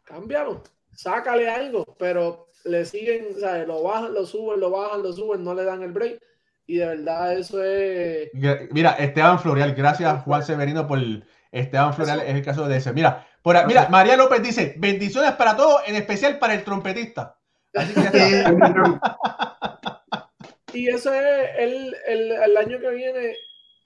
Cámbialo, 0.03 0.64
sácale 0.93 1.49
algo, 1.49 1.95
pero 1.97 2.49
le 2.66 2.86
siguen, 2.86 3.39
¿sabes? 3.39 3.68
Lo 3.68 3.84
bajan, 3.84 4.14
lo 4.14 4.26
suben, 4.26 4.60
lo 4.60 4.70
bajan, 4.70 5.03
lo 5.03 5.14
suben, 5.14 5.43
no 5.43 5.53
le 5.53 5.64
dan 5.64 5.84
el 5.84 5.91
break. 5.91 6.22
Y 6.68 6.78
de 6.78 6.86
verdad, 6.86 7.38
eso 7.38 7.63
es. 7.63 8.30
Mira, 8.72 8.91
Esteban 8.91 9.39
Florial, 9.39 9.74
gracias 9.74 10.24
Juan 10.24 10.43
Severino 10.43 10.86
por 10.86 10.99
el. 10.99 11.26
Esteban 11.51 11.93
Florial 11.93 12.20
es 12.20 12.36
el 12.36 12.43
caso 12.43 12.68
de 12.68 12.78
ese. 12.78 12.91
Mira, 12.91 13.26
por, 13.41 13.65
mira, 13.65 13.88
María 13.89 14.18
López 14.18 14.43
dice: 14.43 14.76
bendiciones 14.78 15.32
para 15.32 15.55
todos, 15.55 15.82
en 15.88 15.95
especial 15.95 16.38
para 16.38 16.53
el 16.53 16.63
trompetista. 16.63 17.38
Así 17.74 17.93
que 17.93 18.01
y 20.74 20.89
eso 20.89 21.13
es 21.13 21.49
el, 21.57 21.95
el, 22.05 22.32
el 22.32 22.57
año 22.57 22.80
que 22.80 22.89
viene 22.89 23.34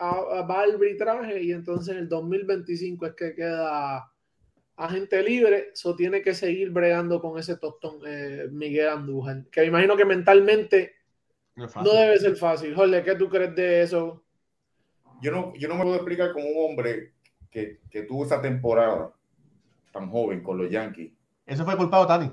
va 0.01 0.61
al 0.61 0.71
arbitraje 0.71 1.43
y 1.43 1.51
entonces 1.51 1.93
en 1.93 2.01
el 2.01 2.09
2025 2.09 3.05
es 3.05 3.13
que 3.13 3.36
queda 3.36 4.11
agente 4.77 5.21
libre, 5.21 5.69
eso 5.73 5.95
tiene 5.95 6.21
que 6.21 6.34
seguir 6.34 6.71
bregando 6.71 7.21
con 7.21 7.38
ese 7.38 7.57
tostón 7.57 7.99
eh, 8.05 8.47
Miguel 8.51 8.89
Andújar, 8.89 9.45
que 9.51 9.61
me 9.61 9.67
imagino 9.67 9.95
que 9.95 10.05
mentalmente 10.05 10.95
no, 11.56 11.68
no, 11.84 11.93
debe 11.93 12.20
ser 12.20 12.36
fácil. 12.36 12.76
Jorge, 12.76 13.04
¿qué 13.04 13.16
tú 13.16 13.30
crees 13.30 13.56
de 13.56 13.82
eso? 13.84 14.24
Yo 15.22 15.32
no, 15.32 15.54
yo 15.56 15.68
no 15.68 15.76
me 15.76 15.84
puedo 15.84 15.95
explicar 15.95 16.32
como 16.34 16.47
un 16.47 16.72
hombre 16.72 17.14
que, 17.49 17.80
que 17.89 18.04
tuvo 18.04 18.26
esa 18.26 18.41
temporada 18.41 19.14
tan 19.91 20.10
joven 20.10 20.41
con 20.41 20.58
los 20.58 20.70
Yankees. 20.70 21.12
Eso 21.45 21.66
fue 21.66 21.78
culpado 21.78 22.08
Tani. 22.08 22.32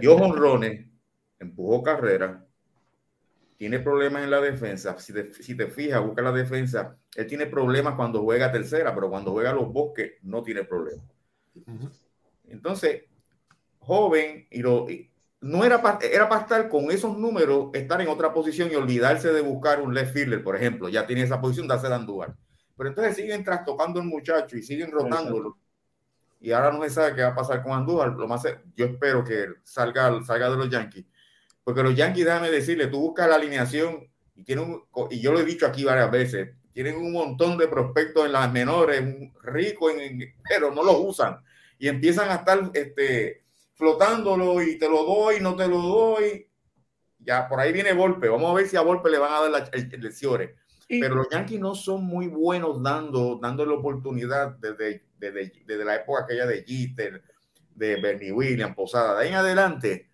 Dio 0.00 0.16
honrones, 0.16 0.86
empujó 1.38 1.82
carrera, 1.82 2.44
tiene 3.62 3.78
problemas 3.78 4.24
en 4.24 4.30
la 4.30 4.40
defensa. 4.40 4.98
Si 4.98 5.12
te, 5.12 5.32
si 5.34 5.56
te 5.56 5.68
fijas, 5.68 6.02
busca 6.04 6.22
la 6.22 6.32
defensa. 6.32 6.96
Él 7.14 7.28
tiene 7.28 7.46
problemas 7.46 7.94
cuando 7.94 8.22
juega 8.22 8.50
tercera, 8.50 8.92
pero 8.92 9.08
cuando 9.08 9.30
juega 9.30 9.52
los 9.52 9.72
bosques 9.72 10.14
no 10.22 10.42
tiene 10.42 10.64
problemas. 10.64 11.06
Entonces, 12.48 13.04
joven, 13.78 14.48
y 14.50 14.62
lo, 14.62 14.90
y 14.90 15.11
no 15.42 15.64
era 15.64 15.82
para, 15.82 15.98
era 16.06 16.28
para 16.28 16.42
estar 16.42 16.68
con 16.68 16.90
esos 16.90 17.18
números, 17.18 17.68
estar 17.74 18.00
en 18.00 18.08
otra 18.08 18.32
posición 18.32 18.70
y 18.72 18.76
olvidarse 18.76 19.32
de 19.32 19.42
buscar 19.42 19.80
un 19.80 19.92
left 19.92 20.14
fielder, 20.14 20.42
por 20.42 20.56
ejemplo. 20.56 20.88
Ya 20.88 21.06
tiene 21.06 21.22
esa 21.22 21.40
posición 21.40 21.68
de 21.68 21.74
hacer 21.74 21.92
Andújar. 21.92 22.34
Pero 22.76 22.88
entonces 22.88 23.16
siguen 23.16 23.44
trastocando 23.44 24.00
el 24.00 24.06
muchacho 24.06 24.56
y 24.56 24.62
siguen 24.62 24.90
rotándolo. 24.90 25.58
Y 26.40 26.52
ahora 26.52 26.72
no 26.72 26.82
se 26.82 26.90
sabe 26.90 27.14
qué 27.14 27.22
va 27.22 27.28
a 27.28 27.34
pasar 27.34 27.62
con 27.62 27.72
Andújar. 27.72 28.12
Lo 28.12 28.26
más, 28.26 28.42
yo 28.74 28.86
espero 28.86 29.22
que 29.22 29.46
salga, 29.62 30.22
salga 30.24 30.48
de 30.48 30.56
los 30.56 30.70
Yankees 30.70 31.04
porque 31.64 31.82
los 31.82 31.94
Yankees, 31.94 32.24
déjame 32.24 32.50
decirle, 32.50 32.88
tú 32.88 33.00
buscas 33.00 33.28
la 33.28 33.36
alineación 33.36 34.08
y 34.34 34.44
tienen 34.44 34.64
un, 34.64 35.08
y 35.10 35.20
yo 35.20 35.32
lo 35.32 35.40
he 35.40 35.44
dicho 35.44 35.66
aquí 35.66 35.84
varias 35.84 36.10
veces, 36.10 36.50
tienen 36.72 36.96
un 36.96 37.12
montón 37.12 37.56
de 37.58 37.68
prospectos 37.68 38.26
en 38.26 38.32
las 38.32 38.50
menores, 38.50 39.02
ricos, 39.42 39.92
en, 39.94 40.34
pero 40.48 40.74
no 40.74 40.82
los 40.82 40.96
usan. 40.98 41.38
Y 41.78 41.88
empiezan 41.88 42.30
a 42.30 42.36
estar 42.36 42.70
este, 42.74 43.41
flotándolo 43.82 44.62
y 44.62 44.78
te 44.78 44.88
lo 44.88 45.04
doy, 45.04 45.40
no 45.40 45.56
te 45.56 45.66
lo 45.66 45.78
doy. 45.78 46.48
Ya 47.18 47.48
por 47.48 47.58
ahí 47.58 47.72
viene 47.72 47.92
Volpe. 47.92 48.28
Vamos 48.28 48.52
a 48.52 48.54
ver 48.54 48.68
si 48.68 48.76
a 48.76 48.80
Volpe 48.80 49.10
le 49.10 49.18
van 49.18 49.32
a 49.32 49.40
dar 49.40 49.50
las 49.50 49.70
lesiones. 49.98 50.50
Pero 50.88 51.16
los 51.16 51.28
Yankees 51.30 51.58
no 51.58 51.74
son 51.74 52.04
muy 52.04 52.28
buenos 52.28 52.80
dando, 52.80 53.40
dando 53.42 53.66
la 53.66 53.74
oportunidad 53.74 54.56
desde, 54.58 55.06
desde, 55.18 55.52
desde 55.66 55.84
la 55.84 55.96
época 55.96 56.22
aquella 56.22 56.46
de 56.46 56.62
Jeter, 56.64 57.24
de 57.74 58.00
Bernie 58.00 58.30
Williams, 58.30 58.76
Posada. 58.76 59.18
De 59.18 59.24
ahí 59.24 59.30
en 59.30 59.36
adelante, 59.36 60.10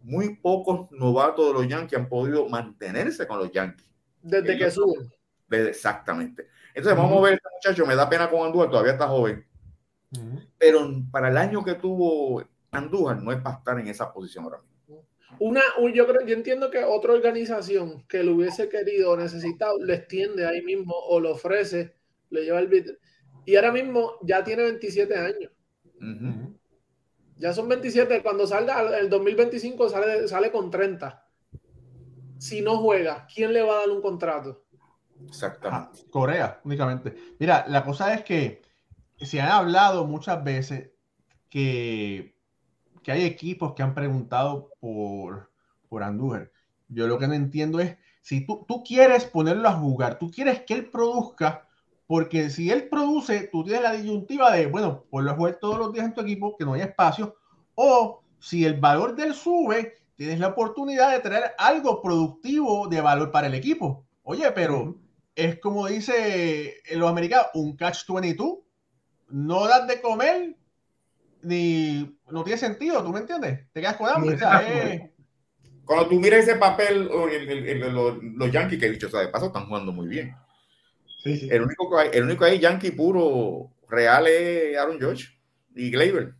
muy 0.00 0.36
pocos 0.36 0.90
novatos 0.90 1.48
de 1.48 1.52
los 1.52 1.68
Yankees 1.68 1.98
han 1.98 2.08
podido 2.08 2.48
mantenerse 2.48 3.26
con 3.26 3.38
los 3.38 3.52
Yankees. 3.52 3.86
Desde 4.22 4.54
Ellos, 4.54 4.64
que 4.64 4.70
suben. 4.70 5.12
Exactamente. 5.68 6.46
Entonces, 6.74 6.98
uh 6.98 7.02
-huh. 7.02 7.04
vamos 7.04 7.18
a 7.18 7.22
ver, 7.22 7.34
este 7.34 7.48
muchacho, 7.54 7.86
me 7.86 7.96
da 7.96 8.08
pena 8.08 8.30
con 8.30 8.46
Andújar, 8.46 8.70
todavía 8.70 8.92
está 8.92 9.08
joven. 9.08 9.44
Uh 10.12 10.18
-huh. 10.18 10.48
Pero 10.56 10.88
para 11.10 11.28
el 11.28 11.36
año 11.36 11.62
que 11.62 11.74
tuvo 11.74 12.44
Andújar, 12.70 13.22
no 13.22 13.32
es 13.32 13.40
para 13.40 13.56
estar 13.56 13.78
en 13.78 13.88
esa 13.88 14.12
posición 14.12 14.44
ahora 14.44 14.58
mismo. 14.58 15.06
Una, 15.38 15.62
yo, 15.94 16.06
creo, 16.06 16.26
yo 16.26 16.34
entiendo 16.34 16.70
que 16.70 16.84
otra 16.84 17.12
organización 17.12 18.04
que 18.08 18.22
lo 18.22 18.34
hubiese 18.34 18.68
querido 18.68 19.12
o 19.12 19.16
necesitado, 19.16 19.78
le 19.78 19.94
extiende 19.94 20.46
ahí 20.46 20.62
mismo 20.62 20.94
o 20.94 21.20
lo 21.20 21.32
ofrece, 21.32 21.94
le 22.30 22.44
lleva 22.44 22.58
el 22.58 22.98
Y 23.46 23.56
ahora 23.56 23.72
mismo 23.72 24.14
ya 24.22 24.42
tiene 24.44 24.64
27 24.64 25.16
años. 25.16 25.52
Uh 26.00 26.04
-huh. 26.04 26.56
Ya 27.36 27.54
son 27.54 27.68
27. 27.68 28.22
Cuando 28.22 28.46
salga 28.46 28.98
el 28.98 29.08
2025 29.08 29.88
sale, 29.88 30.28
sale 30.28 30.52
con 30.52 30.70
30. 30.70 31.26
Si 32.38 32.60
no 32.60 32.78
juega, 32.78 33.26
¿quién 33.32 33.52
le 33.52 33.62
va 33.62 33.74
a 33.74 33.80
dar 33.80 33.90
un 33.90 34.02
contrato? 34.02 34.64
Exactamente. 35.26 36.00
Ah, 36.02 36.06
Corea, 36.10 36.60
únicamente. 36.64 37.14
Mira, 37.38 37.64
la 37.68 37.84
cosa 37.84 38.14
es 38.14 38.24
que 38.24 38.62
se 39.18 39.40
han 39.40 39.50
hablado 39.50 40.06
muchas 40.06 40.42
veces 40.42 40.90
que, 41.48 42.34
que 43.02 43.12
hay 43.12 43.24
equipos 43.24 43.74
que 43.74 43.82
han 43.82 43.94
preguntado 43.94 44.70
por, 44.80 45.50
por 45.88 46.02
Andújar. 46.02 46.50
Yo 46.88 47.06
lo 47.06 47.18
que 47.18 47.28
no 47.28 47.34
entiendo 47.34 47.80
es, 47.80 47.96
si 48.20 48.44
tú, 48.44 48.64
tú 48.66 48.82
quieres 48.82 49.24
ponerlo 49.24 49.68
a 49.68 49.74
jugar, 49.74 50.18
tú 50.18 50.30
quieres 50.30 50.62
que 50.62 50.74
él 50.74 50.90
produzca, 50.90 51.66
porque 52.06 52.50
si 52.50 52.70
él 52.70 52.88
produce, 52.88 53.48
tú 53.52 53.64
tienes 53.64 53.82
la 53.82 53.92
disyuntiva 53.92 54.52
de, 54.52 54.66
bueno, 54.66 55.04
ponlo 55.10 55.30
a 55.30 55.34
jugar 55.34 55.58
todos 55.60 55.78
los 55.78 55.92
días 55.92 56.06
en 56.06 56.14
tu 56.14 56.20
equipo, 56.20 56.56
que 56.56 56.64
no 56.64 56.74
haya 56.74 56.84
espacio, 56.84 57.36
o 57.74 58.22
si 58.40 58.64
el 58.64 58.80
valor 58.80 59.14
del 59.14 59.34
sube, 59.34 60.00
tienes 60.16 60.38
la 60.38 60.48
oportunidad 60.48 61.12
de 61.12 61.20
traer 61.20 61.52
algo 61.56 62.02
productivo 62.02 62.88
de 62.88 63.00
valor 63.00 63.30
para 63.30 63.46
el 63.46 63.54
equipo. 63.54 64.04
Oye, 64.22 64.50
pero 64.52 64.80
uh 64.80 64.84
-huh. 64.86 64.96
es 65.34 65.60
como 65.60 65.86
dice 65.86 66.74
los 66.92 67.08
americanos, 67.08 67.46
un 67.54 67.76
catch 67.76 68.06
22. 68.06 68.58
No 69.28 69.66
das 69.66 69.86
de 69.86 70.00
comer, 70.00 70.56
ni 71.42 72.18
no 72.30 72.44
tiene 72.44 72.58
sentido, 72.58 73.02
¿tú 73.02 73.10
me 73.10 73.20
entiendes? 73.20 73.66
Te 73.72 73.80
quedas 73.80 73.96
con 73.96 74.08
hambre. 74.08 74.34
O 74.34 74.38
sea, 74.38 74.60
es... 74.60 75.02
Cuando 75.84 76.08
tú 76.08 76.20
miras 76.20 76.40
ese 76.40 76.56
papel, 76.56 77.10
los, 77.10 78.52
Yankees, 78.52 78.78
que 78.78 78.86
he 78.86 78.90
dicho, 78.90 79.08
o 79.08 79.10
sea, 79.10 79.20
de 79.20 79.28
paso 79.28 79.46
están 79.46 79.66
jugando 79.66 79.90
muy 79.90 80.06
bien. 80.06 80.36
Sí, 81.22 81.36
sí. 81.36 81.48
El 81.50 81.62
único 81.62 81.90
que 81.90 82.00
hay, 82.00 82.10
el 82.12 82.24
único 82.24 82.44
ahí 82.44 82.60
Yankee 82.60 82.92
puro 82.92 83.70
real 83.88 84.26
es 84.28 84.78
Aaron 84.78 85.00
George 85.00 85.26
y 85.74 85.90
Gleyber. 85.90 86.34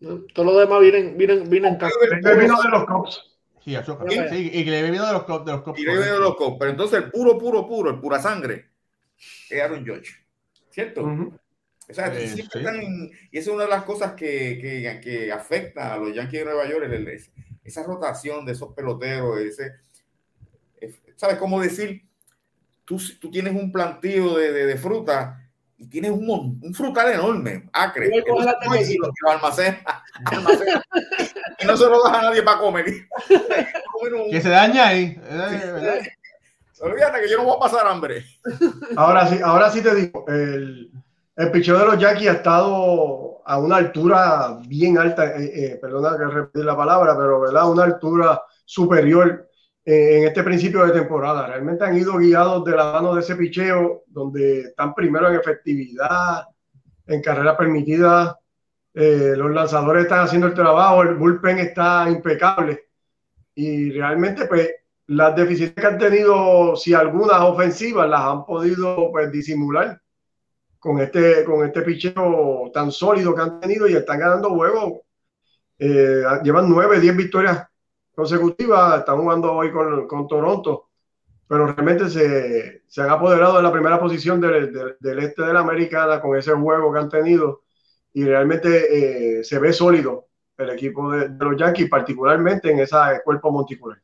Todos 0.00 0.46
los 0.46 0.58
demás 0.58 0.80
vienen, 0.80 1.16
vienen, 1.16 1.48
vienen. 1.48 1.78
vino 1.78 2.62
de 2.62 2.68
los 2.68 2.84
Cubs. 2.84 3.24
Sí, 3.64 3.76
sí, 4.30 4.50
y 4.52 4.64
Gleyber 4.64 4.90
vino 4.90 5.06
de 5.06 5.12
los 5.12 5.24
Cubs. 5.24 5.44
De 5.44 5.52
los 5.52 5.62
Cubs. 5.62 5.78
Y 5.78 5.84
Gleyber 5.84 6.12
de 6.14 6.18
los 6.18 6.36
Cubs. 6.36 6.56
Pero 6.58 6.70
entonces 6.72 7.02
el 7.02 7.10
puro, 7.10 7.38
puro, 7.38 7.66
puro, 7.66 7.90
el 7.90 8.00
pura 8.00 8.18
sangre 8.18 8.70
es 9.48 9.62
Aaron 9.62 9.84
George. 9.84 10.12
¿Cierto? 10.70 11.02
O 11.88 11.94
sea, 11.94 12.06
eh, 12.08 12.28
siempre 12.28 12.60
están 12.60 12.82
y 12.82 13.38
esa 13.38 13.50
es 13.50 13.54
una 13.54 13.64
de 13.64 13.70
las 13.70 13.84
cosas 13.84 14.12
que, 14.12 14.58
que, 14.60 15.00
que, 15.02 15.32
afecta 15.32 15.94
a 15.94 15.96
los 15.96 16.14
Yankees 16.14 16.40
de 16.40 16.44
Nueva 16.44 16.68
York, 16.68 16.86
esa 17.64 17.82
rotación 17.82 18.44
de 18.44 18.52
esos 18.52 18.74
peloteros, 18.74 19.40
ese, 19.40 19.72
¿sabes 21.16 21.38
cómo 21.38 21.60
decir? 21.60 22.02
Tú, 22.84 23.00
tú 23.20 23.30
tienes 23.30 23.54
un 23.54 23.72
plantío 23.72 24.36
de, 24.36 24.52
de, 24.52 24.66
de 24.66 24.76
fruta 24.76 25.48
y 25.78 25.86
tienes 25.86 26.10
un, 26.10 26.60
un 26.62 26.74
frutal 26.74 27.12
enorme, 27.12 27.68
acre, 27.72 28.10
y 28.12 28.20
lo, 28.20 28.40
lo 28.40 29.30
almacena, 29.30 29.80
y 31.60 31.66
no 31.66 31.76
se 31.76 31.84
lo 31.84 32.02
das 32.02 32.18
a 32.18 32.22
nadie 32.22 32.42
para 32.42 32.58
comer. 32.58 32.84
que 34.30 34.40
se 34.40 34.48
daña 34.48 34.88
ahí. 34.88 35.20
Olvídate 36.80 37.22
que 37.22 37.30
yo 37.30 37.38
no 37.38 37.44
voy 37.44 37.56
a 37.56 37.60
pasar 37.60 37.86
hambre. 37.86 38.24
Ahora 38.96 39.26
sí, 39.28 39.38
ahora 39.42 39.70
sí 39.70 39.82
te 39.82 39.94
digo, 39.94 40.24
el, 40.28 40.90
el 41.38 41.52
picheo 41.52 41.78
de 41.78 41.86
los 41.86 41.98
Yankees 41.98 42.28
ha 42.28 42.32
estado 42.32 43.42
a 43.44 43.58
una 43.58 43.76
altura 43.76 44.58
bien 44.66 44.98
alta, 44.98 45.36
eh, 45.36 45.52
eh, 45.54 45.78
perdona 45.80 46.18
que 46.18 46.24
repetir 46.24 46.64
la 46.64 46.76
palabra, 46.76 47.16
pero 47.16 47.40
¿verdad? 47.40 47.70
una 47.70 47.84
altura 47.84 48.42
superior 48.64 49.48
en 49.84 50.24
este 50.24 50.42
principio 50.42 50.84
de 50.84 50.92
temporada. 50.92 51.46
Realmente 51.46 51.84
han 51.84 51.96
ido 51.96 52.18
guiados 52.18 52.64
de 52.64 52.76
la 52.76 52.92
mano 52.92 53.14
de 53.14 53.20
ese 53.20 53.36
picheo, 53.36 54.02
donde 54.08 54.62
están 54.62 54.92
primero 54.94 55.28
en 55.28 55.36
efectividad, 55.36 56.44
en 57.06 57.22
carreras 57.22 57.56
permitidas. 57.56 58.34
Eh, 58.92 59.34
los 59.36 59.50
lanzadores 59.52 60.02
están 60.02 60.24
haciendo 60.24 60.48
el 60.48 60.54
trabajo, 60.54 61.02
el 61.02 61.14
bullpen 61.14 61.60
está 61.60 62.10
impecable. 62.10 62.88
Y 63.54 63.92
realmente, 63.92 64.44
pues, 64.46 64.70
las 65.06 65.34
deficiencias 65.36 65.80
que 65.80 65.86
han 65.86 65.98
tenido, 65.98 66.76
si 66.76 66.92
algunas 66.92 67.40
ofensivas, 67.40 68.10
las 68.10 68.20
han 68.22 68.44
podido 68.44 69.10
pues, 69.12 69.30
disimular 69.32 69.98
con 70.78 71.00
este, 71.00 71.44
con 71.44 71.66
este 71.66 71.82
picheo 71.82 72.70
tan 72.72 72.90
sólido 72.92 73.34
que 73.34 73.42
han 73.42 73.60
tenido 73.60 73.88
y 73.88 73.94
están 73.94 74.20
ganando 74.20 74.50
juegos. 74.50 75.00
Eh, 75.78 76.22
llevan 76.42 76.68
nueve, 76.68 77.00
diez 77.00 77.16
victorias 77.16 77.66
consecutivas, 78.14 78.98
están 78.98 79.18
jugando 79.18 79.52
hoy 79.52 79.70
con, 79.70 80.06
con 80.08 80.26
Toronto, 80.26 80.88
pero 81.46 81.66
realmente 81.66 82.10
se, 82.10 82.82
se, 82.86 83.02
han 83.02 83.10
apoderado 83.10 83.56
de 83.56 83.62
la 83.62 83.72
primera 83.72 83.98
posición 83.98 84.40
del, 84.40 84.72
del, 84.98 85.18
este 85.20 85.42
de 85.42 85.52
la 85.52 85.60
americana 85.60 86.20
con 86.20 86.36
ese 86.36 86.52
juego 86.52 86.92
que 86.92 86.98
han 86.98 87.08
tenido 87.08 87.62
y 88.12 88.24
realmente 88.24 89.38
eh, 89.38 89.44
se 89.44 89.58
ve 89.58 89.72
sólido 89.72 90.26
el 90.58 90.70
equipo 90.70 91.12
de, 91.12 91.28
los 91.38 91.56
Yankees, 91.56 91.88
particularmente 91.88 92.70
en 92.70 92.80
ese 92.80 92.96
cuerpo 93.24 93.52
monticular. 93.52 93.98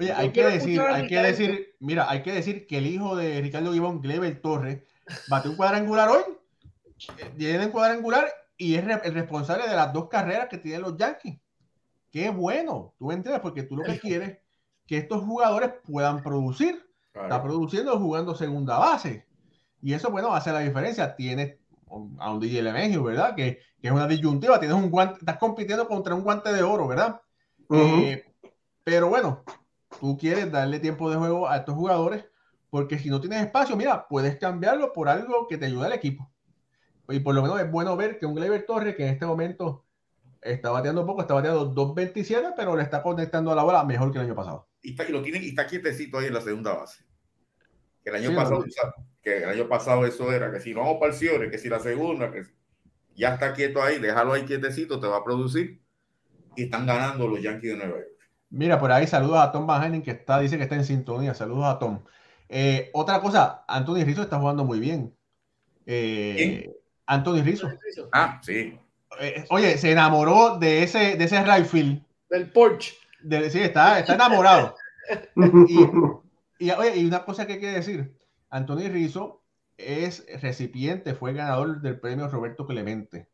Oye, 0.00 0.12
hay 0.12 0.30
que 0.30 0.44
decir, 0.44 0.80
hay 0.80 1.06
que 1.06 1.18
decir, 1.18 1.74
mira, 1.80 2.08
hay 2.08 2.22
que 2.22 2.32
decir 2.32 2.66
que 2.66 2.78
el 2.78 2.86
hijo 2.86 3.16
de 3.16 3.40
Ricardo 3.40 3.72
Gibón, 3.72 4.00
Gleber 4.00 4.40
Torres, 4.40 4.78
bate 5.28 5.48
un 5.48 5.56
cuadrangular 5.56 6.08
hoy, 6.08 6.22
viene 7.34 7.64
en 7.64 7.70
cuadrangular 7.70 8.28
y 8.56 8.74
es 8.74 8.84
el 9.04 9.14
responsable 9.14 9.68
de 9.68 9.76
las 9.76 9.92
dos 9.92 10.08
carreras 10.08 10.48
que 10.48 10.58
tienen 10.58 10.82
los 10.82 10.96
Yankees. 10.96 11.38
Qué 12.10 12.30
bueno, 12.30 12.94
tú 12.98 13.12
entiendes, 13.12 13.40
porque 13.40 13.62
tú 13.62 13.76
lo 13.76 13.84
que 13.84 14.00
quieres 14.00 14.30
es 14.30 14.38
que 14.86 14.98
estos 14.98 15.22
jugadores 15.22 15.72
puedan 15.84 16.22
producir. 16.22 16.84
Está 17.14 17.42
produciendo 17.42 17.98
jugando 17.98 18.34
segunda 18.34 18.78
base. 18.78 19.26
Y 19.82 19.92
eso, 19.92 20.10
bueno, 20.10 20.34
hace 20.34 20.52
la 20.52 20.60
diferencia. 20.60 21.14
Tienes 21.16 21.56
a 22.18 22.30
un 22.32 22.40
DJ 22.40 22.62
Lemegio, 22.62 23.02
¿verdad? 23.02 23.34
Que, 23.34 23.60
es 23.80 23.90
una 23.90 24.06
disyuntiva. 24.06 24.58
Tienes 24.58 24.76
un 24.76 24.90
guante, 24.90 25.18
estás 25.20 25.38
compitiendo 25.38 25.86
contra 25.86 26.14
un 26.14 26.22
guante 26.22 26.52
de 26.52 26.62
oro, 26.62 26.88
¿verdad? 26.88 27.20
Eh, 27.70 28.24
pero 28.82 29.08
bueno, 29.08 29.44
tú 30.00 30.16
quieres 30.16 30.50
darle 30.50 30.80
tiempo 30.80 31.10
de 31.10 31.16
juego 31.16 31.48
a 31.48 31.58
estos 31.58 31.74
jugadores 31.74 32.24
porque 32.70 32.98
si 32.98 33.08
no 33.08 33.20
tienes 33.20 33.42
espacio, 33.42 33.76
mira, 33.76 34.06
puedes 34.08 34.36
cambiarlo 34.36 34.92
por 34.92 35.08
algo 35.08 35.46
que 35.46 35.58
te 35.58 35.66
ayude 35.66 35.86
al 35.86 35.92
equipo. 35.92 36.30
Y 37.08 37.20
por 37.20 37.34
lo 37.34 37.42
menos 37.42 37.60
es 37.60 37.70
bueno 37.70 37.96
ver 37.96 38.18
que 38.18 38.26
un 38.26 38.34
Gleyber 38.34 38.66
Torres, 38.66 38.94
que 38.94 39.04
en 39.04 39.14
este 39.14 39.24
momento 39.24 39.86
está 40.42 40.70
bateando 40.70 41.06
poco, 41.06 41.22
está 41.22 41.34
bateando 41.34 41.74
2.27, 41.74 42.52
pero 42.56 42.76
le 42.76 42.82
está 42.82 43.02
conectando 43.02 43.50
a 43.50 43.54
la 43.54 43.62
bola 43.62 43.84
mejor 43.84 44.12
que 44.12 44.18
el 44.18 44.24
año 44.24 44.34
pasado. 44.34 44.68
Y 44.82 44.90
está, 44.90 45.08
y 45.08 45.12
lo 45.12 45.22
tiene, 45.22 45.38
y 45.38 45.48
está 45.48 45.66
quietecito 45.66 46.18
ahí 46.18 46.26
en 46.26 46.34
la 46.34 46.40
segunda 46.40 46.74
base. 46.74 47.04
Que 48.04 48.10
el 48.10 48.16
año 48.16 48.36
pasado, 48.36 48.64
que 49.22 49.38
el 49.38 49.48
año 49.48 49.68
pasado 49.68 50.04
eso 50.06 50.30
era 50.32 50.52
que 50.52 50.60
si 50.60 50.74
no 50.74 50.80
vamos 50.80 50.98
para 51.00 51.12
el 51.12 51.18
cierre, 51.18 51.50
que 51.50 51.58
si 51.58 51.68
la 51.68 51.80
segunda, 51.80 52.30
que 52.30 52.42
ya 53.14 53.34
está 53.34 53.52
quieto 53.54 53.82
ahí, 53.82 53.98
déjalo 53.98 54.34
ahí 54.34 54.44
quietecito, 54.44 55.00
te 55.00 55.06
va 55.06 55.18
a 55.18 55.24
producir. 55.24 55.82
Y 56.56 56.64
están 56.64 56.86
ganando 56.86 57.26
los 57.26 57.40
Yankees 57.40 57.72
de 57.72 57.76
Nueva 57.76 57.98
York. 57.98 58.18
Mira, 58.50 58.78
por 58.78 58.90
ahí 58.92 59.06
saludos 59.06 59.38
a 59.38 59.52
Tom 59.52 59.66
Van 59.66 60.02
que 60.02 60.10
está, 60.12 60.38
dice 60.40 60.56
que 60.56 60.62
está 60.64 60.74
en 60.74 60.84
sintonía. 60.84 61.34
Saludos 61.34 61.64
a 61.64 61.78
Tom. 61.78 62.02
Eh, 62.48 62.90
otra 62.94 63.20
cosa, 63.20 63.64
Anthony 63.68 64.04
Rizzo 64.04 64.22
está 64.22 64.38
jugando 64.38 64.64
muy 64.64 64.80
bien. 64.80 65.14
Eh, 65.86 66.70
Anthony 67.06 67.42
Rizzo. 67.42 67.68
Ah, 68.12 68.40
sí. 68.42 68.78
Eh, 69.20 69.44
oye, 69.50 69.78
se 69.78 69.92
enamoró 69.92 70.58
de 70.58 70.82
ese, 70.82 71.16
de 71.16 71.24
ese 71.24 71.42
rifle. 71.44 72.02
Del 72.30 72.50
Porsche. 72.50 72.94
sí, 73.50 73.60
está, 73.60 73.98
está 73.98 74.14
enamorado. 74.14 74.74
y, 76.58 76.70
oye, 76.70 76.96
y 76.96 77.06
una 77.06 77.24
cosa 77.24 77.46
que 77.46 77.54
hay 77.54 77.60
que 77.60 77.70
decir, 77.70 78.14
Anthony 78.50 78.88
Rizzo 78.90 79.42
es 79.76 80.26
recipiente, 80.40 81.14
fue 81.14 81.32
ganador 81.32 81.80
del 81.80 82.00
premio 82.00 82.28
Roberto 82.28 82.66
Clemente. 82.66 83.28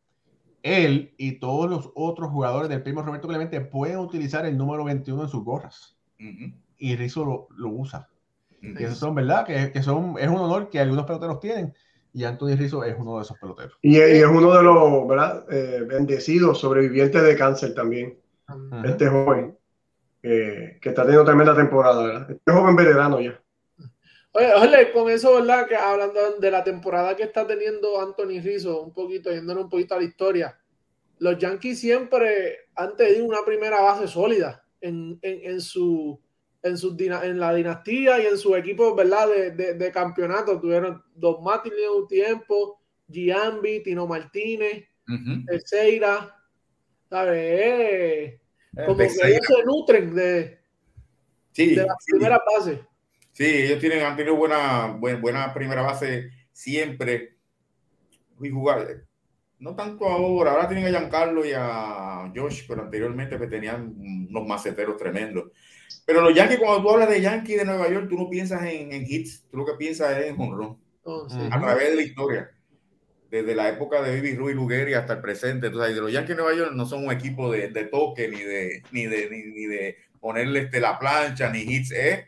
Él 0.63 1.15
y 1.19 1.33
todos 1.41 1.69
los 1.69 1.91
otros 1.95 2.31
jugadores 2.31 2.69
del 2.69 2.83
premio 2.83 3.03
Roberto 3.03 3.29
Clemente 3.29 3.61
pueden 3.61 3.99
utilizar 3.99 4.47
el 4.47 4.57
número 4.57 4.85
21 4.85 5.25
en 5.25 5.29
sus 5.29 5.45
gorras. 5.45 5.97
Y 6.79 6.97
Rizzo 6.97 7.25
lo, 7.25 7.49
lo 7.51 7.69
usa. 7.69 8.09
Y 8.79 8.83
esos 8.83 8.99
son, 8.99 9.15
¿verdad? 9.15 9.47
Que, 9.47 9.73
que, 9.73 9.83
son, 9.83 10.17
es 10.19 10.29
un 10.29 10.37
honor 10.37 10.71
que 10.71 10.81
algunos 10.81 11.07
peloteros 11.07 11.41
tienen. 11.41 11.75
Y 12.13 12.25
Anthony 12.25 12.55
Rizzo 12.57 12.85
es 12.85 12.95
uno 12.99 13.17
de 13.17 13.23
esos 13.23 13.37
peloteros. 13.39 13.77
Y, 13.83 13.99
es 13.99 14.25
uno 14.25 14.57
de 14.57 14.63
los, 14.63 15.09
¿verdad? 15.09 15.45
Eh, 15.51 15.85
bendecidos 15.87 16.61
sobrevivientes 16.61 17.23
de 17.23 17.37
cáncer 17.37 17.75
también. 17.75 18.19
Este 18.85 19.09
joven. 19.09 19.57
que 20.23 20.79
está 20.83 21.03
teniendo 21.03 21.25
tremenda 21.25 21.55
temporada, 21.55 22.05
¿verdad? 22.05 22.31
Este 22.31 22.53
joven 22.53 22.77
veterano 22.77 23.21
ya. 23.21 23.41
Oye, 24.37 24.53
oye, 24.55 24.93
con 24.93 25.09
eso, 25.11 25.35
¿verdad? 25.35 25.67
Que 25.69 25.77
hablando 25.77 26.39
de 26.41 26.51
la 26.51 26.65
temporada 26.65 27.15
que 27.15 27.23
está 27.23 27.47
teniendo 27.47 28.01
Anthony 28.01 28.41
Rizzo, 28.43 28.83
un 28.83 28.93
poquito, 28.93 29.31
yéndonos 29.31 29.65
un 29.65 29.71
poquito 29.71 29.95
a 29.95 29.99
la 29.99 30.05
historia, 30.05 30.59
los 31.19 31.39
Yankees 31.39 31.79
siempre 31.79 32.69
han 32.75 32.97
tenido 32.97 33.25
una 33.25 33.45
primera 33.47 33.81
base 33.81 34.09
sólida 34.09 34.65
en, 34.81 35.19
en, 35.23 35.53
en 35.53 35.61
su 35.61 36.21
en, 36.65 36.79
su, 36.79 36.97
en 36.99 37.39
la 37.39 37.55
dinastía 37.55 38.21
y 38.21 38.27
en 38.27 38.39
su 38.39 38.57
equipo, 38.57 38.95
¿verdad? 38.95 39.29
De, 39.29 39.75
de, 39.75 39.93
campeonato. 39.93 40.59
Tuvieron 40.59 41.05
dos 41.15 41.43
Martínez 41.43 41.79
en 41.81 42.03
un 42.03 42.09
tiempo, 42.09 42.81
Giambi, 43.07 43.83
Tino 43.83 44.07
Martínez, 44.07 44.85
uh 45.07 45.59
¿sabes? 47.11 47.39
Eh, 47.39 48.41
como 48.75 48.97
que 48.97 49.05
ellos 49.05 49.47
se 49.47 49.65
nutren 49.65 50.15
de, 50.15 50.59
sí, 51.53 51.75
de 51.75 51.85
la 51.85 51.95
primera 52.07 52.41
base. 52.57 52.81
Sí, 53.33 53.45
ellos 53.45 53.79
tienen, 53.79 54.03
han 54.03 54.17
tenido 54.17 54.35
buena, 54.35 54.87
buena, 54.99 55.21
buena 55.21 55.55
primera 55.55 55.83
base 55.83 56.31
siempre. 56.51 57.37
Y 58.41 58.49
jugar, 58.49 59.05
no 59.59 59.77
tanto 59.77 60.09
ahora, 60.09 60.53
ahora 60.53 60.67
tienen 60.67 60.87
a 60.87 60.99
Giancarlo 60.99 61.45
y 61.45 61.53
a 61.55 62.33
Josh, 62.35 62.65
pero 62.67 62.83
anteriormente 62.83 63.33
que 63.33 63.39
pues, 63.39 63.51
tenían 63.51 63.95
unos 64.31 64.47
maceteros 64.47 64.97
tremendos. 64.97 65.53
Pero 66.07 66.21
los 66.21 66.35
Yankees, 66.35 66.59
cuando 66.59 66.83
tú 66.83 66.91
hablas 66.91 67.09
de 67.09 67.21
Yankees 67.21 67.59
de 67.59 67.65
Nueva 67.65 67.89
York, 67.89 68.09
tú 68.09 68.17
no 68.17 68.29
piensas 68.29 68.63
en, 68.65 68.93
hits, 68.93 69.45
tú 69.51 69.59
lo 69.59 69.65
que 69.65 69.75
piensas 69.75 70.19
es 70.19 70.27
en 70.27 70.41
honrón. 70.41 70.79
Oh, 71.03 71.27
a 71.51 71.61
través 71.61 71.91
de 71.91 71.97
la 71.97 72.03
historia. 72.03 72.51
Desde 73.31 73.55
la 73.55 73.69
época 73.69 74.01
de 74.01 74.15
Baby 74.15 74.37
Ruiz 74.37 74.55
Lugeri 74.55 74.95
hasta 74.95 75.15
el 75.15 75.21
presente. 75.21 75.67
Entonces, 75.67 75.95
de 75.95 76.01
los 76.01 76.13
Yankees 76.13 76.37
de 76.37 76.43
Nueva 76.43 76.57
York 76.57 76.73
no 76.75 76.87
son 76.87 77.07
un 77.07 77.13
equipo 77.13 77.51
de, 77.51 77.69
de 77.69 77.85
toque, 77.85 78.29
ni 78.29 78.39
de, 78.39 78.83
ni 78.93 79.07
de, 79.07 79.29
ni, 79.31 79.67
de 79.67 79.97
ponerle 80.21 80.61
este, 80.61 80.81
la 80.81 80.99
plancha, 80.99 81.51
ni 81.51 81.61
hits, 81.61 81.91
es 81.93 82.25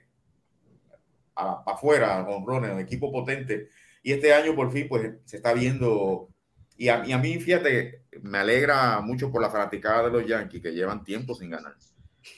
para 1.35 1.63
afuera, 1.67 2.27
honrones, 2.27 2.73
un 2.73 2.81
equipo 2.81 3.13
potente. 3.13 3.69
Y 4.03 4.13
este 4.13 4.33
año, 4.33 4.55
por 4.55 4.73
fin, 4.73 4.87
pues 4.89 5.15
se 5.25 5.37
está 5.37 5.53
viendo. 5.53 6.29
Y 6.77 6.89
a, 6.89 7.05
y 7.07 7.13
a 7.13 7.19
mí, 7.19 7.39
fíjate, 7.39 8.03
me 8.23 8.39
alegra 8.39 9.01
mucho 9.01 9.31
por 9.31 9.43
la 9.43 9.51
fanaticada 9.51 10.05
de 10.05 10.11
los 10.11 10.27
Yankees 10.27 10.63
que 10.63 10.73
llevan 10.73 11.05
tiempo 11.05 11.35
sin 11.35 11.51
ganar 11.51 11.75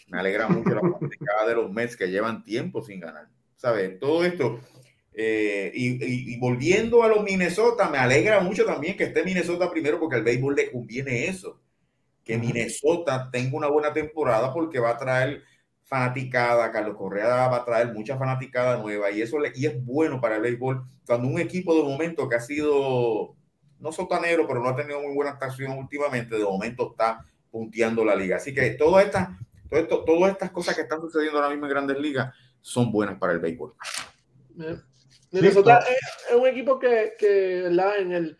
me 0.08 0.18
alegra 0.18 0.48
mucho 0.48 0.70
la 0.70 0.80
práctica 0.80 1.46
de 1.46 1.54
los 1.54 1.70
Mets 1.70 1.96
que 1.96 2.08
llevan 2.08 2.44
tiempo 2.44 2.82
sin 2.82 3.00
ganar. 3.00 3.28
¿Sabes? 3.56 3.98
Todo 3.98 4.24
esto. 4.24 4.60
Eh, 5.12 5.72
y, 5.74 6.38
volviendo 6.38 7.02
a 7.02 7.08
los 7.08 7.24
Minnesota, 7.24 7.88
me 7.88 7.98
alegra 7.98 8.40
mucho 8.40 8.64
también 8.64 8.96
que 8.96 9.04
esté 9.04 9.24
Minnesota 9.24 9.70
primero 9.70 9.98
porque 9.98 10.16
al 10.16 10.22
béisbol 10.22 10.54
le 10.54 10.70
conviene 10.70 11.26
eso. 11.26 11.60
que 12.24 12.36
Minnesota 12.36 13.30
tenga 13.32 13.56
una 13.56 13.68
buena 13.68 13.92
temporada 13.92 14.52
porque 14.52 14.78
va 14.78 14.90
a 14.90 14.98
traer 14.98 15.42
fanaticada, 15.84 16.70
Carlos 16.70 16.96
Correa 16.96 17.48
va 17.48 17.56
a 17.56 17.64
traer 17.64 17.94
mucha 17.94 18.18
fanaticada 18.18 18.76
nueva 18.76 19.10
y 19.10 19.22
eso 19.22 19.38
le, 19.38 19.50
y 19.54 19.64
es 19.64 19.82
bueno 19.82 20.20
para 20.20 20.36
el 20.36 20.42
béisbol 20.42 20.84
cuando 21.06 21.26
un 21.26 21.40
equipo 21.40 21.74
de 21.74 21.82
momento 21.82 22.28
que 22.28 22.36
ha 22.36 22.40
sido 22.40 23.34
no 23.80 23.92
sotanero, 23.92 24.46
pero 24.46 24.62
no 24.62 24.68
ha 24.68 24.76
tenido 24.76 25.00
muy 25.00 25.14
buena 25.14 25.32
actuación 25.32 25.72
últimamente, 25.72 26.36
de 26.36 26.44
momento 26.44 26.90
está 26.90 27.24
punteando 27.50 28.04
la 28.04 28.14
liga. 28.14 28.36
Así 28.36 28.52
que 28.52 28.70
todas 28.70 29.06
estas, 29.06 29.30
todo 29.68 29.80
esto, 29.80 30.04
todas 30.04 30.32
estas 30.32 30.50
cosas 30.50 30.74
que 30.74 30.82
están 30.82 31.00
sucediendo 31.00 31.38
ahora 31.38 31.50
mismo 31.50 31.66
en 31.66 31.70
grandes 31.70 31.98
ligas 31.98 32.34
son 32.60 32.90
buenas 32.90 33.18
para 33.18 33.32
el 33.32 33.38
béisbol. 33.38 33.74
Minnesota 35.30 35.80
es, 35.88 36.34
un 36.34 36.46
equipo 36.46 36.78
que, 36.78 37.14
que 37.18 37.66
en 37.66 38.12
el 38.12 38.38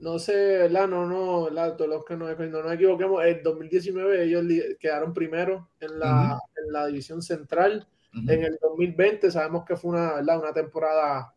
no 0.00 0.18
sé, 0.18 0.68
la 0.70 0.86
no, 0.86 1.06
no, 1.06 1.50
la, 1.50 1.76
todos 1.76 1.90
los 1.90 2.04
que 2.04 2.16
no, 2.16 2.34
no 2.34 2.62
nos 2.62 2.72
equivoquemos, 2.72 3.22
en 3.24 3.42
2019 3.42 4.24
ellos 4.24 4.44
quedaron 4.78 5.12
primero 5.12 5.68
en 5.78 5.98
la, 5.98 6.38
en 6.56 6.72
la 6.72 6.86
división 6.86 7.22
central. 7.22 7.86
En 8.12 8.42
el 8.42 8.58
2020 8.60 9.30
sabemos 9.30 9.64
que 9.64 9.76
fue 9.76 9.90
una, 9.92 10.14
una 10.16 10.52
temporada 10.52 11.32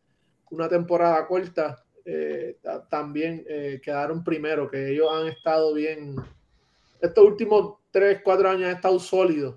una 0.53 0.69
temporada 0.69 1.25
corta. 1.27 1.83
Eh, 2.05 2.57
también 2.89 3.45
eh, 3.47 3.81
quedaron 3.83 4.23
primero, 4.23 4.69
que 4.69 4.91
ellos 4.91 5.07
han 5.11 5.27
estado 5.27 5.73
bien. 5.73 6.15
Estos 7.01 7.25
últimos 7.25 7.77
3, 7.93 8.19
4 8.23 8.49
años 8.49 8.63
han 8.63 8.75
estado 8.75 8.99
sólidos. 8.99 9.55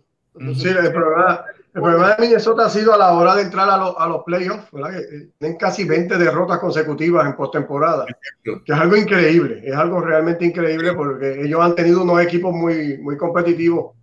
sí, 0.54 0.68
el 0.68 0.92
problema, 0.92 1.44
el 1.74 1.82
problema 1.82 2.14
de 2.14 2.26
Minnesota 2.26 2.66
ha 2.66 2.70
sido 2.70 2.94
a 2.94 2.98
la 2.98 3.12
hora 3.14 3.34
de 3.34 3.42
entrar 3.42 3.68
a, 3.68 3.74
a 3.74 4.08
los 4.08 4.22
playoffs, 4.22 4.70
¿verdad? 4.70 4.92
Que 4.92 5.28
tienen 5.38 5.58
casi 5.58 5.84
20 5.84 6.16
derrotas 6.18 6.58
consecutivas 6.58 7.26
en 7.26 7.34
postemporada, 7.34 8.06
que 8.44 8.60
es 8.64 8.78
algo 8.78 8.96
increíble, 8.96 9.62
es 9.64 9.74
algo 9.74 10.00
realmente 10.00 10.44
increíble 10.44 10.92
porque 10.92 11.42
ellos 11.42 11.60
han 11.60 11.74
tenido 11.74 12.02
unos 12.02 12.20
equipos 12.20 12.54
muy, 12.54 12.98
muy 12.98 13.16
competitivos 13.16 13.96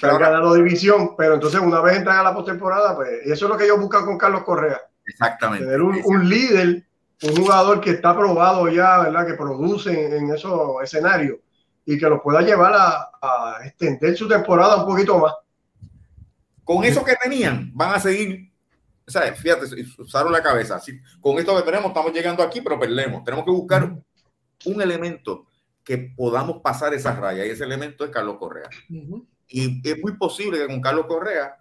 que 0.00 0.06
han 0.06 0.18
ganado 0.18 0.54
división, 0.54 1.14
pero 1.16 1.34
entonces 1.34 1.60
una 1.60 1.80
vez 1.80 1.98
entran 1.98 2.18
a 2.18 2.22
la 2.22 2.34
postemporada, 2.34 2.96
pues 2.96 3.08
eso 3.24 3.46
es 3.46 3.50
lo 3.50 3.56
que 3.56 3.64
ellos 3.64 3.78
buscan 3.78 4.04
con 4.04 4.18
Carlos 4.18 4.42
Correa. 4.42 4.80
Exactamente. 5.06 5.64
Tener 5.64 5.82
un, 5.82 6.00
un 6.04 6.28
líder, 6.28 6.84
un 7.22 7.36
jugador 7.36 7.80
que 7.80 7.90
está 7.90 8.16
probado 8.16 8.68
ya, 8.68 8.98
¿verdad? 8.98 9.26
Que 9.26 9.34
produce 9.34 10.16
en, 10.16 10.30
esos 10.30 10.82
escenarios 10.82 11.38
y 11.90 11.96
que 11.96 12.06
los 12.06 12.20
pueda 12.20 12.42
llevar 12.42 12.74
a, 12.74 13.12
a 13.18 13.60
extender 13.64 14.14
su 14.14 14.28
temporada 14.28 14.76
un 14.76 14.86
poquito 14.86 15.18
más. 15.18 15.32
Con 16.62 16.84
eso 16.84 17.02
que 17.02 17.16
tenían, 17.16 17.70
van 17.72 17.94
a 17.94 17.98
seguir. 17.98 18.52
O 19.06 19.10
sea, 19.10 19.34
fíjate, 19.34 19.64
usaron 19.96 20.30
la 20.30 20.42
cabeza. 20.42 20.76
Así, 20.76 21.00
con 21.18 21.38
esto 21.38 21.56
que 21.56 21.62
tenemos, 21.62 21.86
estamos 21.86 22.12
llegando 22.12 22.42
aquí, 22.42 22.60
pero 22.60 22.78
perdemos. 22.78 23.24
Tenemos 23.24 23.42
que 23.46 23.52
buscar 23.52 23.90
un 24.66 24.82
elemento 24.82 25.46
que 25.82 25.96
podamos 26.14 26.60
pasar 26.60 26.92
esa 26.92 27.18
raya 27.18 27.46
y 27.46 27.48
ese 27.48 27.64
elemento 27.64 28.04
es 28.04 28.10
Carlos 28.10 28.36
Correa. 28.38 28.68
Y 29.48 29.80
es 29.88 29.98
muy 30.02 30.14
posible 30.18 30.58
que 30.58 30.66
con 30.66 30.82
Carlos 30.82 31.06
Correa 31.06 31.56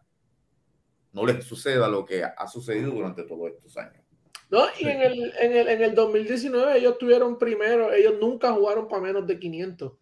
no 1.14 1.26
le 1.26 1.42
suceda 1.42 1.88
lo 1.88 2.06
que 2.06 2.26
ha 2.26 2.48
sucedido 2.50 2.92
durante 2.92 3.24
todos 3.24 3.50
estos 3.52 3.78
años. 3.78 4.04
No, 4.50 4.66
y 4.78 4.90
en, 4.90 5.02
el, 5.02 5.34
en, 5.40 5.56
el, 5.56 5.70
en 5.70 5.84
el 5.84 5.96
2019 5.96 6.80
ellos 6.80 6.98
tuvieron 6.98 7.38
primero, 7.38 7.94
ellos 7.94 8.16
nunca 8.20 8.52
jugaron 8.52 8.90
para 8.90 9.04
menos 9.04 9.26
de 9.26 9.40
500. 9.40 9.94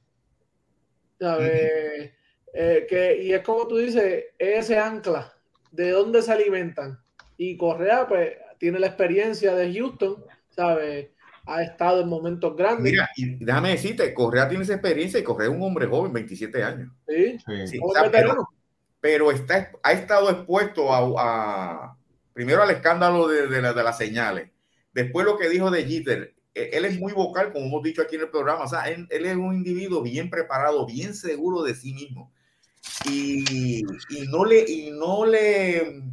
¿Sabes? 1.19 2.11
Eh, 2.57 2.85
que, 2.89 3.21
y 3.21 3.33
es 3.33 3.41
como 3.41 3.67
tú 3.67 3.77
dices, 3.77 4.25
ese 4.39 4.77
ancla, 4.77 5.33
¿de 5.71 5.91
dónde 5.91 6.21
se 6.21 6.31
alimentan? 6.31 6.97
Y 7.35 7.57
Correa, 7.57 8.07
pues, 8.07 8.31
tiene 8.57 8.79
la 8.79 8.87
experiencia 8.87 9.53
de 9.53 9.73
Houston, 9.73 10.23
¿sabes? 10.49 11.09
Ha 11.45 11.63
estado 11.63 12.01
en 12.01 12.07
momentos 12.07 12.55
grandes. 12.55 12.93
Mira, 12.93 13.09
y 13.17 13.35
déjame 13.43 13.71
decirte, 13.71 14.13
Correa 14.13 14.47
tiene 14.47 14.63
esa 14.63 14.73
experiencia 14.73 15.19
y 15.19 15.23
Correa 15.23 15.49
es 15.49 15.55
un 15.55 15.63
hombre 15.63 15.85
joven, 15.85 16.13
27 16.13 16.63
años. 16.63 16.91
Sí, 17.07 17.37
sí. 17.67 17.79
pero, 19.01 19.31
está, 19.31 19.71
ha 19.83 19.91
estado 19.91 20.29
expuesto 20.29 20.87
a, 20.93 21.97
primero 22.33 22.63
al 22.63 22.71
escándalo 22.71 23.27
de, 23.27 23.47
de, 23.47 23.61
de 23.61 23.83
las 23.83 23.97
señales, 23.97 24.49
después 24.93 25.25
lo 25.25 25.37
que 25.37 25.49
dijo 25.49 25.69
de 25.69 25.83
Jeter, 25.83 26.34
él 26.55 26.85
es 26.85 26.99
muy 26.99 27.13
vocal, 27.13 27.51
como 27.51 27.65
hemos 27.65 27.83
dicho 27.83 28.01
aquí 28.01 28.15
en 28.15 28.21
el 28.21 28.29
programa, 28.29 28.63
o 28.63 28.67
sea, 28.67 28.89
él, 28.89 29.07
él, 29.11 29.25
es 29.25 29.35
un 29.35 29.53
individuo 29.53 30.01
bien 30.01 30.29
preparado, 30.29 30.85
bien 30.85 31.13
seguro 31.13 31.61
de 31.63 31.75
sí 31.75 31.93
mismo 31.93 32.31
y, 33.09 33.83
no 34.29 34.45
le 34.45 34.59
y 34.69 34.91
no 34.91 35.25
le 35.25 36.03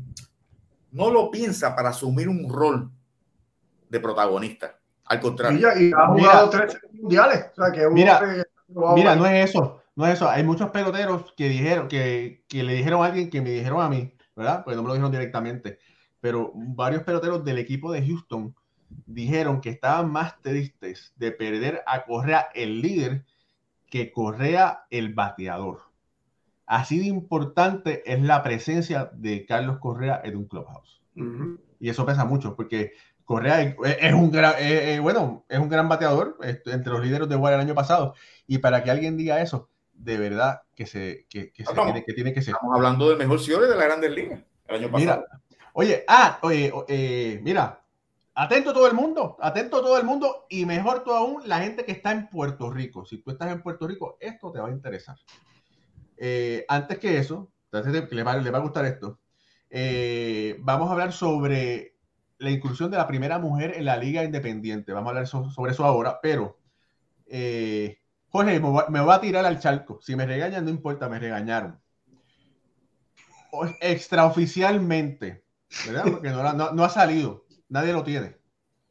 no 0.91 1.11
lo 1.11 1.31
piensa 1.31 1.75
para 1.75 1.91
asumir 1.91 2.29
un 2.29 2.49
rol 2.49 2.91
de 3.89 4.01
protagonista. 4.01 4.79
Al 5.07 5.21
contrario. 5.21 5.69
Y, 5.79 5.93
ha 5.93 6.07
jugado 6.09 6.51
tres 6.51 6.79
mundiales. 6.93 7.47
mira, 7.93 8.45
mira, 8.95 9.17
no 9.17 9.27
es 9.27 9.51
eso. 9.51 9.83
No 9.95 10.07
es 10.07 10.15
eso. 10.15 10.29
Hay 10.29 10.43
muchos 10.43 10.71
peloteros 10.71 11.33
que 11.37 11.49
dijeron 11.49 11.89
que, 11.89 12.45
que, 12.49 12.63
le 12.63 12.75
dijeron 12.75 13.03
a 13.03 13.07
alguien 13.07 13.31
que 13.31 13.41
me 13.41 13.51
dijeron 13.51 13.83
a 13.83 13.89
mí, 13.89 14.15
¿verdad? 14.35 14.65
Pues 14.65 14.77
no 14.77 14.83
me 14.83 14.89
lo 14.89 14.95
dijeron 14.95 15.13
directamente. 15.13 15.79
Pero 16.21 16.53
varios 16.55 17.03
peloteros 17.03 17.45
del 17.45 17.59
equipo 17.59 17.93
de 17.93 18.07
Houston 18.07 18.55
dijeron 19.07 19.61
que 19.61 19.71
estaban 19.71 20.11
más 20.11 20.41
tristes 20.41 21.13
de 21.17 21.33
perder 21.33 21.83
a 21.87 22.05
Correa 22.05 22.49
el 22.55 22.81
líder 22.81 23.25
que 23.91 24.11
Correa 24.11 24.85
el 24.91 25.15
bateador. 25.15 25.81
Así 26.67 26.99
de 26.99 27.07
importante 27.07 28.03
es 28.11 28.23
la 28.23 28.43
presencia 28.43 29.11
de 29.13 29.45
Carlos 29.45 29.79
Correa 29.79 30.21
en 30.25 30.37
un 30.37 30.47
clubhouse. 30.47 31.03
Y 31.79 31.91
eso 31.91 32.07
pesa 32.07 32.25
mucho, 32.25 32.57
porque 32.57 32.93
Correa 33.25 33.61
es 33.61 34.15
un 34.15 34.31
gran, 34.31 34.55
eh, 34.59 34.95
eh, 34.95 34.99
bueno, 35.01 35.45
es 35.49 35.59
un 35.59 35.69
gran 35.69 35.89
bateador 35.89 36.39
entre 36.41 36.93
los 36.93 37.05
líderes 37.05 37.29
de 37.29 37.37
Guadalajara 37.37 37.63
el 37.63 37.69
año 37.69 37.75
pasado. 37.75 38.15
Y 38.47 38.59
para 38.59 38.83
que 38.83 38.91
alguien 38.91 39.17
diga 39.17 39.43
eso, 39.43 39.69
de 39.93 40.17
verdad 40.17 40.63
que 40.75 40.87
se, 40.87 41.27
que, 41.29 41.53
que, 41.53 41.65
tiene, 41.65 42.05
que 42.05 42.13
tiene 42.15 42.33
que 42.33 42.43
ser. 42.43 42.55
Estamos 42.55 42.75
hablando 42.75 43.09
del 43.09 43.19
mejor 43.19 43.41
cierre 43.41 43.69
de 43.69 43.77
la 43.77 43.85
Grandes 43.85 44.11
Ligas 44.11 44.41
el 44.69 44.77
año 44.77 44.91
pasado. 44.91 45.25
Mira, 45.29 45.41
oye, 45.75 46.05
ah, 46.09 46.39
oye, 46.43 46.73
eh, 46.89 47.41
mira, 47.43 47.82
atento 48.35 48.73
todo 48.73 48.87
el 48.87 48.95
mundo, 48.95 49.37
atento 49.41 49.83
todo 49.83 49.99
el 49.99 50.05
mundo 50.05 50.47
y 50.49 50.65
mejor 50.65 51.05
todo 51.05 51.17
aún 51.17 51.43
la 51.47 51.61
gente 51.61 51.85
que 51.85 51.93
está 51.93 52.13
en 52.13 52.29
Puerto 52.29 52.71
Rico. 52.71 53.05
Si 53.05 53.19
tú 53.19 53.31
estás 53.31 53.51
en 53.53 53.63
Puerto 53.63 53.87
Rico, 53.87 54.17
esto 54.21 54.51
te 54.53 54.61
va 54.61 54.69
a 54.69 54.73
interesar. 54.73 55.17
Eh, 56.17 56.65
antes 56.69 56.99
que 56.99 57.19
eso, 57.19 57.51
le 57.71 58.23
va, 58.23 58.37
le 58.37 58.51
va 58.51 58.59
a 58.59 58.63
gustar 58.63 58.85
esto, 58.85 59.21
eh, 59.71 60.57
vamos 60.61 60.89
a 60.89 60.93
hablar 60.93 61.13
sobre 61.13 61.97
la 62.39 62.51
inclusión 62.51 62.91
de 62.91 62.97
la 62.97 63.07
primera 63.07 63.39
mujer 63.39 63.75
en 63.77 63.85
la 63.85 63.97
liga 63.97 64.25
independiente. 64.25 64.93
Vamos 64.93 65.09
a 65.09 65.11
hablar 65.11 65.27
sobre 65.27 65.73
eso 65.73 65.85
ahora, 65.85 66.21
pero 66.21 66.59
eh, 67.27 67.99
Jorge, 68.29 68.61
me 68.61 69.01
va, 69.01 69.15
a 69.15 69.21
tirar 69.21 69.45
al 69.47 69.61
charco. 69.61 70.01
Si 70.03 70.17
me 70.17 70.27
regañan, 70.27 70.65
no 70.65 70.71
importa, 70.71 71.09
me 71.09 71.19
regañaron. 71.19 71.81
Extraoficialmente, 73.81 75.45
¿verdad? 75.87 76.05
Porque 76.11 76.31
no 76.31 76.85
ha 76.85 76.89
salido, 76.89 77.42
nadie 77.73 77.93
lo 77.93 78.05
tiene. 78.05 78.37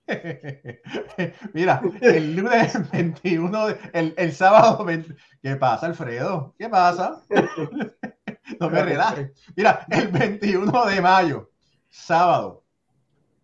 Mira, 1.53 1.81
el 2.01 2.35
lunes 2.35 2.91
21, 2.91 3.67
el, 3.93 4.13
el 4.17 4.33
sábado 4.33 4.83
20. 4.83 5.15
¿Qué 5.41 5.55
pasa, 5.55 5.85
Alfredo? 5.85 6.55
¿Qué 6.57 6.67
pasa? 6.67 7.21
no 8.59 8.69
me 8.69 8.83
relajes. 8.83 9.31
Mira, 9.55 9.85
el 9.89 10.07
21 10.07 10.85
de 10.87 11.01
mayo, 11.01 11.51
sábado, 11.89 12.65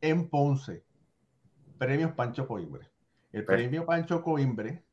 en 0.02 0.28
Ponce, 0.28 0.84
premios 1.78 2.12
Pancho 2.14 2.48
Coimbre. 2.48 2.90
El 3.32 3.46
premio 3.46 3.86
Pancho 3.86 4.24
Coimbre 4.24 4.84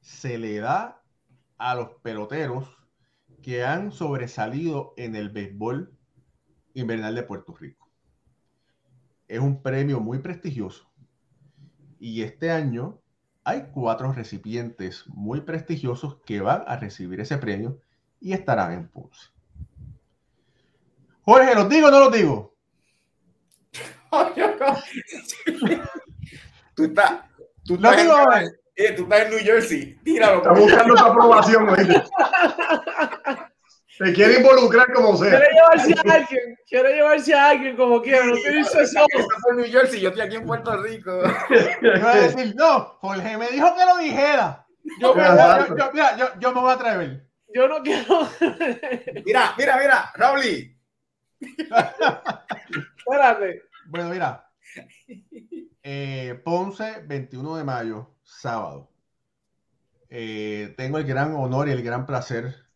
se 0.00 0.38
le 0.38 0.58
da 0.60 1.02
a 1.58 1.74
los 1.74 1.90
peloteros 2.02 2.66
que 3.42 3.64
han 3.64 3.92
sobresalido 3.92 4.94
en 4.96 5.14
el 5.14 5.28
béisbol 5.28 5.94
invernal 6.72 7.14
de 7.14 7.22
Puerto 7.22 7.54
Rico. 7.54 7.79
Es 9.30 9.38
un 9.38 9.62
premio 9.62 10.00
muy 10.00 10.18
prestigioso 10.18 10.90
y 12.00 12.22
este 12.22 12.50
año 12.50 13.00
hay 13.44 13.68
cuatro 13.72 14.12
recipientes 14.12 15.04
muy 15.06 15.42
prestigiosos 15.42 16.16
que 16.26 16.40
van 16.40 16.64
a 16.66 16.76
recibir 16.76 17.20
ese 17.20 17.38
premio 17.38 17.80
y 18.20 18.32
estarán 18.32 18.72
en 18.72 18.88
Pulse. 18.88 19.28
Jorge, 21.20 21.54
¿los 21.54 21.68
digo 21.68 21.86
o 21.86 21.90
no 21.92 22.00
los 22.00 22.12
digo? 22.12 22.56
tú 26.74 26.86
estás, 26.86 27.20
tú 27.64 27.76
estás, 27.76 27.98
en, 27.98 28.08
eh, 28.74 28.94
tú 28.96 29.04
estás 29.04 29.20
en 29.20 29.30
New 29.30 29.38
Jersey. 29.44 29.94
Tíralo. 30.02 30.38
Está 30.38 30.54
buscando 30.54 30.96
su 30.96 31.04
aprobación. 31.04 31.68
Se 34.02 34.14
quiere 34.14 34.38
involucrar 34.38 34.90
como 34.94 35.14
sea. 35.14 35.28
Quiere 35.28 35.48
llevarse 35.52 35.94
a 35.94 36.14
alguien, 36.14 36.58
quiere 36.66 36.94
llevarse 36.94 37.34
a 37.34 37.50
alguien 37.50 37.76
como 37.76 38.00
quiera. 38.00 38.24
No 38.24 38.32
te 38.32 38.50
dice 38.52 38.80
eso. 38.82 39.04
en 39.50 39.56
New 39.56 39.66
Jersey, 39.66 40.00
yo 40.00 40.08
estoy 40.08 40.22
aquí 40.22 40.36
en 40.36 40.46
Puerto 40.46 40.82
Rico. 40.82 41.20
Iba 41.82 42.12
a 42.12 42.16
decir, 42.16 42.54
no, 42.56 42.96
Jorge 43.00 43.36
me 43.36 43.48
dijo 43.48 43.76
que 43.76 43.84
lo 43.84 43.98
dijera. 43.98 44.66
Yo, 45.02 45.14
yo, 45.14 45.76
yo, 45.76 45.90
mira, 45.92 46.16
yo, 46.16 46.28
yo, 46.40 46.52
me 46.54 46.60
voy 46.62 46.70
a 46.70 46.74
atrever. 46.74 47.26
Yo 47.54 47.68
no 47.68 47.82
quiero. 47.82 48.26
mira, 49.26 49.54
mira, 49.58 49.76
mira, 49.76 50.10
Raúl. 50.14 50.40
Espérate. 52.96 53.64
Bueno, 53.86 54.08
mira. 54.08 54.50
Eh, 55.82 56.40
Ponce, 56.42 57.02
21 57.06 57.56
de 57.56 57.64
mayo, 57.64 58.14
sábado. 58.22 58.90
eh, 60.08 60.72
tengo 60.78 60.96
el 60.96 61.04
gran 61.04 61.34
honor 61.34 61.68
y 61.68 61.72
el 61.72 61.82
gran 61.82 62.06
placer 62.06 62.69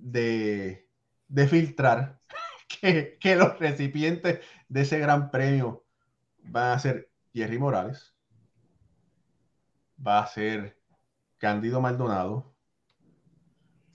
de, 0.00 0.88
de 1.28 1.48
filtrar 1.48 2.20
que, 2.80 3.18
que 3.20 3.36
los 3.36 3.58
recipientes 3.58 4.40
de 4.68 4.80
ese 4.80 4.98
gran 4.98 5.30
premio 5.30 5.84
van 6.42 6.72
a 6.72 6.78
ser 6.78 7.10
Jerry 7.32 7.58
Morales, 7.58 8.14
va 10.04 10.20
a 10.20 10.26
ser 10.26 10.78
Cándido 11.38 11.80
Maldonado, 11.80 12.54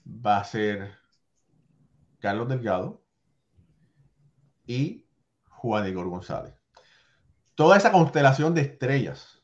va 0.06 0.38
a 0.38 0.44
ser 0.44 0.94
Carlos 2.18 2.48
Delgado 2.48 3.04
y 4.66 5.06
Juan 5.48 5.86
Igor 5.86 6.08
González. 6.08 6.54
Toda 7.54 7.76
esa 7.76 7.92
constelación 7.92 8.54
de 8.54 8.62
estrellas 8.62 9.42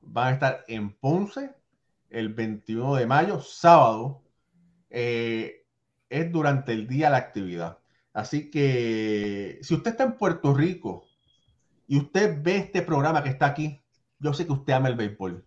van 0.00 0.28
a 0.28 0.32
estar 0.32 0.64
en 0.68 0.96
Ponce 0.96 1.54
el 2.10 2.32
21 2.32 2.96
de 2.96 3.06
mayo, 3.06 3.40
sábado. 3.40 4.22
Eh, 4.90 5.57
es 6.10 6.32
durante 6.32 6.72
el 6.72 6.86
día 6.86 7.10
la 7.10 7.18
actividad. 7.18 7.78
Así 8.12 8.50
que 8.50 9.58
si 9.62 9.74
usted 9.74 9.92
está 9.92 10.04
en 10.04 10.16
Puerto 10.16 10.54
Rico 10.54 11.04
y 11.86 11.98
usted 11.98 12.42
ve 12.42 12.56
este 12.56 12.82
programa 12.82 13.22
que 13.22 13.28
está 13.30 13.46
aquí, 13.46 13.80
yo 14.18 14.32
sé 14.32 14.46
que 14.46 14.52
usted 14.52 14.72
ama 14.72 14.88
el 14.88 14.96
béisbol. 14.96 15.44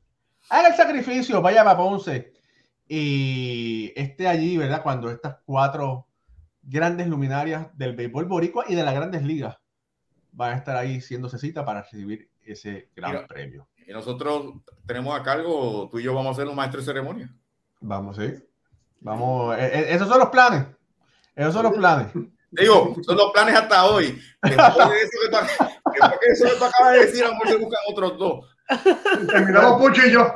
Haga 0.49 0.70
el 0.70 0.76
sacrificio, 0.76 1.41
vaya 1.41 1.70
a 1.70 1.78
Ponce 1.78 2.34
y 2.88 3.91
esté 3.95 4.28
allí, 4.28 4.57
¿verdad? 4.57 4.84
Cuando 4.84 5.09
estas 5.09 5.38
cuatro 5.45 6.07
grandes 6.64 7.07
luminarias 7.07 7.68
del 7.78 7.95
béisbol 7.95 8.26
boricua 8.26 8.66
y 8.68 8.76
de 8.76 8.84
las 8.84 8.93
grandes 8.93 9.24
ligas 9.24 9.57
van 10.32 10.53
a 10.53 10.57
estar 10.57 10.78
ahí 10.78 11.01
siéndose 11.01 11.38
cita 11.38 11.66
para 11.66 11.82
recibir 11.82 12.30
ese 12.43 12.89
gran 12.95 13.12
Mira, 13.12 13.28
premio. 13.28 13.68
Y 13.86 13.91
nosotros 13.91 14.62
tenemos 14.86 15.20
a 15.20 15.24
cargo, 15.24 15.89
tú 15.89 15.99
y 15.99 16.03
yo 16.03 16.14
vamos 16.14 16.32
a 16.32 16.39
ser 16.39 16.47
los 16.47 16.55
maestros 16.55 16.86
de 16.86 16.93
ceremonia. 16.93 17.34
Vamos, 17.82 18.18
sí. 18.18 18.34
Vamos, 19.02 19.58
eh, 19.58 19.72
eh, 19.74 19.86
esos 19.89 20.08
son 20.08 20.20
los 20.20 20.30
planes. 20.30 20.66
Esos 21.36 21.54
son 21.54 21.64
los 21.64 21.74
planes. 21.74 22.08
Digo, 22.52 22.95
son 23.04 23.18
los 23.18 23.32
planes 23.32 23.56
hasta 23.56 23.86
hoy. 23.86 24.22
Después 24.43 24.89
de 24.89 25.02
eso 25.02 25.18
que 25.22 25.30
tú, 25.30 25.38
eso 26.32 26.45
que 26.45 26.56
tú 26.60 26.66
acabas 26.66 26.93
de 26.93 27.06
decir, 27.06 27.24
amor, 27.26 27.47
se 27.47 27.56
buscan 27.58 27.80
otros 27.89 28.18
dos. 28.18 28.45
Terminamos 29.28 29.82
Pucho 29.82 30.06
y 30.06 30.12
yo. 30.12 30.28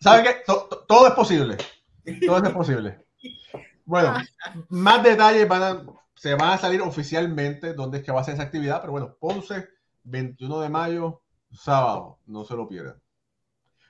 ¿Saben 0.00 0.24
qué? 0.24 0.34
To- 0.46 0.66
to- 0.68 0.84
todo 0.88 1.06
es 1.08 1.14
posible. 1.14 1.56
Todo 2.26 2.44
es 2.44 2.50
posible. 2.52 3.06
Bueno, 3.84 4.14
más 4.70 5.02
detalles 5.02 5.48
van 5.48 5.62
a, 5.62 5.82
se 6.14 6.34
van 6.34 6.50
a 6.50 6.58
salir 6.58 6.80
oficialmente 6.82 7.74
dónde 7.74 7.98
es 7.98 8.04
que 8.04 8.12
va 8.12 8.20
a 8.20 8.24
ser 8.24 8.34
esa 8.34 8.42
actividad, 8.44 8.80
pero 8.80 8.92
bueno, 8.92 9.16
Ponce, 9.18 9.68
21 10.04 10.60
de 10.60 10.68
mayo, 10.68 11.22
sábado, 11.52 12.18
no 12.26 12.44
se 12.44 12.54
lo 12.54 12.68
pierdan. 12.68 13.00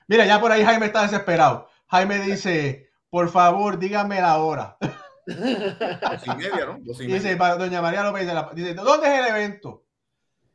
Mira, 0.07 0.25
ya 0.25 0.39
por 0.39 0.51
ahí 0.51 0.63
Jaime 0.63 0.87
está 0.87 1.03
desesperado. 1.03 1.67
Jaime 1.87 2.19
dice, 2.19 2.89
por 3.09 3.29
favor, 3.29 3.77
dígame 3.77 4.19
la 4.21 4.37
hora. 4.37 4.77
Dos 5.25 6.27
y 6.27 6.35
media, 6.35 6.65
¿no? 6.65 6.79
Dos 6.81 6.99
y 6.99 7.07
media. 7.07 7.15
dice, 7.15 7.35
doña 7.35 7.81
María 7.81 8.03
López, 8.03 8.27
dice, 8.55 8.73
¿dónde 8.73 9.07
es 9.07 9.19
el 9.19 9.27
evento? 9.27 9.85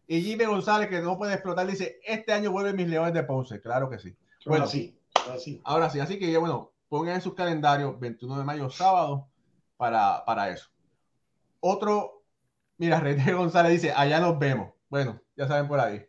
Y 0.06 0.22
Jimmy 0.22 0.46
González, 0.46 0.88
que 0.88 1.00
no 1.00 1.18
puede 1.18 1.34
explotar, 1.34 1.66
dice, 1.66 2.00
este 2.04 2.32
año 2.32 2.50
vuelven 2.50 2.76
mis 2.76 2.88
leones 2.88 3.12
de 3.12 3.22
Ponce. 3.24 3.60
Claro 3.60 3.90
que 3.90 3.98
sí. 3.98 4.16
Bueno, 4.46 4.66
Bueno, 4.66 4.66
sí. 5.38 5.60
Ahora 5.64 5.90
sí, 5.90 6.00
así 6.00 6.18
que 6.18 6.36
bueno, 6.38 6.72
pongan 6.88 7.16
en 7.16 7.20
sus 7.20 7.34
calendarios 7.34 8.00
21 8.00 8.38
de 8.38 8.44
mayo, 8.44 8.70
sábado, 8.70 9.28
para, 9.76 10.24
para 10.24 10.48
eso. 10.48 10.70
Otro, 11.60 12.24
mira, 12.78 13.00
René 13.00 13.32
González 13.32 13.72
dice, 13.72 13.92
allá 13.94 14.20
nos 14.20 14.38
vemos. 14.38 14.72
Bueno, 14.88 15.20
ya 15.36 15.46
saben 15.46 15.68
por 15.68 15.80
ahí. 15.80 16.06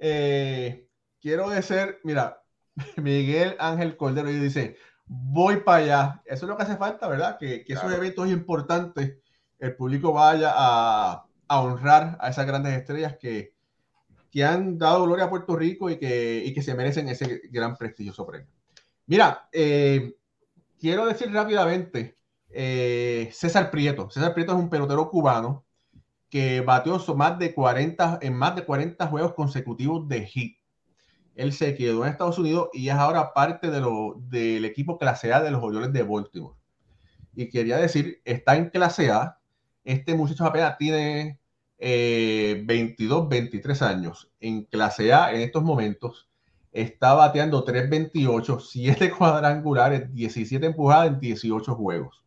Eh, 0.00 0.88
quiero 1.20 1.48
decir, 1.48 2.00
mira, 2.02 2.41
Miguel 2.96 3.56
Ángel 3.58 3.96
Cordero 3.96 4.30
y 4.30 4.38
dice, 4.38 4.76
voy 5.06 5.60
para 5.60 5.78
allá. 5.78 6.22
Eso 6.24 6.46
es 6.46 6.48
lo 6.50 6.56
que 6.56 6.62
hace 6.62 6.76
falta, 6.76 7.08
¿verdad? 7.08 7.38
Que, 7.38 7.64
que 7.64 7.74
esos 7.74 7.92
eventos 7.92 8.28
importantes, 8.28 9.18
el 9.58 9.76
público 9.76 10.12
vaya 10.12 10.52
a, 10.54 11.26
a 11.48 11.60
honrar 11.60 12.16
a 12.20 12.30
esas 12.30 12.46
grandes 12.46 12.72
estrellas 12.74 13.16
que, 13.20 13.54
que 14.32 14.44
han 14.44 14.78
dado 14.78 15.04
gloria 15.04 15.26
a 15.26 15.30
Puerto 15.30 15.54
Rico 15.54 15.90
y 15.90 15.98
que, 15.98 16.42
y 16.44 16.54
que 16.54 16.62
se 16.62 16.74
merecen 16.74 17.08
ese 17.08 17.42
gran 17.50 17.76
prestigioso 17.76 18.26
premio. 18.26 18.48
Mira, 19.06 19.46
eh, 19.52 20.14
quiero 20.80 21.04
decir 21.04 21.30
rápidamente, 21.30 22.16
eh, 22.48 23.28
César 23.32 23.70
Prieto. 23.70 24.08
César 24.10 24.32
Prieto 24.32 24.52
es 24.52 24.58
un 24.58 24.70
pelotero 24.70 25.10
cubano 25.10 25.66
que 26.30 26.62
batió 26.62 26.98
más 27.14 27.38
de 27.38 27.54
40, 27.54 28.20
en 28.22 28.34
más 28.34 28.56
de 28.56 28.64
40 28.64 29.06
juegos 29.08 29.34
consecutivos 29.34 30.08
de 30.08 30.24
hit. 30.24 30.56
Él 31.34 31.52
se 31.52 31.74
quedó 31.74 32.04
en 32.04 32.10
Estados 32.10 32.38
Unidos 32.38 32.68
y 32.72 32.88
es 32.88 32.94
ahora 32.94 33.32
parte 33.32 33.70
de 33.70 33.80
lo, 33.80 34.16
del 34.28 34.64
equipo 34.64 34.98
clase 34.98 35.32
A 35.32 35.42
de 35.42 35.50
los 35.50 35.62
Orioles 35.62 35.92
de 35.92 36.02
Baltimore. 36.02 36.56
Y 37.34 37.48
quería 37.48 37.78
decir, 37.78 38.20
está 38.24 38.56
en 38.56 38.68
clase 38.68 39.10
A. 39.10 39.38
Este 39.84 40.14
muchacho 40.14 40.44
apenas 40.44 40.76
tiene 40.76 41.40
eh, 41.78 42.62
22, 42.64 43.28
23 43.28 43.82
años. 43.82 44.30
En 44.40 44.64
clase 44.64 45.12
A 45.12 45.32
en 45.32 45.40
estos 45.40 45.62
momentos 45.62 46.28
está 46.70 47.14
bateando 47.14 47.64
3.28, 47.64 48.60
7 48.60 49.10
cuadrangulares, 49.18 50.12
17 50.12 50.66
empujadas 50.66 51.08
en 51.08 51.20
18 51.20 51.74
juegos. 51.74 52.22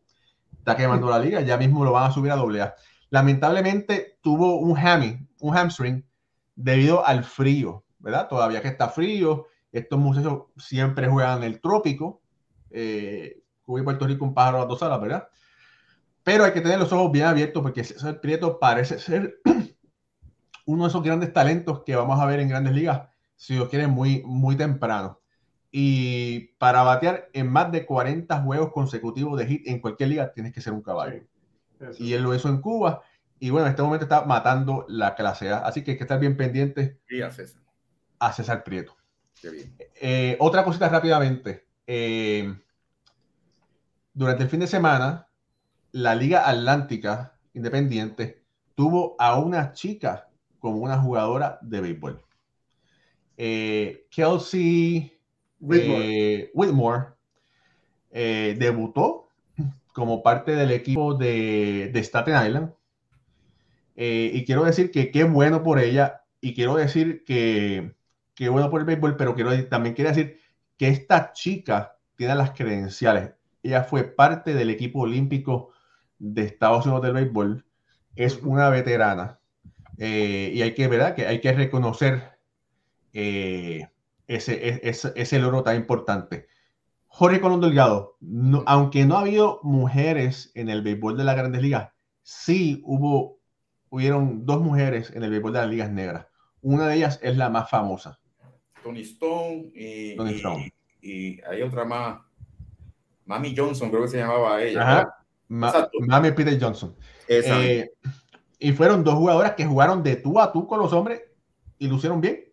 Está 0.58 0.76
quemando 0.76 1.08
la 1.08 1.18
liga, 1.18 1.40
ya 1.42 1.56
mismo 1.56 1.84
lo 1.84 1.92
van 1.92 2.10
a 2.10 2.12
subir 2.12 2.32
a 2.32 2.36
doble 2.36 2.62
A. 2.62 2.74
Lamentablemente 3.10 4.18
tuvo 4.20 4.58
un 4.58 4.76
hammy, 4.76 5.18
un 5.40 5.56
hamstring, 5.56 6.04
debido 6.56 7.06
al 7.06 7.22
frío, 7.22 7.84
¿verdad? 7.98 8.28
Todavía 8.28 8.62
que 8.62 8.68
está 8.68 8.88
frío, 8.88 9.46
estos 9.72 9.98
muchachos 9.98 10.44
siempre 10.56 11.08
juegan 11.08 11.38
en 11.38 11.44
el 11.44 11.60
trópico. 11.60 12.22
Eh, 12.70 13.42
Cuba 13.62 13.80
y 13.80 13.84
Puerto 13.84 14.06
Rico 14.06 14.24
un 14.24 14.34
pájaro 14.34 14.58
a 14.58 14.60
las 14.60 14.68
dos 14.68 14.82
alas, 14.82 15.00
¿verdad? 15.00 15.28
Pero 16.22 16.44
hay 16.44 16.52
que 16.52 16.60
tener 16.60 16.78
los 16.78 16.92
ojos 16.92 17.12
bien 17.12 17.26
abiertos 17.26 17.62
porque 17.62 17.84
César 17.84 18.20
Prieto 18.20 18.58
parece 18.58 18.98
ser 18.98 19.40
uno 20.66 20.84
de 20.84 20.88
esos 20.88 21.02
grandes 21.02 21.32
talentos 21.32 21.82
que 21.84 21.94
vamos 21.94 22.20
a 22.20 22.26
ver 22.26 22.40
en 22.40 22.48
grandes 22.48 22.72
ligas, 22.72 23.08
si 23.36 23.54
Dios 23.54 23.68
quiere, 23.68 23.86
muy, 23.86 24.22
muy 24.24 24.56
temprano. 24.56 25.20
Y 25.70 26.54
para 26.58 26.82
batear 26.82 27.28
en 27.32 27.50
más 27.50 27.70
de 27.70 27.84
40 27.84 28.40
juegos 28.42 28.72
consecutivos 28.72 29.38
de 29.38 29.46
hit 29.46 29.68
en 29.68 29.80
cualquier 29.80 30.08
liga, 30.08 30.32
tienes 30.32 30.52
que 30.52 30.60
ser 30.60 30.72
un 30.72 30.82
caballo. 30.82 31.22
Y 31.98 32.14
él 32.14 32.22
lo 32.22 32.34
hizo 32.34 32.48
en 32.48 32.60
Cuba. 32.60 33.02
Y 33.38 33.50
bueno, 33.50 33.66
en 33.66 33.72
este 33.72 33.82
momento 33.82 34.04
está 34.04 34.24
matando 34.24 34.86
la 34.88 35.14
clase 35.14 35.50
A. 35.50 35.58
Así 35.58 35.84
que 35.84 35.92
hay 35.92 35.96
que 35.98 36.04
estar 36.04 36.18
bien 36.18 36.36
pendiente 36.36 36.98
Sí, 37.06 37.20
a 37.20 37.30
César. 37.30 37.65
A 38.18 38.32
César 38.32 38.64
Prieto. 38.64 38.96
Qué 39.40 39.50
bien. 39.50 39.76
Eh, 40.00 40.36
otra 40.40 40.64
cosita 40.64 40.88
rápidamente. 40.88 41.66
Eh, 41.86 42.54
durante 44.12 44.42
el 44.44 44.48
fin 44.48 44.60
de 44.60 44.66
semana, 44.66 45.28
la 45.92 46.14
Liga 46.14 46.48
Atlántica 46.48 47.38
Independiente 47.54 48.44
tuvo 48.74 49.16
a 49.18 49.38
una 49.38 49.72
chica 49.72 50.28
como 50.58 50.78
una 50.78 50.98
jugadora 50.98 51.58
de 51.62 51.80
béisbol. 51.80 52.22
Eh, 53.36 54.06
Kelsey 54.10 55.18
Whitmore. 55.60 56.50
Whitmore 56.54 57.06
debutó 58.10 59.26
como 59.96 60.22
parte 60.22 60.52
del 60.52 60.72
equipo 60.72 61.14
de, 61.14 61.90
de 61.90 62.00
Staten 62.04 62.46
Island. 62.46 62.74
Eh, 63.96 64.30
y 64.34 64.44
quiero 64.44 64.64
decir 64.64 64.90
que 64.90 65.10
qué 65.10 65.24
bueno 65.24 65.62
por 65.62 65.78
ella. 65.78 66.22
Y 66.42 66.54
quiero 66.54 66.76
decir 66.76 67.24
que 67.24 67.95
qué 68.36 68.48
bueno 68.50 68.70
por 68.70 68.80
el 68.80 68.86
béisbol, 68.86 69.16
pero 69.16 69.34
quiero, 69.34 69.50
también 69.68 69.96
quiero 69.96 70.10
decir 70.10 70.38
que 70.78 70.88
esta 70.88 71.32
chica 71.32 71.98
tiene 72.16 72.36
las 72.36 72.52
credenciales. 72.52 73.32
Ella 73.64 73.82
fue 73.82 74.04
parte 74.04 74.54
del 74.54 74.70
equipo 74.70 75.00
olímpico 75.00 75.70
de 76.18 76.42
Estados 76.44 76.86
Unidos 76.86 77.02
del 77.02 77.14
béisbol. 77.14 77.66
Es 78.14 78.36
una 78.42 78.68
veterana. 78.70 79.40
Eh, 79.98 80.52
y 80.54 80.62
hay 80.62 80.74
que, 80.74 80.86
¿verdad? 80.88 81.14
Que 81.16 81.26
hay 81.26 81.40
que 81.40 81.52
reconocer 81.52 82.38
eh, 83.12 83.88
ese, 84.26 84.88
ese, 84.88 85.12
ese 85.16 85.38
logro 85.38 85.62
tan 85.62 85.76
importante. 85.76 86.46
Jorge 87.06 87.40
Colón 87.40 87.60
Delgado, 87.62 88.16
no- 88.20 88.62
aunque 88.66 89.06
no 89.06 89.16
ha 89.16 89.20
habido 89.22 89.60
mujeres 89.62 90.52
en 90.54 90.68
el 90.68 90.82
béisbol 90.82 91.16
de 91.16 91.24
las 91.24 91.36
grandes 91.36 91.62
ligas, 91.62 91.90
sí 92.22 92.82
hubo, 92.84 93.40
hubieron 93.88 94.44
dos 94.44 94.60
mujeres 94.60 95.10
en 95.14 95.22
el 95.22 95.30
béisbol 95.30 95.54
de 95.54 95.58
las 95.60 95.70
ligas 95.70 95.90
negras. 95.90 96.26
Una 96.60 96.88
de 96.88 96.96
ellas 96.96 97.18
es 97.22 97.36
la 97.36 97.48
más 97.48 97.70
famosa. 97.70 98.18
Tony 98.86 99.00
Stone 99.00 99.72
y, 99.74 100.14
Tony 100.16 100.34
Stone. 100.34 100.72
y 101.02 101.40
hay 101.42 101.62
otra 101.62 101.84
más. 101.84 102.20
Mami 103.24 103.54
Johnson, 103.56 103.90
creo 103.90 104.02
que 104.02 104.08
se 104.08 104.18
llamaba 104.18 104.62
ella. 104.62 104.82
Ajá. 104.82 105.16
Ma- 105.48 105.68
Exacto. 105.68 105.98
Mami 106.06 106.30
Peter 106.30 106.56
Johnson. 106.60 106.94
Eh, 107.28 107.90
y 108.60 108.72
fueron 108.72 109.02
dos 109.02 109.14
jugadoras 109.14 109.52
que 109.54 109.66
jugaron 109.66 110.02
de 110.04 110.16
tú 110.16 110.38
a 110.38 110.52
tú 110.52 110.66
con 110.68 110.78
los 110.78 110.92
hombres 110.92 111.22
y 111.78 111.88
lucieron 111.88 112.20
bien. 112.20 112.44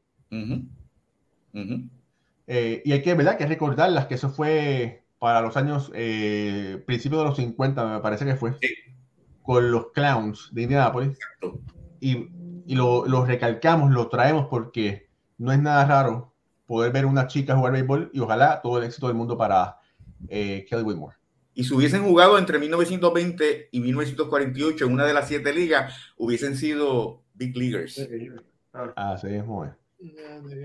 Eh, 2.47 2.81
y 2.83 2.91
hay 2.91 3.01
que, 3.01 3.13
¿verdad? 3.13 3.37
que 3.37 3.45
recordarlas 3.45 4.07
que 4.07 4.15
eso 4.15 4.29
fue 4.29 5.03
para 5.19 5.41
los 5.41 5.55
años, 5.55 5.91
eh, 5.95 6.81
principios 6.85 7.21
de 7.21 7.27
los 7.29 7.37
50, 7.37 7.85
me 7.85 7.99
parece 8.01 8.25
que 8.25 8.35
fue, 8.35 8.53
Sí. 8.59 8.67
con 9.41 9.71
los 9.71 9.91
Clowns 9.93 10.49
de 10.51 10.63
Indianapolis. 10.63 11.11
Exacto. 11.11 11.61
Y, 12.01 12.27
y 12.65 12.75
lo, 12.75 13.05
lo 13.07 13.23
recalcamos, 13.25 13.91
lo 13.91 14.09
traemos 14.09 14.47
porque 14.49 15.07
no 15.43 15.51
es 15.51 15.59
nada 15.59 15.85
raro 15.85 16.33
poder 16.65 16.93
ver 16.93 17.05
una 17.05 17.27
chica 17.27 17.57
jugar 17.57 17.73
béisbol 17.73 18.09
y 18.13 18.21
ojalá 18.21 18.61
todo 18.61 18.77
el 18.77 18.85
éxito 18.85 19.07
del 19.07 19.17
mundo 19.17 19.37
para 19.37 19.77
eh, 20.29 20.65
Kelly 20.69 20.83
Whitmore. 20.83 21.17
Y 21.53 21.65
si 21.65 21.73
hubiesen 21.73 22.03
jugado 22.03 22.37
entre 22.37 22.57
1920 22.59 23.67
y 23.69 23.79
1948 23.81 24.85
en 24.85 24.93
una 24.93 25.05
de 25.05 25.13
las 25.13 25.27
siete 25.27 25.51
ligas, 25.51 25.93
hubiesen 26.15 26.55
sido 26.55 27.23
Big 27.33 27.57
Leaguers. 27.57 28.07
Así 28.95 29.27
es, 29.27 29.45
muy 29.45 29.67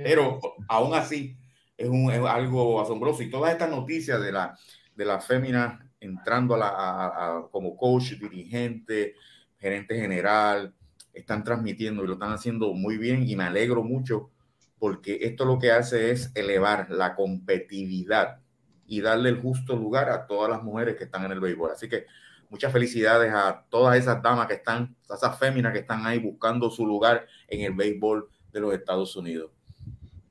Pero 0.04 0.38
aún 0.68 0.94
así 0.94 1.36
es, 1.76 1.88
un, 1.88 2.12
es 2.12 2.20
algo 2.20 2.80
asombroso. 2.80 3.24
Y 3.24 3.30
todas 3.30 3.50
estas 3.50 3.70
noticias 3.70 4.22
de 4.22 4.30
la, 4.30 4.56
de 4.94 5.04
la 5.04 5.18
fémina 5.18 5.90
entrando 5.98 6.54
a 6.54 6.58
la, 6.58 6.68
a, 6.68 7.48
como 7.50 7.76
coach, 7.76 8.12
dirigente, 8.12 9.16
gerente 9.58 9.98
general, 9.98 10.72
están 11.12 11.42
transmitiendo 11.42 12.04
y 12.04 12.06
lo 12.06 12.12
están 12.12 12.32
haciendo 12.32 12.72
muy 12.74 12.96
bien 12.96 13.28
y 13.28 13.34
me 13.34 13.42
alegro 13.42 13.82
mucho 13.82 14.30
porque 14.78 15.18
esto 15.22 15.44
lo 15.44 15.58
que 15.58 15.72
hace 15.72 16.10
es 16.10 16.30
elevar 16.34 16.90
la 16.90 17.14
competitividad 17.14 18.40
y 18.86 19.00
darle 19.00 19.30
el 19.30 19.40
justo 19.40 19.76
lugar 19.76 20.08
a 20.08 20.26
todas 20.26 20.50
las 20.50 20.62
mujeres 20.62 20.96
que 20.96 21.04
están 21.04 21.24
en 21.24 21.32
el 21.32 21.40
béisbol. 21.40 21.72
Así 21.72 21.88
que 21.88 22.06
muchas 22.48 22.72
felicidades 22.72 23.32
a 23.32 23.64
todas 23.68 23.96
esas 23.96 24.22
damas 24.22 24.46
que 24.46 24.54
están, 24.54 24.96
a 25.10 25.14
esas 25.14 25.38
féminas 25.38 25.72
que 25.72 25.80
están 25.80 26.06
ahí 26.06 26.18
buscando 26.18 26.70
su 26.70 26.86
lugar 26.86 27.26
en 27.48 27.62
el 27.62 27.74
béisbol 27.74 28.28
de 28.52 28.60
los 28.60 28.72
Estados 28.72 29.14
Unidos. 29.16 29.50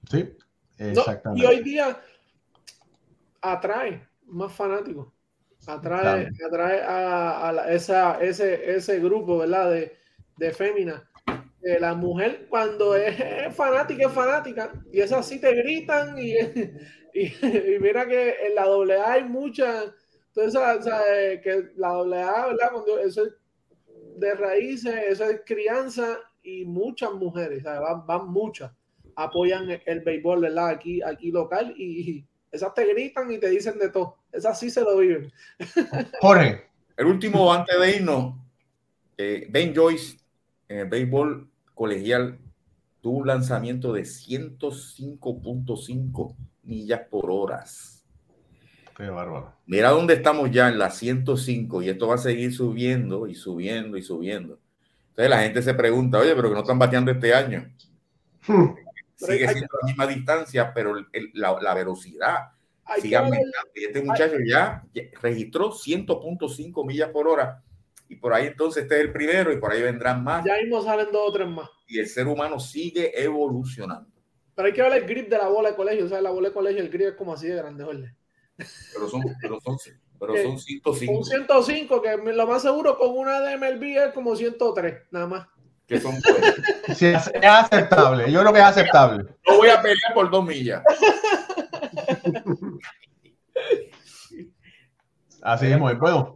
Sí, 0.10 0.36
exactamente. 0.78 1.44
y 1.44 1.46
hoy 1.46 1.62
día 1.62 2.02
atrae 3.42 4.08
más 4.26 4.54
fanáticos, 4.54 5.10
atrae, 5.68 6.30
atrae 6.48 6.82
a, 6.82 7.66
esa, 7.70 8.20
ese, 8.22 8.76
ese 8.76 9.00
grupo, 9.00 9.40
¿verdad? 9.40 9.72
De, 9.72 9.98
de 10.38 10.52
féminas 10.52 11.04
la 11.62 11.94
mujer 11.96 12.46
cuando 12.50 12.96
es 12.96 13.16
fanática 13.56 14.08
es 14.08 14.14
fanática 14.14 14.72
y 14.92 15.02
es 15.02 15.12
así 15.12 15.40
te 15.40 15.54
gritan 15.54 16.18
y, 16.18 16.34
y, 17.14 17.80
mira 17.80 18.08
que 18.08 18.36
en 18.48 18.56
la 18.56 18.64
AA 18.64 19.14
hay 19.14 19.24
muchas 19.24 19.92
entonces 20.28 20.56
o 20.56 21.42
que 21.42 21.72
la 21.76 21.90
AA 21.90 22.48
verdad 22.48 22.72
cuando 22.72 23.00
eso 23.00 23.26
es 23.26 23.34
de 24.18 24.36
raíces 24.36 24.96
eso 25.10 25.26
es 25.26 25.42
crianza 25.46 26.20
y 26.44 26.64
muchas 26.64 27.12
mujeres 27.14 27.64
van, 27.64 28.06
van, 28.06 28.30
muchas 28.30 28.72
apoyan 29.16 29.82
el 29.86 30.02
béisbol 30.02 30.42
verdad 30.42 30.70
aquí 30.70 31.02
aquí 31.02 31.32
local 31.32 31.74
y 31.76 32.24
esas 32.52 32.74
te 32.74 32.86
gritan 32.86 33.32
y 33.32 33.40
te 33.40 33.50
dicen 33.50 33.78
de 33.80 33.90
todo 33.90 34.18
esas 34.32 34.60
sí 34.60 34.70
se 34.70 34.82
lo 34.82 34.98
viven. 34.98 35.32
Jorge. 36.22 36.68
El 36.96 37.08
último 37.08 37.54
antes 37.54 37.80
de 37.80 37.96
irnos 37.98 38.36
eh, 39.18 39.48
Ben 39.50 39.74
Joyce 39.76 40.18
en 40.70 40.80
el 40.80 40.88
béisbol 40.88 41.50
colegial 41.74 42.40
tuvo 43.02 43.18
un 43.20 43.28
lanzamiento 43.28 43.92
de 43.94 44.02
105.5 44.02 46.36
millas 46.64 47.02
por 47.10 47.32
hora. 47.32 47.64
Qué 48.96 49.10
bárbaro. 49.10 49.54
Mira 49.66 49.90
dónde 49.92 50.14
estamos 50.16 50.52
ya 50.52 50.68
en 50.70 50.80
la 50.80 50.90
105 50.90 51.84
y 51.84 51.90
esto 51.90 52.08
va 52.08 52.16
a 52.16 52.20
seguir 52.20 52.54
subiendo 52.54 53.28
y 53.28 53.36
subiendo 53.36 53.98
y 53.98 54.02
subiendo. 54.02 54.60
Entonces 55.10 55.30
la 55.30 55.42
gente 55.42 55.62
se 55.62 55.74
pregunta, 55.74 56.20
oye, 56.20 56.34
pero 56.36 56.48
que 56.50 56.56
no 56.56 56.62
están 56.62 56.80
bateando 56.80 57.12
este 57.12 57.34
año. 57.34 57.70
Hmm. 58.50 58.76
Sigue 59.18 59.46
siendo 59.50 59.68
la 59.82 59.88
misma 59.88 60.08
distancia, 60.08 60.74
pero 60.74 60.96
la, 61.34 61.74
velocidad 61.74 62.52
sigue 63.02 63.18
aumentando. 63.18 63.52
Y 63.76 63.84
este 63.84 64.02
muchacho 64.02 64.38
ya 64.48 64.86
registró 65.22 65.72
100.5 65.72 66.86
millas 66.86 67.10
por 67.10 67.28
hora 67.28 67.62
y 68.10 68.16
por 68.16 68.34
ahí 68.34 68.48
entonces 68.48 68.84
este 68.84 68.96
es 68.96 69.02
el 69.02 69.12
primero 69.12 69.52
y 69.52 69.58
por 69.58 69.72
ahí 69.72 69.82
vendrán 69.82 70.24
más. 70.24 70.46
Ya 70.46 70.58
mismo 70.58 70.82
salen 70.82 71.12
dos 71.12 71.30
o 71.30 71.32
tres 71.32 71.48
más. 71.48 71.70
Y 71.88 72.00
el 72.00 72.08
ser 72.08 72.28
humano 72.28 72.60
sigue 72.60 73.12
evolucionando. 73.22 74.10
Pero 74.56 74.68
hay 74.68 74.74
que 74.74 74.82
ver 74.82 74.94
el 74.94 75.06
grip 75.06 75.30
de 75.30 75.38
la 75.38 75.48
bola 75.50 75.70
de 75.70 75.76
colegio. 75.76 76.06
O 76.06 76.10
sea, 76.10 76.20
la 76.22 76.32
bola 76.32 76.50
de 76.50 76.54
colegio, 76.54 76.82
el 76.82 76.90
grip 76.90 77.10
es 77.10 77.16
como 77.16 77.34
así 77.34 77.48
de 77.48 77.56
grande, 77.56 77.84
¿vale? 77.84 78.16
Pero 78.58 79.08
son, 79.08 79.22
pero 79.40 79.60
son, 79.62 79.78
pero 80.20 80.36
son 80.36 80.58
105. 80.58 81.14
Un 81.14 81.24
105, 81.24 82.02
que 82.02 82.18
lo 82.18 82.48
más 82.48 82.64
seguro 82.64 82.98
con 82.98 83.16
una 83.16 83.40
de 83.42 83.56
MLB 83.58 84.08
es 84.08 84.14
como 84.14 84.36
103, 84.36 85.04
nada 85.12 85.28
más. 85.28 85.48
Que 85.86 86.02
son 86.02 86.16
sí, 86.96 87.06
es, 87.06 87.32
aceptable. 87.44 88.32
Yo 88.32 88.42
creo 88.42 88.52
que 88.52 88.60
es 88.60 88.66
aceptable. 88.66 89.26
No 89.48 89.58
voy 89.58 89.70
a 89.70 89.82
pelear 89.82 90.14
por 90.14 90.30
dos 90.30 90.44
millas. 90.44 90.84
Así 95.42 95.68
es, 95.68 95.80
muy 95.80 95.94
bueno. 95.94 96.36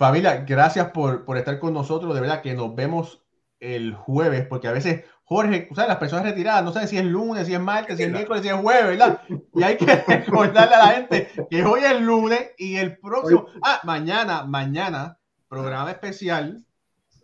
Familia, 0.00 0.46
gracias 0.48 0.92
por, 0.92 1.26
por, 1.26 1.36
estar 1.36 1.58
con 1.58 1.74
nosotros. 1.74 2.14
De 2.14 2.22
verdad 2.22 2.40
que 2.40 2.54
nos 2.54 2.74
vemos 2.74 3.22
el 3.58 3.92
jueves, 3.92 4.46
porque 4.46 4.66
a 4.66 4.72
veces, 4.72 5.04
Jorge, 5.24 5.68
¿sabes? 5.74 5.88
las 5.90 5.98
personas 5.98 6.24
retiradas 6.24 6.64
no 6.64 6.72
saben 6.72 6.88
si 6.88 6.96
es 6.96 7.04
lunes, 7.04 7.46
si 7.46 7.52
es 7.52 7.60
martes, 7.60 7.98
si 7.98 8.04
es 8.04 8.10
miércoles, 8.10 8.42
si 8.42 8.48
es 8.48 8.54
jueves, 8.54 8.86
¿verdad? 8.86 9.20
Y 9.54 9.62
hay 9.62 9.76
que 9.76 9.84
recordarle 10.08 10.74
a 10.74 10.78
la 10.78 10.86
gente 10.92 11.28
que 11.50 11.62
hoy 11.66 11.82
es 11.84 12.00
lunes 12.00 12.52
y 12.56 12.76
el 12.76 12.96
próximo, 12.96 13.44
ah, 13.62 13.82
mañana, 13.84 14.44
mañana, 14.44 15.18
programa 15.50 15.90
especial. 15.90 16.64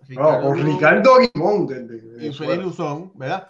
Ricardo, 0.07 0.53
Ricardo 0.53 1.13
y 1.23 2.31
Feliz 2.35 2.59
Luzón, 2.59 3.11
¿verdad? 3.15 3.49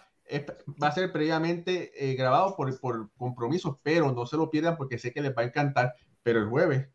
va 0.81 0.87
a 0.87 0.93
ser 0.93 1.11
previamente 1.11 1.91
eh, 1.97 2.15
grabado 2.15 2.55
por, 2.55 2.79
por 2.79 3.11
compromisos, 3.17 3.77
pero 3.83 4.13
no 4.13 4.25
se 4.25 4.37
lo 4.37 4.49
pierdan 4.49 4.77
porque 4.77 4.99
sé 4.99 5.13
que 5.13 5.21
les 5.21 5.37
va 5.37 5.43
a 5.43 5.47
encantar. 5.47 5.97
Pero 6.23 6.39
el 6.39 6.49
jueves 6.49 6.87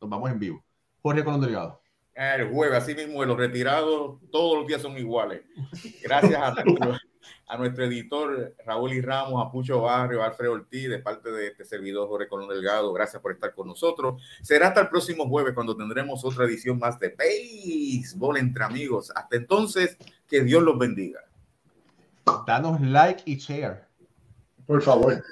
nos 0.00 0.08
vamos 0.08 0.30
en 0.30 0.38
vivo. 0.38 0.63
Jorge 1.04 1.22
Colón 1.22 1.42
Delgado. 1.42 1.82
El 2.14 2.48
jueves, 2.50 2.82
así 2.82 2.94
mismo, 2.94 3.22
los 3.26 3.36
retirados 3.36 4.18
todos 4.32 4.56
los 4.56 4.66
días 4.66 4.80
son 4.80 4.96
iguales. 4.96 5.42
Gracias 6.02 6.40
a 7.46 7.58
nuestro, 7.58 7.84
editor 7.84 8.54
Raúl 8.64 8.94
y 8.94 9.02
Ramos, 9.02 9.44
a 9.44 9.52
Pucho 9.52 9.82
Barrio, 9.82 10.22
a 10.22 10.28
Alfredo 10.28 10.52
Ortiz, 10.52 10.88
de 10.88 11.00
parte 11.00 11.30
de 11.30 11.48
este 11.48 11.66
servidor 11.66 12.08
Jorge 12.08 12.26
Colón 12.26 12.48
Delgado. 12.48 12.90
Gracias 12.94 13.20
por 13.20 13.32
estar 13.32 13.54
con 13.54 13.66
nosotros. 13.66 14.22
Será 14.40 14.68
hasta 14.68 14.80
el 14.80 14.88
próximo 14.88 15.28
jueves 15.28 15.52
cuando 15.52 15.76
tendremos 15.76 16.24
otra 16.24 16.46
edición 16.46 16.78
más 16.78 16.98
de 16.98 17.10
Béisbol 17.10 18.38
entre 18.38 18.64
amigos. 18.64 19.12
Hasta 19.14 19.36
entonces, 19.36 19.98
que 20.26 20.42
Dios 20.42 20.62
los 20.62 20.78
bendiga. 20.78 21.20
Danos 22.46 22.80
like 22.80 23.24
y 23.26 23.36
share. 23.36 23.84
Por 24.66 24.80
favor. 24.80 25.22